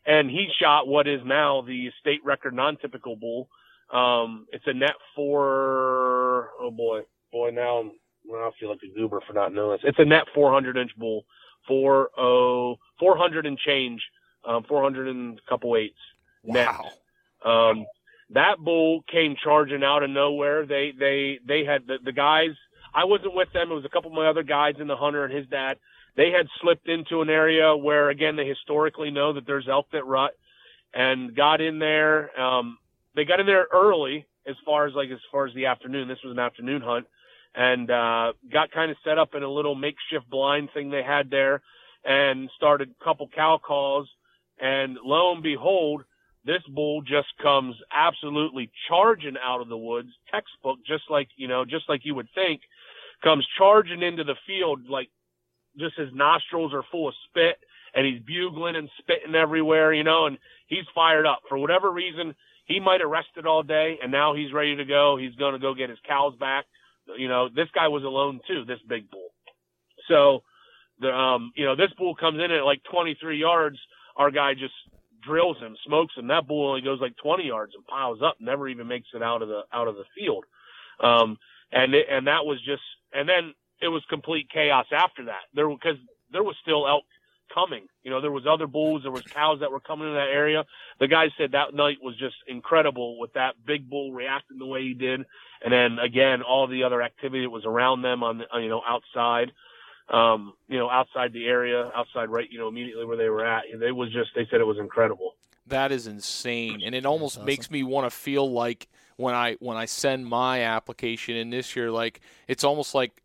[0.06, 3.48] and he shot what is now the state record non-typical bull.
[3.92, 7.00] Um, it's a net four, oh boy,
[7.32, 7.92] boy, now I'm
[8.30, 9.80] well, I feel like a goober for not knowing this.
[9.90, 11.24] It's a net 400 inch bull,
[11.66, 14.00] four oh, 400 and change,
[14.44, 15.98] um, 400 and a couple eights.
[16.44, 16.68] Net.
[17.44, 17.70] Wow.
[17.70, 17.86] Um,
[18.30, 20.64] that bull came charging out of nowhere.
[20.64, 22.50] They, they, they had the, the guys,
[22.94, 23.72] I wasn't with them.
[23.72, 25.78] It was a couple of my other guys and the hunter and his dad.
[26.16, 30.06] They had slipped into an area where, again, they historically know that there's elk that
[30.06, 30.32] rut
[30.94, 32.38] and got in there.
[32.40, 32.78] Um,
[33.16, 36.08] they got in there early as far as like, as far as the afternoon.
[36.08, 37.06] This was an afternoon hunt
[37.54, 41.30] and uh, got kind of set up in a little makeshift blind thing they had
[41.30, 41.62] there
[42.04, 44.08] and started a couple cow calls.
[44.60, 46.02] And lo and behold,
[46.44, 51.64] this bull just comes absolutely charging out of the woods, textbook, just like, you know,
[51.64, 52.60] just like you would think,
[53.22, 55.10] comes charging into the field like
[55.78, 57.56] just his nostrils are full of spit
[57.94, 62.34] and he's bugling and spitting everywhere, you know, and he's fired up for whatever reason.
[62.64, 65.16] He might have rested all day and now he's ready to go.
[65.16, 66.66] He's going to go get his cows back
[67.18, 69.30] you know, this guy was alone too, this big bull.
[70.08, 70.42] So
[71.00, 73.78] the um, you know, this bull comes in at like 23 yards.
[74.16, 74.74] Our guy just
[75.22, 76.28] drills him, smokes him.
[76.28, 79.42] That bull only goes like 20 yards and piles up, never even makes it out
[79.42, 80.44] of the out of the field.
[81.02, 81.38] Um,
[81.72, 82.82] and it, and that was just,
[83.12, 85.48] and then it was complete chaos after that.
[85.54, 85.96] There because
[86.32, 87.04] there was still elk
[87.52, 87.86] coming.
[88.02, 90.64] You know, there was other bulls, there was cows that were coming in that area.
[90.98, 94.82] The guy said that night was just incredible with that big bull reacting the way
[94.82, 95.24] he did,
[95.62, 98.82] and then again all the other activity that was around them on the, you know
[98.86, 99.52] outside,
[100.08, 103.64] um, you know outside the area, outside right you know immediately where they were at.
[103.66, 105.34] It was just they said it was incredible.
[105.66, 107.46] That is insane, and it almost awesome.
[107.46, 111.76] makes me want to feel like when I when I send my application in this
[111.76, 113.19] year, like it's almost like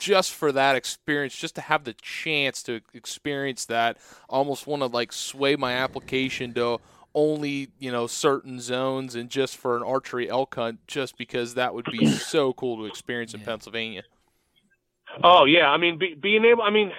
[0.00, 3.98] just for that experience, just to have the chance to experience that,
[4.28, 6.80] almost want to like sway my application to
[7.14, 11.74] only you know certain zones and just for an archery elk hunt, just because that
[11.74, 13.46] would be so cool to experience in yeah.
[13.46, 14.02] Pennsylvania.
[15.22, 16.92] Oh yeah, I mean be, being able, I mean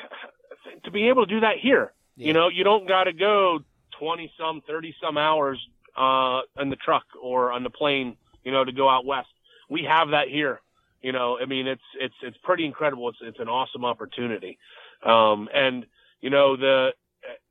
[0.83, 2.27] to be able to do that here, yeah.
[2.27, 3.59] you know, you don't got to go
[3.97, 5.59] twenty some, thirty some hours
[5.97, 9.29] uh, in the truck or on the plane, you know, to go out west.
[9.69, 10.61] We have that here.
[11.01, 13.09] You know, I mean, it's it's it's pretty incredible.
[13.09, 14.59] It's it's an awesome opportunity,
[15.03, 15.85] um, and
[16.21, 16.91] you know the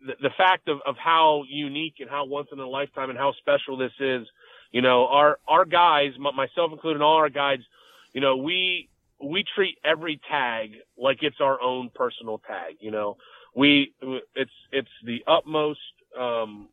[0.07, 3.33] the, the fact of, of how unique and how once in a lifetime and how
[3.33, 4.27] special this is.
[4.71, 7.65] You know, our our guys, myself included, all our guides,
[8.13, 8.89] you know, we
[9.23, 12.77] we treat every tag like it's our own personal tag.
[12.81, 13.17] You know,
[13.55, 13.93] we
[14.35, 15.81] it's it's the utmost
[16.19, 16.69] um,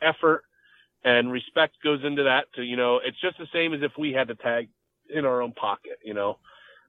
[0.00, 0.44] effort
[1.04, 2.44] and respect goes into that.
[2.54, 4.68] To you know, it's just the same as if we had the tag
[5.12, 6.38] in our own pocket, you know.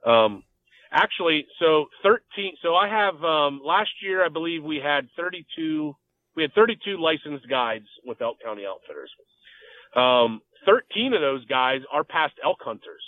[0.05, 0.43] Um,
[0.91, 5.95] actually, so 13, so I have, um, last year, I believe we had 32,
[6.35, 9.11] we had 32 licensed guides with Elk County Outfitters.
[9.95, 13.03] Um, 13 of those guys are past elk hunters.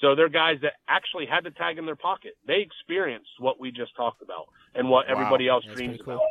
[0.00, 2.32] So they're guys that actually had the tag in their pocket.
[2.46, 6.14] They experienced what we just talked about and what wow, everybody else dreams cool.
[6.14, 6.26] about.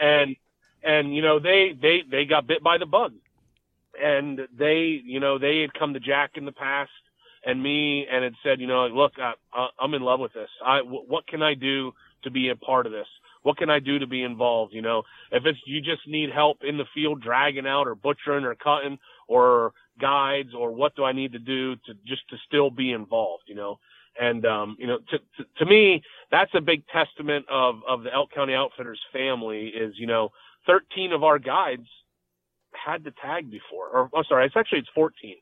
[0.00, 0.36] And
[0.82, 3.12] and you know they they they got bit by the bug,
[4.00, 6.90] and they you know they had come to Jack in the past
[7.44, 9.34] and me and had said, you know, look, I,
[9.78, 10.48] I'm in love with this.
[10.64, 11.92] I what can I do
[12.24, 13.06] to be a part of this?
[13.42, 14.72] What can I do to be involved?
[14.72, 15.02] You know,
[15.32, 18.98] if it's you just need help in the field dragging out or butchering or cutting
[19.26, 23.44] or guides or what do I need to do to just to still be involved,
[23.46, 23.78] you know?
[24.20, 28.12] And um, you know, to, to to me, that's a big testament of of the
[28.12, 30.30] Elk County Outfitters family is, you know,
[30.66, 31.86] 13 of our guides
[32.72, 33.88] had the tag before.
[33.88, 35.34] Or I'm sorry, it's actually it's 14.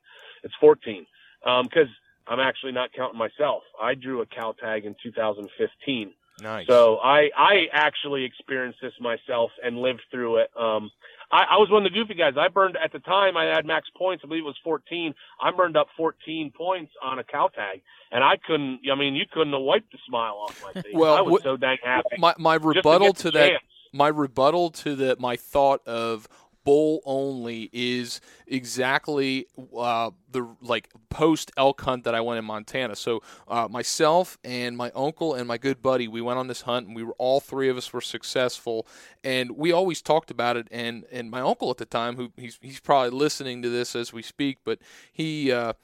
[0.44, 1.04] It's 14.
[1.44, 1.88] Um, cuz
[2.26, 3.62] I'm actually not counting myself.
[3.80, 6.12] I drew a cow tag in 2015
[6.42, 6.66] Nice.
[6.66, 10.50] so I I actually experienced this myself and lived through it.
[10.56, 10.90] Um,
[11.32, 12.34] I, I was one of the goofy guys.
[12.36, 13.36] I burned at the time.
[13.36, 14.22] I had max points.
[14.24, 15.14] I believe it was 14.
[15.40, 18.80] I burned up 14 points on a cow tag, and I couldn't.
[18.90, 20.92] I mean, you couldn't have wiped the smile off my face.
[20.94, 22.16] Well, I was what- so dang happy.
[22.18, 23.62] my my just to rebuttal to, that chance.
[23.92, 26.26] my rebuttal to the my thought of
[26.64, 29.46] bull only is exactly
[29.76, 32.96] uh, the like post elk hunt that I went in Montana.
[32.96, 36.86] So uh, myself and my uncle and my good buddy, we went on this hunt,
[36.86, 38.86] and we were all three of us were successful,
[39.24, 40.68] and we always talked about it.
[40.70, 44.12] And and my uncle at the time, who he's he's probably listening to this as
[44.12, 44.78] we speak, but
[45.12, 45.52] he.
[45.52, 45.74] Uh,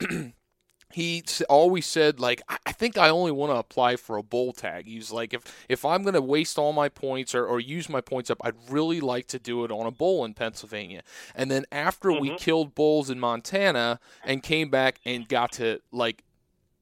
[0.92, 4.52] he always said like I I think I only want to apply for a bull
[4.52, 4.86] tag.
[4.86, 7.88] He was like if if I'm going to waste all my points or, or use
[7.88, 11.02] my points up, I'd really like to do it on a bull in Pennsylvania.
[11.34, 12.36] And then after we Mhm.
[12.38, 16.24] killed bulls in Montana and came back and got to like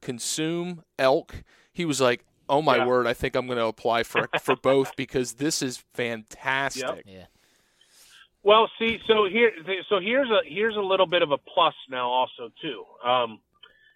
[0.01, 1.43] consume elk,
[1.73, 2.87] he was like, "Oh my Yeah.
[2.87, 7.27] word, I think I'm going to apply for for both because this is fantastic." Yeah.
[8.43, 9.53] Well, see, so here,
[9.91, 12.85] so here's a here's a little bit of a plus now, also too.
[13.05, 13.41] Um,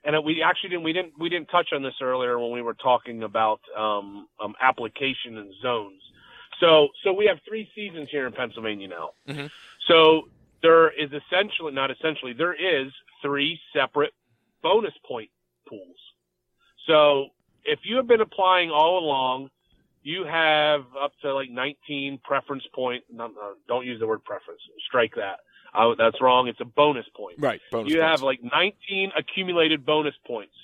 [0.05, 2.75] and we actually didn't we didn't we didn't touch on this earlier when we were
[2.75, 6.01] talking about um, um, application and zones.
[6.61, 9.11] So so we have three seasons here in Pennsylvania now.
[9.29, 9.51] Mhm.
[9.89, 10.29] So
[10.63, 14.13] there is essentially not essentially there is three separate
[14.63, 15.31] bonus point
[15.69, 15.97] pools.
[16.87, 17.29] So
[17.65, 19.51] if you have been applying all along
[20.05, 23.03] you have up to like 19 preference point.
[23.11, 23.31] No,
[23.67, 24.61] don't use the word preference.
[24.87, 25.41] Strike that.
[25.75, 26.49] Uh, that's wrong.
[26.49, 27.37] It's a bonus point.
[27.39, 27.61] Right.
[27.73, 28.11] Bonus you points.
[28.11, 30.55] have like 19 accumulated bonus points.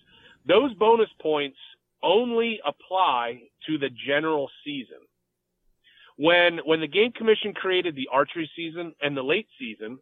[0.46, 1.56] Those bonus points
[2.02, 4.98] only apply to the general season.
[6.16, 9.98] When when the game commission created the archery season and the late season,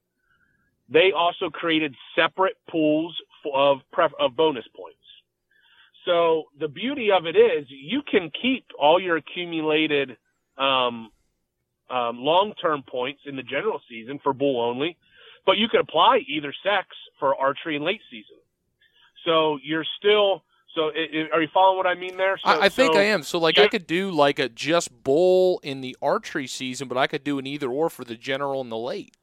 [0.89, 3.17] they also created separate pools
[3.55, 4.99] of pref- of bonus points.
[6.05, 10.17] So the beauty of it is you can keep all your accumulated
[10.57, 11.11] um,
[11.91, 14.97] um, long-term points in the general season for bull only,
[15.47, 16.89] but you could apply either sex
[17.19, 18.37] for archery and late season.
[19.25, 20.43] So you're still.
[20.75, 22.39] So i i are you following what I mean there?
[22.39, 23.23] So, I, I think so- I am.
[23.23, 27.07] So like I could do like a just bull in the archery season, but I
[27.07, 29.15] could do an either or for the general and the late.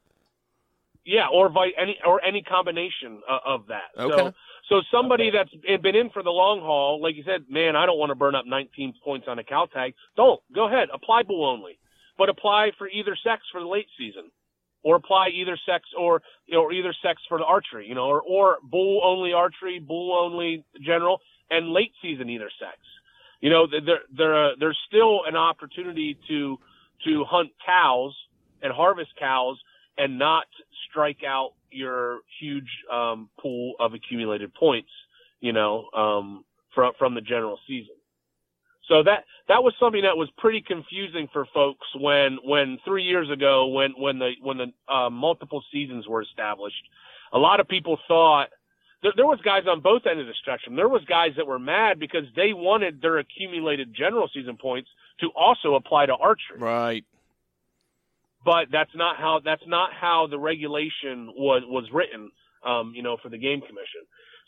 [1.06, 3.92] Yeah, or vi- any or any combination uh, of that.
[3.98, 4.18] Okay.
[4.18, 4.34] So,
[4.70, 5.52] so somebody that's
[5.82, 8.34] been in for the long haul, like you said, man, I don't want to burn
[8.34, 9.94] up 19 points on a cow tag.
[10.18, 11.78] Don't go ahead, apply bull only,
[12.18, 14.32] but apply for either sex for the late season,
[14.84, 16.22] or apply either sex or
[16.56, 20.64] or either sex for the archery, you know, or or bull only archery, bull only
[20.82, 21.20] general,
[21.50, 22.78] and late season either sex.
[23.42, 26.58] You know, there there uh, there's still an opportunity to
[27.06, 28.16] to hunt cows
[28.62, 29.58] and harvest cows
[29.98, 30.46] and not
[30.90, 34.90] strike out your huge um, pool of accumulated points,
[35.42, 37.96] you know, um, from from the general season.
[38.88, 43.30] So that that was something that was pretty confusing for folks when when three years
[43.32, 46.84] ago when when the when the uh, multiple seasons were established.
[47.34, 48.50] A lot of people thought
[49.02, 50.76] there, there was guys on both ends of the spectrum.
[50.76, 54.90] There was guys that were mad because they wanted their accumulated general season points
[55.20, 57.06] to also apply to archery Right.
[58.44, 62.32] but that's not how that's not how the regulation was was written
[62.66, 64.02] um, you know for the game commission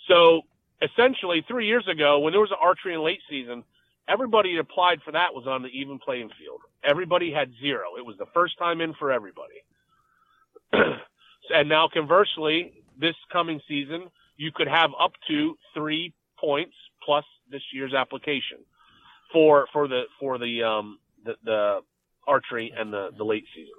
[0.08, 0.42] so
[0.82, 3.64] essentially three years ago when there was an archery in late season
[4.08, 6.62] everybody applied for that was on the even playing field.
[6.84, 7.98] Everybody had zero.
[7.98, 9.64] It was the first time in for everybody.
[11.50, 17.62] And now conversely this coming season you could have up to three points plus this
[17.74, 18.60] year's application
[19.32, 21.80] for for the for the um the, the
[22.28, 23.74] archery and the, the late season.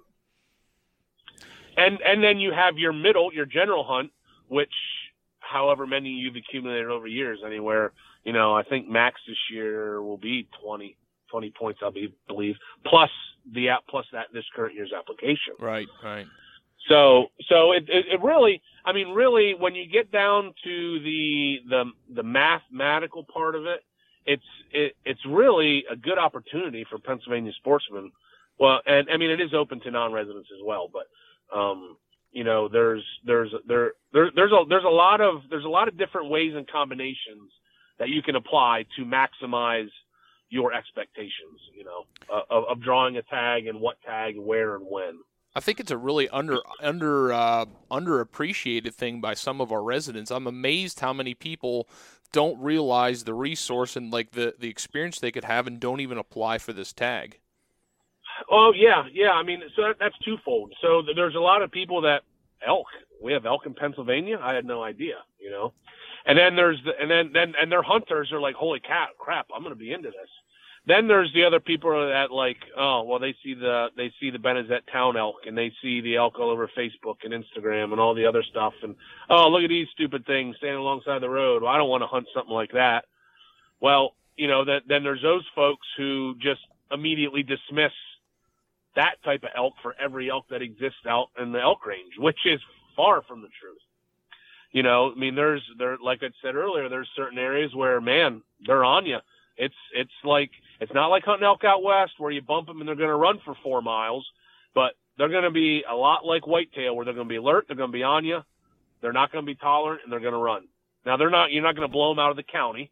[1.76, 4.10] And and then you have your middle, your general hunt,
[4.48, 4.72] which
[5.40, 7.92] however many you've accumulated over years, anywhere,
[8.28, 10.98] you know, I think max this year will be 20,
[11.30, 13.08] 20 points, I be, believe, plus
[13.54, 15.54] the app, plus that this current year's application.
[15.58, 15.86] Right.
[16.04, 16.26] Right.
[16.90, 21.56] So, so it, it, it really, I mean, really, when you get down to the
[21.70, 21.84] the
[22.16, 23.80] the mathematical part of it,
[24.26, 24.42] it's
[24.72, 28.12] it, it's really a good opportunity for Pennsylvania sportsmen
[28.58, 31.96] well, and I mean it is open to non-residents as well, but um,
[32.32, 35.88] you know, there's there's there, there there's a there's a lot of there's a lot
[35.88, 37.52] of different ways and combinations
[37.98, 39.90] that you can apply to maximize
[40.50, 44.86] your expectations, you know, uh, of, of drawing a tag and what tag, where, and
[44.88, 45.18] when.
[45.54, 50.30] I think it's a really under under uh, underappreciated thing by some of our residents.
[50.30, 51.88] I'm amazed how many people
[52.32, 56.18] don't realize the resource and like the the experience they could have and don't even
[56.18, 57.40] apply for this tag.
[58.50, 59.32] Oh yeah, yeah.
[59.32, 60.74] I mean, so that, that's twofold.
[60.80, 62.22] So there's a lot of people that
[62.64, 62.86] elk.
[63.20, 64.38] We have elk in Pennsylvania.
[64.40, 65.72] I had no idea, you know.
[66.28, 69.48] And then there's the, and then then and their hunters are like, holy cat, crap,
[69.54, 70.28] I'm to be into this.
[70.86, 74.38] Then there's the other people that like, oh, well, they see the they see the
[74.38, 78.14] Benezette Town elk and they see the elk all over Facebook and Instagram and all
[78.14, 78.94] the other stuff, and
[79.30, 81.62] oh, look at these stupid things standing alongside the road.
[81.62, 83.06] Well, I don't want to hunt something like that.
[83.80, 86.60] Well, you know, that then there's those folks who just
[86.92, 87.92] immediately dismiss
[88.96, 92.44] that type of elk for every elk that exists out in the elk range, which
[92.44, 92.60] is
[92.94, 93.80] far from the truth.
[94.70, 98.42] You know, I mean, there's there like I said earlier, there's certain areas where man,
[98.66, 99.18] they're on you.
[99.56, 100.50] It's it's like
[100.80, 103.16] it's not like hunting elk out west where you bump them and they're going to
[103.16, 104.26] run for four miles,
[104.74, 107.64] but they're going to be a lot like whitetail where they're going to be alert,
[107.66, 108.42] they're going to be on you,
[109.00, 110.68] they're not going to be tolerant, and they're going to run.
[111.06, 112.90] Now they're not you're not going to blow them out of the county,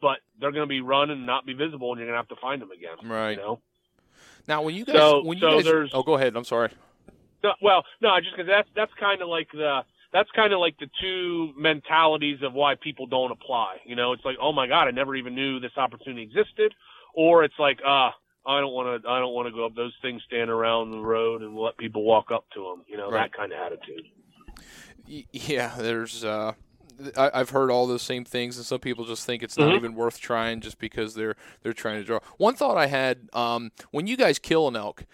[0.00, 2.28] but they're going to be run and not be visible, and you're going to have
[2.28, 3.08] to find them again.
[3.10, 3.32] Right.
[3.32, 3.60] You know.
[4.46, 6.36] Now, when you guys, So- when you so guys, oh, go ahead.
[6.36, 6.70] I'm sorry.
[7.42, 9.82] No, well, no, just because that's that's kind of like the
[10.16, 13.76] that's kind of like the two mentalities of why people don't apply.
[13.84, 16.74] You know, it's like, oh my god, I never even knew this opportunity existed,
[17.14, 18.14] or it's like, ah,
[18.46, 21.00] I don't want to, I don't want to go up those things stand around the
[21.00, 22.84] road and let people walk up to them.
[22.88, 23.30] You know, Right.
[23.30, 24.06] that kind of attitude.
[25.06, 26.24] Yeah, there's.
[26.24, 26.52] Uh,
[27.16, 29.76] I, I've heard all those same things, and some people just think it's not Mhm.
[29.76, 32.20] even worth trying just because they're they're trying to draw.
[32.38, 35.04] One thought I had: um, when you guys kill an elk,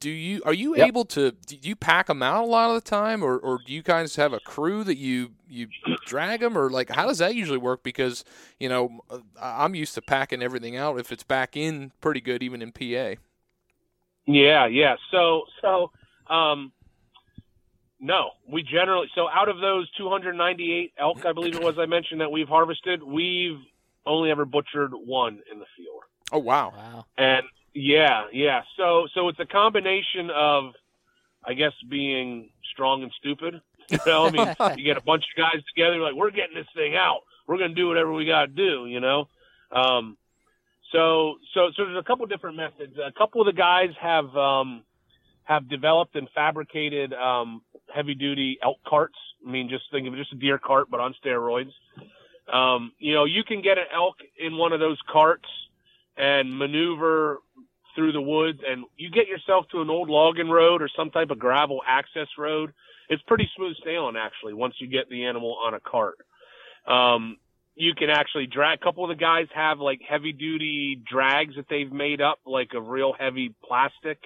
[0.00, 0.86] do you are you Yep.
[0.86, 3.72] able to do you pack them out a lot of the time, or, or do
[3.72, 5.68] you guys have a crew that you you
[6.04, 7.82] drag them, or like how does that usually work?
[7.82, 8.24] Because
[8.58, 12.42] you know uh, I'm used to packing everything out if it's back in pretty good,
[12.42, 13.20] even in PA.
[14.26, 14.96] Yeah, yeah.
[15.10, 15.90] So, so,
[16.28, 16.70] um,
[17.98, 22.20] no, we generally, so out of those 298 elk, I believe it was I mentioned
[22.20, 23.58] that we've harvested, we've
[24.04, 26.02] only ever butchered one in the field.
[26.30, 26.72] Oh wow!
[26.76, 27.06] Wow.
[27.16, 27.46] And
[27.78, 28.62] yeah, yeah.
[28.76, 30.72] So, so it's a combination of,
[31.44, 33.60] I guess, being strong and stupid.
[33.90, 36.66] You know, I mean, you get a bunch of guys together, like, we're getting this
[36.74, 37.20] thing out.
[37.46, 39.28] We're going to do whatever we got to do, you know?
[39.72, 40.18] Um,
[40.92, 42.98] so, so, so there's a couple different methods.
[42.98, 44.82] A couple of the guys have, um,
[45.44, 47.62] have developed and fabricated, um,
[47.94, 49.16] heavy duty elk carts.
[49.46, 51.72] I mean, just think of it just a deer cart, but on steroids.
[52.52, 55.48] Um, you know, you can get an elk in one of those carts
[56.18, 57.38] and maneuver
[57.98, 61.30] through the woods and you get yourself to an old logging road or some type
[61.30, 62.72] of gravel access road.
[63.08, 66.18] It's pretty smooth sailing actually once you get the animal on a cart.
[66.86, 67.38] Um,
[67.74, 71.66] you can actually drag a couple of the guys have like heavy duty drags that
[71.68, 74.18] they've made up like of real heavy plastic.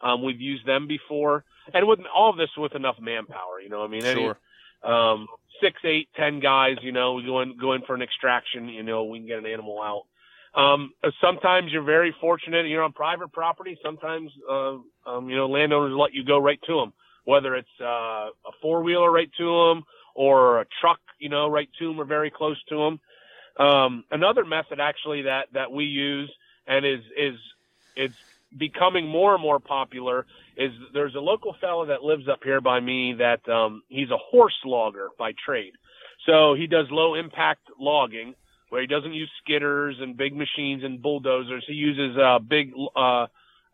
[0.00, 3.84] Um, we've used them before and with all of this with enough manpower, you know,
[3.84, 4.36] I mean, any, Sure.
[4.82, 5.28] um,
[5.60, 8.82] six, eight, ten guys, you know, we go in, go in for an extraction, you
[8.82, 10.06] know, we can get an animal out.
[10.54, 12.66] Um, sometimes you're very fortunate.
[12.66, 13.78] You're on private property.
[13.82, 14.76] Sometimes, uh,
[15.06, 16.92] um, you know, landowners let you go right to them,
[17.24, 19.84] whether it's uh, a four wheeler right to them
[20.14, 23.00] or a truck, you know, right to them or very close to them.
[23.66, 26.32] Um, another method actually that that we use
[26.66, 27.34] and is is
[27.96, 28.14] it's
[28.56, 30.26] becoming more and more popular
[30.56, 34.16] is there's a local fellow that lives up here by me that um, he's a
[34.16, 35.72] horse logger by trade.
[36.26, 38.34] So he does low impact logging
[38.72, 41.62] where he doesn't use skidders and big machines and bulldozers.
[41.66, 43.26] He uses uh, big uh,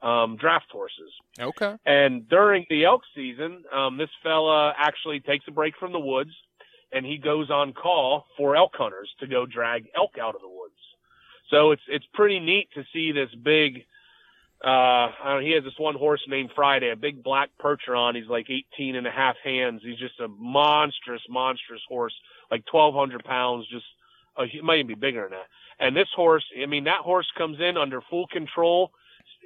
[0.02, 1.12] um, draft horses.
[1.38, 1.76] Okay.
[1.86, 6.32] And during the elk season, um, this fella actually takes a break from the woods
[6.90, 10.48] and he goes on call for elk hunters to go drag elk out of the
[10.48, 10.74] woods.
[11.48, 13.84] So it's it's pretty neat to see this big.
[14.64, 18.16] Uh, I don't know, he has this one horse named Friday, a big black Percheron.
[18.16, 19.82] He's like 18 and a half hands.
[19.84, 22.14] He's just a monstrous, monstrous horse,
[22.50, 23.68] like 1,200 pounds.
[23.68, 23.84] Just
[24.38, 25.46] uh, he might even be bigger than that.
[25.80, 28.92] And this horse, I mean, that horse comes in under full control.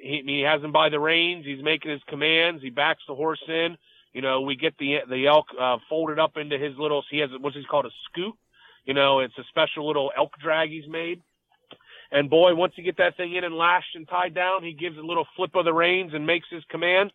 [0.01, 1.45] He, he has him by the reins.
[1.45, 2.63] He's making his commands.
[2.63, 3.77] He backs the horse in.
[4.13, 7.03] You know, we get the the elk uh, folded up into his little.
[7.11, 8.35] He has what's he called a scoop.
[8.85, 11.23] You know, it's a special little elk drag he's made.
[12.11, 14.99] And boy, once you get that thing in and lashed and tied down, he gives
[14.99, 17.11] a little flip of the reins and makes his command.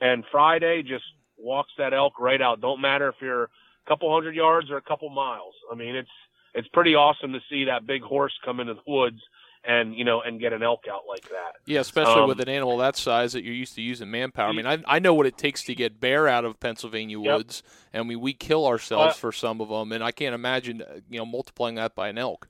[0.00, 1.04] And Friday just
[1.36, 2.60] walks that elk right out.
[2.60, 3.48] Don't matter if you're a
[3.88, 5.54] couple hundred yards or a couple miles.
[5.72, 6.08] I mean, it's
[6.56, 9.20] it's pretty awesome to see that big horse come into the woods
[9.64, 11.52] and you know and get an elk out like that.
[11.66, 14.48] Yeah, especially Um, with an animal that size that you're used to using manpower.
[14.48, 17.36] I mean, I, I know what it takes to get bear out of Pennsylvania Yep.
[17.36, 17.62] woods,
[17.92, 21.00] and we we kill ourselves Uh, for some of them, and I can't imagine uh,
[21.08, 22.48] you know multiplying that by an elk.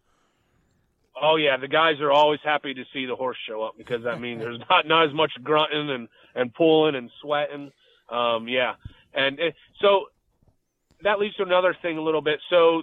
[1.20, 4.20] Oh yeah, the guys are always happy to see the horse show up because that
[4.20, 7.72] means there's not not as much grunting and and pulling and sweating.
[8.10, 8.74] Um, yeah,
[9.14, 9.50] and uh,
[9.80, 10.06] so
[11.02, 12.40] that leads to another thing a little bit.
[12.50, 12.82] So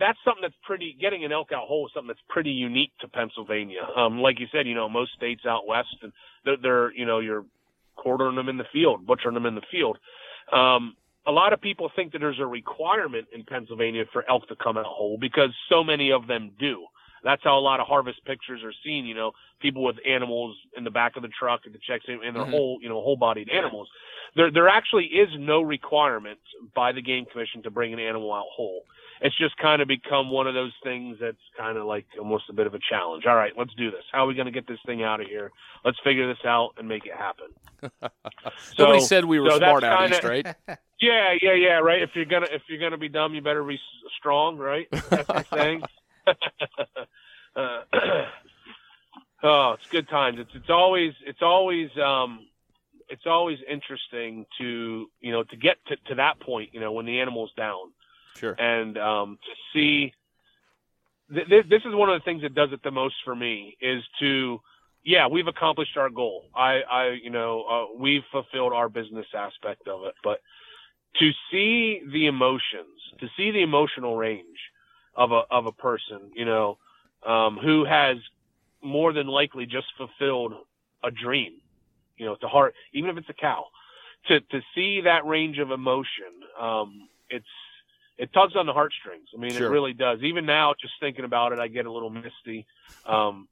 [0.00, 3.08] that's something that's pretty getting an elk out whole is something that's pretty unique to
[3.08, 3.82] Pennsylvania.
[3.96, 6.12] Um, like you said, you know, most states out west, and
[6.44, 7.44] they're, they're you know you're
[7.96, 9.98] quartering them in the field, butchering them in the field.
[10.52, 10.96] Um,
[11.26, 14.78] a lot of people think that there's a requirement in Pennsylvania for elk to come
[14.78, 16.86] out whole because so many of them do.
[17.22, 19.04] That's how a lot of harvest pictures are seen.
[19.04, 22.22] You know, people with animals in the back of the truck and the checks and
[22.34, 22.50] they're Mhm.
[22.50, 23.90] whole, you know, whole-bodied animals.
[24.34, 26.38] There, there actually is no requirement
[26.74, 28.84] by the Game Commission to bring an animal out whole.
[29.22, 32.52] It's just kind of become one of those things that's kind of like almost a
[32.54, 33.26] bit of a challenge.
[33.26, 34.02] All right, let's do this.
[34.12, 35.50] How are we going to get this thing out of here?
[35.84, 37.48] Let's figure this out and make it happen.
[38.78, 40.78] Nobody So- said we were so smart out kinda- east, right?
[41.02, 41.78] Yeah, yeah, yeah.
[41.78, 42.02] Right.
[42.02, 43.80] If you're gonna if you're gonna be dumb, you better be
[44.18, 44.58] strong.
[44.58, 44.86] Right.
[44.92, 45.82] That's the saying.
[47.56, 47.80] uh,
[49.42, 50.38] oh, it's good times.
[50.38, 52.46] It's it's always it's always um
[53.08, 56.74] it's always interesting to you know to get to, to that point.
[56.74, 57.92] You know when the animal's down
[58.36, 58.54] Sure.
[58.58, 60.12] and um, to see
[61.32, 63.76] th- th- this is one of the things that does it the most for me
[63.80, 64.60] is to
[65.04, 69.88] yeah we've accomplished our goal i i you know uh, we've fulfilled our business aspect
[69.88, 70.40] of it but
[71.18, 72.86] to see the emotions
[73.18, 74.58] to see the emotional range
[75.14, 76.78] of a of a person you know
[77.26, 78.16] um, who has
[78.82, 80.54] more than likely just fulfilled
[81.04, 81.52] a dream
[82.16, 83.64] you know to heart even if it's a cow
[84.26, 87.46] to to see that range of emotion um, it's
[88.20, 89.28] it tugs on the heartstrings.
[89.34, 89.68] I mean, Sure.
[89.68, 90.22] it really does.
[90.22, 92.66] Even now, just thinking about it, I get a little misty.
[93.06, 93.48] Um,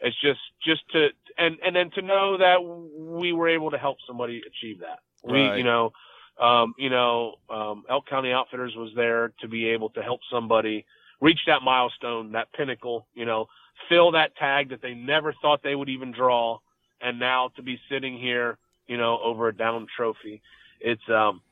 [0.00, 3.98] it's just, just to, and, and then to know that we were able to help
[4.06, 5.00] somebody achieve that.
[5.24, 5.58] We, Right.
[5.58, 5.92] you know,
[6.38, 10.86] um, you know, um, Elk County Outfitters was there to be able to help somebody
[11.20, 13.48] reach that milestone, that pinnacle, you know,
[13.88, 16.58] fill that tag that they never thought they would even draw.
[17.00, 20.42] And now to be sitting here, you know, over a down trophy,
[20.80, 21.42] it's, um,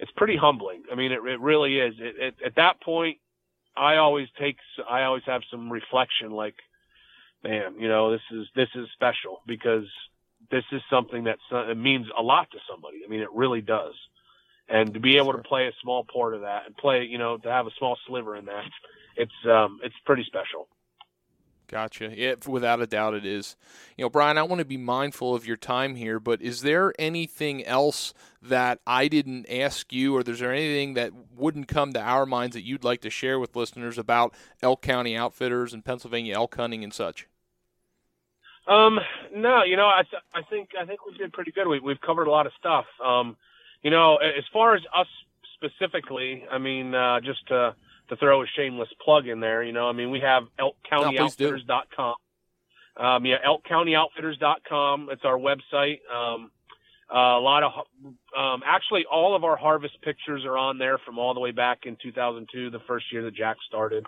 [0.00, 0.82] it's pretty humbling.
[0.90, 1.94] I mean, it, it really is.
[1.98, 3.18] It, it, at that point,
[3.76, 4.56] I always take,
[4.88, 6.56] I always have some reflection, like,
[7.44, 9.84] man, you know, this is this is special because
[10.50, 13.02] this is something that it means a lot to somebody.
[13.04, 13.94] I mean, it really does.
[14.68, 17.36] And to be able to play a small part of that and play, you know,
[17.38, 18.64] to have a small sliver in that,
[19.16, 20.68] it's um, it's pretty special.
[21.70, 22.12] Gotcha.
[22.16, 23.54] Yeah, without a doubt it is.
[23.96, 26.92] You know, Brian, I want to be mindful of your time here, but is there
[26.98, 32.00] anything else that I didn't ask you, or is there anything that wouldn't come to
[32.00, 36.34] our minds that you'd like to share with listeners about Elk County Outfitters and Pennsylvania
[36.34, 37.28] elk hunting and such?
[38.66, 38.98] Um,
[39.32, 41.68] no, you know, I th- I think I think we did pretty good.
[41.68, 42.86] We we've covered a lot of stuff.
[43.04, 43.36] Um,
[43.82, 45.06] you know, as far as us
[45.54, 47.76] specifically, I mean, uh, just to
[48.10, 52.14] to throw a shameless plug in there, you know, I mean, we have elkcountyoutfitters.com.
[52.96, 55.08] Um, yeah, elkcountyoutfitters.com.
[55.10, 56.00] It's our website.
[56.12, 56.50] Um,
[57.12, 57.72] uh, a lot of,
[58.36, 61.86] um, actually, all of our harvest pictures are on there from all the way back
[61.86, 64.04] in 2002, the first year that Jack started.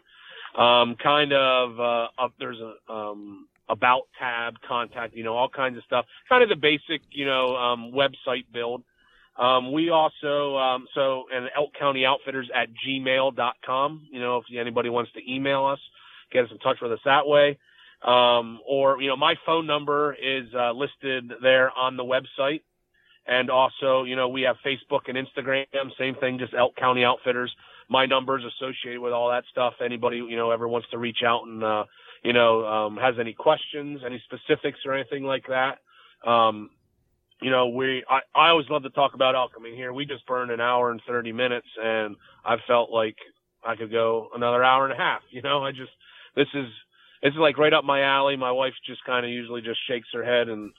[0.57, 5.79] Um, kind of, uh, up, there's a, um, about tab, contact, you know, all kinds
[5.79, 6.05] of stuff.
[6.29, 8.83] Kind of the basic, you know, um, website build.
[9.37, 14.09] Um, we also, um, so, and Elk County Outfitters at gmail.com.
[14.11, 15.81] You know, if anybody wants to email us,
[16.31, 17.59] get us in touch with us that way.
[18.03, 22.63] Um, or, you know, my phone number is uh, listed there on the website.
[23.27, 27.55] And also, you know, we have Facebook and Instagram, same thing, just Elk County Outfitters.
[27.89, 29.75] My number's associated with all that stuff.
[29.85, 31.85] Anybody, you know, ever wants to reach out and, uh,
[32.25, 35.79] you know, um, has any questions, any specifics or anything like that.
[36.29, 36.71] Um,
[37.43, 40.51] you know, we, I, I always love to talk about alchemy here we just burned
[40.51, 43.17] an hour and 30 minutes and I felt like
[43.65, 45.23] I could go another hour and a half.
[45.31, 45.93] You know, I just,
[46.35, 46.67] this is,
[47.23, 48.37] this is like right up my alley.
[48.37, 50.73] My wife just kind of usually just shakes her head and,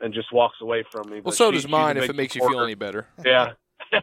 [0.00, 1.20] and just walks away from me.
[1.20, 3.06] Well, so she- does mine if it makes you feel any better.
[3.24, 3.52] yeah.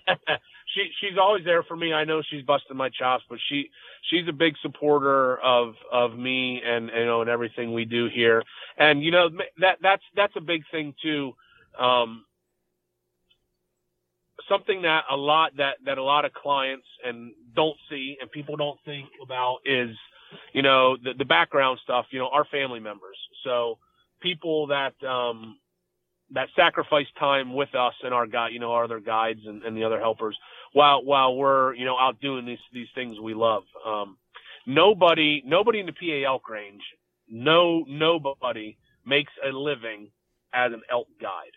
[0.74, 1.94] she she's always there for me.
[1.94, 3.70] I know she's busting my chops, but she
[4.10, 8.44] she's a big supporter of of me and you know and everything we do here.
[8.78, 11.34] And you know that that's that's a big thing too.
[11.80, 12.26] Um,
[14.50, 18.56] something that a lot that that a lot of clients and don't see and people
[18.56, 19.96] don't think about is
[20.54, 22.06] you know the the background stuff.
[22.12, 23.18] You know our family members.
[23.44, 23.78] So
[24.22, 25.58] people that um
[26.32, 29.78] that sacrifice time with us and our guide, you know, our other guides and, and
[29.78, 30.36] the other helpers
[30.72, 33.62] while, while we're, you know, out doing these, these things we love.
[33.86, 34.18] Um,
[34.66, 36.82] nobody, nobody in the PA elk range
[37.30, 40.10] no nobody makes a living
[40.54, 41.52] as an elk guide.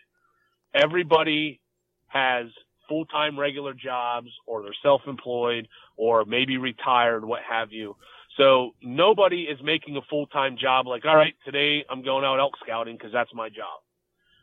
[0.73, 1.59] Everybody
[2.07, 2.47] has
[2.87, 5.67] full-time regular jobs or they're self-employed
[5.97, 7.95] or maybe retired, what have you.
[8.37, 12.53] So nobody is making a full-time job like, all right, today I'm going out elk
[12.63, 13.81] scouting because that's my job.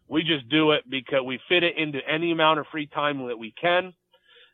[0.08, 3.38] We just do it because we fit it into any amount of free time that
[3.38, 3.94] we can.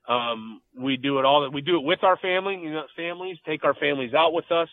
[0.09, 1.43] Um, we do it all.
[1.43, 2.59] That we do it with our family.
[2.63, 4.69] You know, families take our families out with us.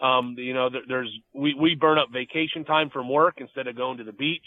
[0.00, 3.76] Um, you know, there, there's we we burn up vacation time from work instead of
[3.76, 4.46] going to the beach.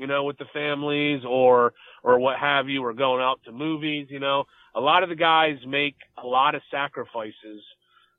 [0.00, 4.06] You know, with the families or or what have you, or going out to movies.
[4.08, 4.44] You know,
[4.74, 7.62] a lot of the guys make a lot of sacrifices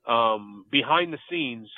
[0.06, 1.68] um, behind the scenes,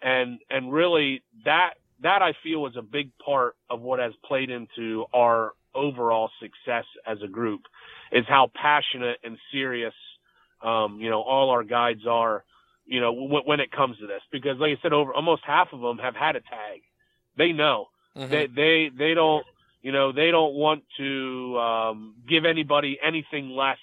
[0.00, 4.50] and and really that that I feel is a big part of what has played
[4.50, 7.62] into our overall success as a group
[8.10, 9.94] is how passionate and serious,
[10.62, 12.44] um, you know, all our guides are,
[12.84, 14.22] you know, w- when it comes to this.
[14.30, 16.82] Because, like I said, over almost half of them have had a tag.
[17.36, 18.30] They know mm-hmm.
[18.30, 19.44] they they they don't
[19.82, 23.78] you know they don't want to um, give anybody anything less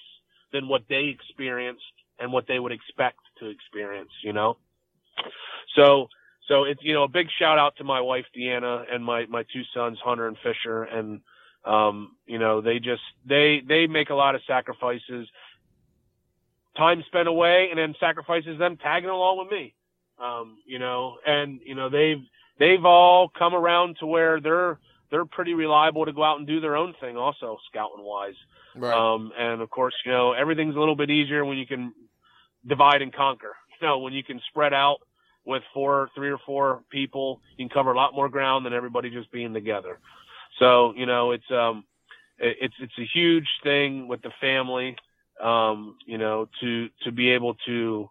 [0.52, 1.84] than what they experienced
[2.20, 4.12] and what they would expect to experience.
[4.24, 4.58] You know,
[5.76, 6.08] so
[6.48, 9.44] so it's you know a big shout out to my wife Deanna and my my
[9.54, 11.22] two sons Hunter and Fisher and
[11.66, 15.28] um, you know, they just they they make a lot of sacrifices,
[16.78, 19.74] time spent away, and then sacrifices them tagging along with me.
[20.20, 22.24] Um, you know, and you know they've
[22.60, 24.78] they've all come around to where they're
[25.10, 28.36] they're pretty reliable to go out and do their own thing, also scouting wise.
[28.76, 28.94] Right.
[28.94, 31.94] Um, and of course, you know, everything's a little bit easier when you can
[32.68, 33.56] divide and conquer.
[33.82, 34.98] You know, when you can spread out
[35.46, 39.10] with four, three or four people, you can cover a lot more ground than everybody
[39.10, 40.00] just being together.
[40.60, 41.86] So you know, it's um,
[42.38, 44.98] it's it's a huge thing with the family.
[45.42, 48.10] Um, you know, to to be able to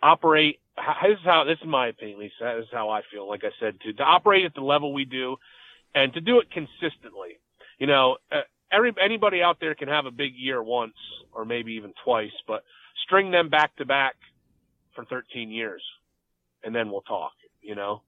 [0.00, 0.60] operate.
[0.76, 2.54] This is how this is my opinion, Lisa.
[2.56, 3.28] This is how I feel.
[3.28, 5.36] Like I said, to to operate at the level we do,
[5.94, 7.38] and to do it consistently.
[7.78, 8.40] You know, uh,
[8.70, 10.94] every anybody out there can have a big year once
[11.32, 12.64] or maybe even twice, but
[13.04, 14.16] string them back to back
[14.94, 15.82] for 13 years,
[16.64, 17.32] and then we'll talk.
[17.60, 18.02] You know,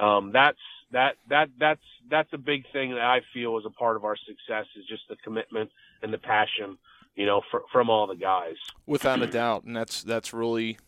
[0.00, 0.58] um, that's
[0.92, 4.16] that that that's that's a big thing that I feel is a part of our
[4.16, 5.70] success is just the commitment
[6.02, 6.78] and the passion,
[7.14, 8.56] you know, for, from all the guys.
[8.86, 10.78] Without a doubt, and that's that's really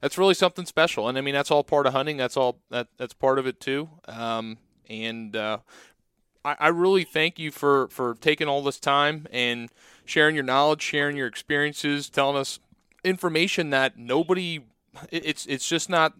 [0.00, 1.08] that's really something special.
[1.08, 2.16] And I mean, that's all part of hunting.
[2.16, 3.88] That's all that that's part of it too.
[4.06, 4.58] Um,
[4.88, 5.58] and uh,
[6.44, 9.70] I, I really thank you for for taking all this time and
[10.04, 12.60] sharing your knowledge, sharing your experiences, telling us
[13.04, 14.60] information that nobody.
[15.10, 16.14] It's it's just not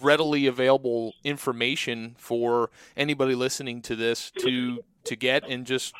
[0.00, 5.94] readily available information for anybody listening to this to to get and just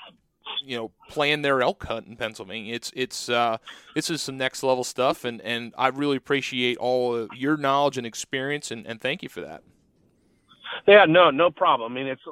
[0.64, 2.74] you know plan their elk hunt in Pennsylvania.
[2.74, 3.58] It's it's uh,
[3.94, 8.06] this is some next level stuff, and and I really appreciate all your knowledge and
[8.06, 9.62] experience, and, and thank you for that.
[10.86, 11.92] Yeah, no, no problem.
[11.92, 12.22] I mean, it's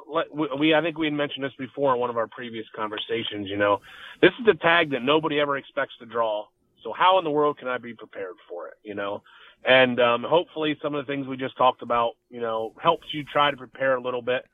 [0.57, 0.73] we.
[0.73, 3.47] I think we had mentioned this before in one of our previous conversations.
[3.47, 3.81] You know,
[4.21, 6.45] this is the tag that nobody ever expects to draw.
[6.83, 8.75] So how in the world can I be prepared for it?
[8.83, 9.21] You know,
[9.65, 13.23] and um, hopefully some of the things we just talked about, you know, helps you
[13.23, 14.45] try to prepare a little bit.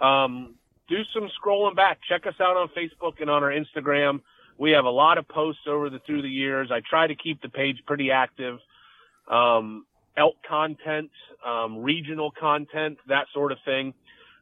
[0.00, 0.56] Um,
[0.88, 1.98] do some scrolling back.
[2.08, 4.20] Check us out on Facebook and on our Instagram.
[4.58, 6.70] We have a lot of posts over the through the years.
[6.72, 8.58] I try to keep the page pretty active.
[9.30, 9.86] Um,
[10.16, 11.10] elk content,
[11.46, 13.94] um, regional content, that sort of thing.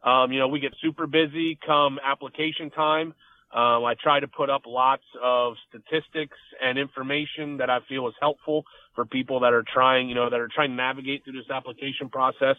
[0.02, 3.12] Um, you know, we get super busy come application time.
[3.52, 8.14] Um, I try to put up lots of statistics and information that I feel is
[8.20, 8.64] helpful
[8.94, 12.08] for people that are trying, you know, that are trying to navigate through this application
[12.08, 12.56] process.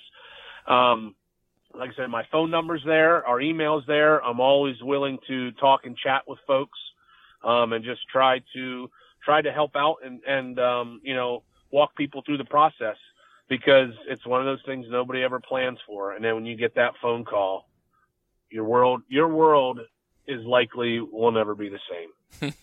[0.68, 1.16] Um,
[1.78, 4.24] like I said, my phone number's there, our email's there.
[4.24, 6.80] I'm always willing to talk and chat with folks,
[7.44, 8.90] um, and just try to
[9.24, 12.98] try to help out and and um, you know walk people through the process
[13.50, 16.14] because it's one of those things nobody ever plans for.
[16.14, 17.68] And then when you get that phone call,
[18.50, 19.80] your world your world
[20.28, 22.54] is likely will never be the same.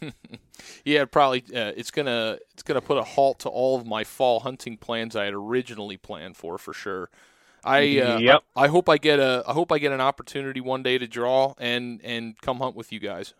[0.84, 4.40] yeah, probably uh, it's gonna it's gonna put a halt to all of my fall
[4.40, 7.10] hunting plans I had originally planned for for sure.
[7.64, 8.44] I uh, yep.
[8.54, 11.06] I, I, hope I get a I hope I get an opportunity one day to
[11.06, 13.34] draw and and come hunt with you guys.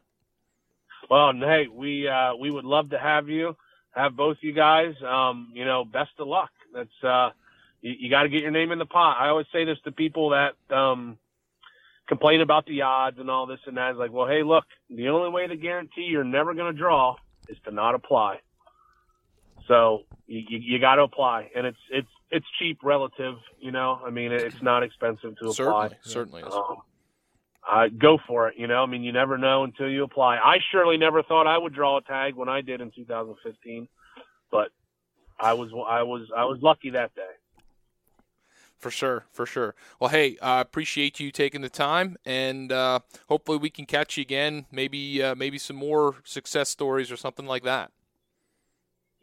[1.10, 3.56] Well, hey, we uh, we would love to have you,
[3.94, 4.94] have both you guys.
[5.06, 6.50] Um, you know, best of luck.
[6.72, 7.30] That's uh,
[7.82, 9.18] you, you got to get your name in the pot.
[9.20, 11.18] I always say this to people that um,
[12.08, 13.90] complain about the odds and all this and that.
[13.90, 17.16] It's like, well, hey, look, the only way to guarantee you're never going to draw
[17.48, 18.40] is to not apply.
[19.68, 23.36] So you, you, you got to apply, and it's it's it's cheap relative.
[23.58, 25.90] You know, I mean, it's not expensive to apply.
[26.02, 26.42] Certainly, certainly.
[26.42, 26.76] Um,
[27.70, 28.54] uh, go for it.
[28.58, 30.36] You know, I mean, you never know until you apply.
[30.36, 33.88] I surely never thought I would draw a tag when I did in 2015,
[34.50, 34.68] but
[35.38, 37.22] I was I was I was lucky that day.
[38.78, 39.74] For sure, for sure.
[39.98, 44.18] Well, hey, I uh, appreciate you taking the time, and uh, hopefully we can catch
[44.18, 44.66] you again.
[44.70, 47.92] Maybe, uh, maybe some more success stories or something like that.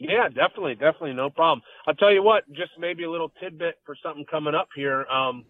[0.02, 1.62] Yeah, definitely, definitely, no problem.
[1.86, 5.06] I'll tell you what, just maybe a little tidbit for something coming up here.
[5.06, 5.46] Um,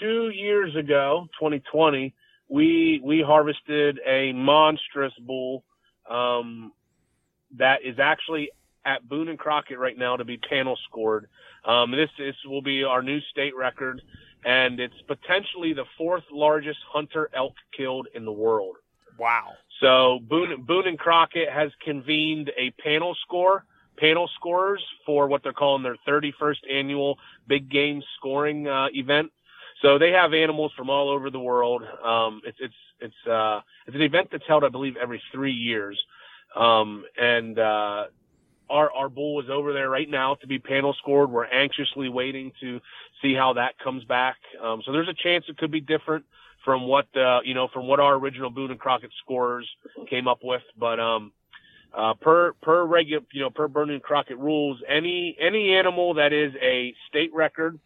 [0.00, 2.12] two years ago, 2020,
[2.48, 5.62] we we harvested a monstrous bull
[6.10, 6.72] um,
[7.58, 8.50] that is actually
[8.84, 11.28] at Boone and Crockett right now to be panel scored.
[11.64, 14.02] Um, this this will be our new state record,
[14.44, 18.74] and it's potentially the fourth largest hunter elk killed in the world.
[19.16, 19.52] Wow!
[19.80, 23.64] So Boone Boone and Crockett has convened a panel score
[24.00, 29.30] panel scorers for what they're calling their 31st annual big game scoring uh, event.
[29.82, 31.82] So they have animals from all over the world.
[32.04, 35.98] Um, it's it's it's uh, it's an event that's held, I believe, every three years.
[36.54, 38.06] Um, and uh,
[38.68, 41.30] our our bull is over there right now to be panel scored.
[41.30, 42.80] We're anxiously waiting to
[43.22, 44.36] see how that comes back.
[44.62, 46.24] Um, so there's a chance it could be different
[46.64, 49.68] from what uh, you know from what our original Boone and Crockett scorers
[50.08, 50.62] came up with.
[50.78, 51.32] But um,
[51.96, 56.32] uh, per per regular you know per Boone and Crockett rules, any any animal that
[56.32, 57.78] is a state record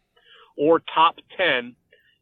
[0.56, 1.74] or top ten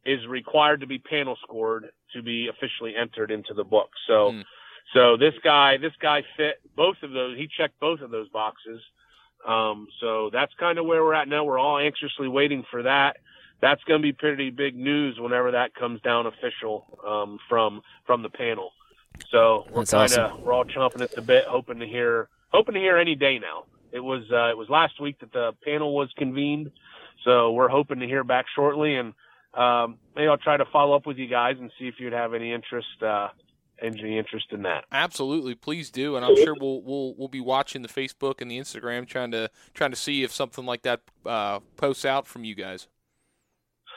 [0.05, 3.89] is required to be panel scored to be officially entered into the book.
[4.07, 4.43] So, mm.
[4.93, 7.37] so this guy, this guy fit both of those.
[7.37, 8.81] He checked both of those boxes.
[9.47, 11.43] Um, so that's kind of where we're at now.
[11.43, 13.17] We're all anxiously waiting for that.
[13.61, 18.23] That's going to be pretty big news whenever that comes down official um, from from
[18.23, 18.71] the panel.
[19.29, 20.43] So we're kind of awesome.
[20.43, 23.65] we're all chomping at the bit, hoping to hear hoping to hear any day now.
[23.91, 26.71] It was uh, it was last week that the panel was convened,
[27.23, 29.13] so we're hoping to hear back shortly and
[29.53, 32.33] um, maybe I'll try to follow up with you guys and see if you'd have
[32.33, 33.29] any interest, uh,
[33.81, 34.85] any interest in that.
[34.91, 38.57] Absolutely, please do, and I'm sure we'll we'll we'll be watching the Facebook and the
[38.57, 42.55] Instagram, trying to trying to see if something like that uh, posts out from you
[42.55, 42.87] guys.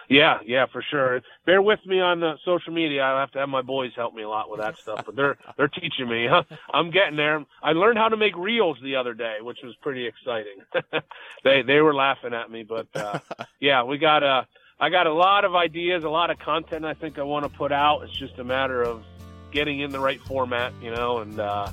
[0.09, 1.21] Yeah, yeah, for sure.
[1.45, 3.03] Bear with me on the social media.
[3.03, 5.37] I'll have to have my boys help me a lot with that stuff, but they're
[5.57, 6.27] they're teaching me.
[6.29, 6.43] Huh?
[6.73, 7.45] I'm getting there.
[7.63, 10.59] I learned how to make reels the other day, which was pretty exciting.
[11.45, 13.19] they they were laughing at me, but uh,
[13.61, 14.27] yeah, we got a.
[14.27, 14.45] Uh,
[14.79, 17.49] I got a lot of ideas, a lot of content I think I want to
[17.49, 18.03] put out.
[18.03, 19.03] It's just a matter of
[19.51, 21.71] getting in the right format, you know, and uh,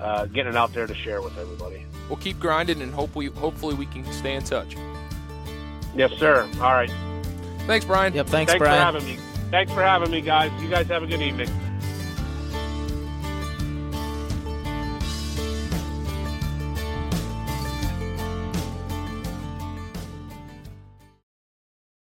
[0.00, 1.84] uh, getting it out there to share with everybody.
[2.08, 4.74] We'll keep grinding and hope we, hopefully we can stay in touch.
[5.94, 6.48] Yes, sir.
[6.56, 6.90] All right.
[7.66, 8.14] Thanks, Brian.
[8.14, 8.78] Yep, thanks, thanks Brian.
[8.78, 9.18] for having me.
[9.50, 10.50] Thanks for having me, guys.
[10.62, 11.48] You guys have a good evening.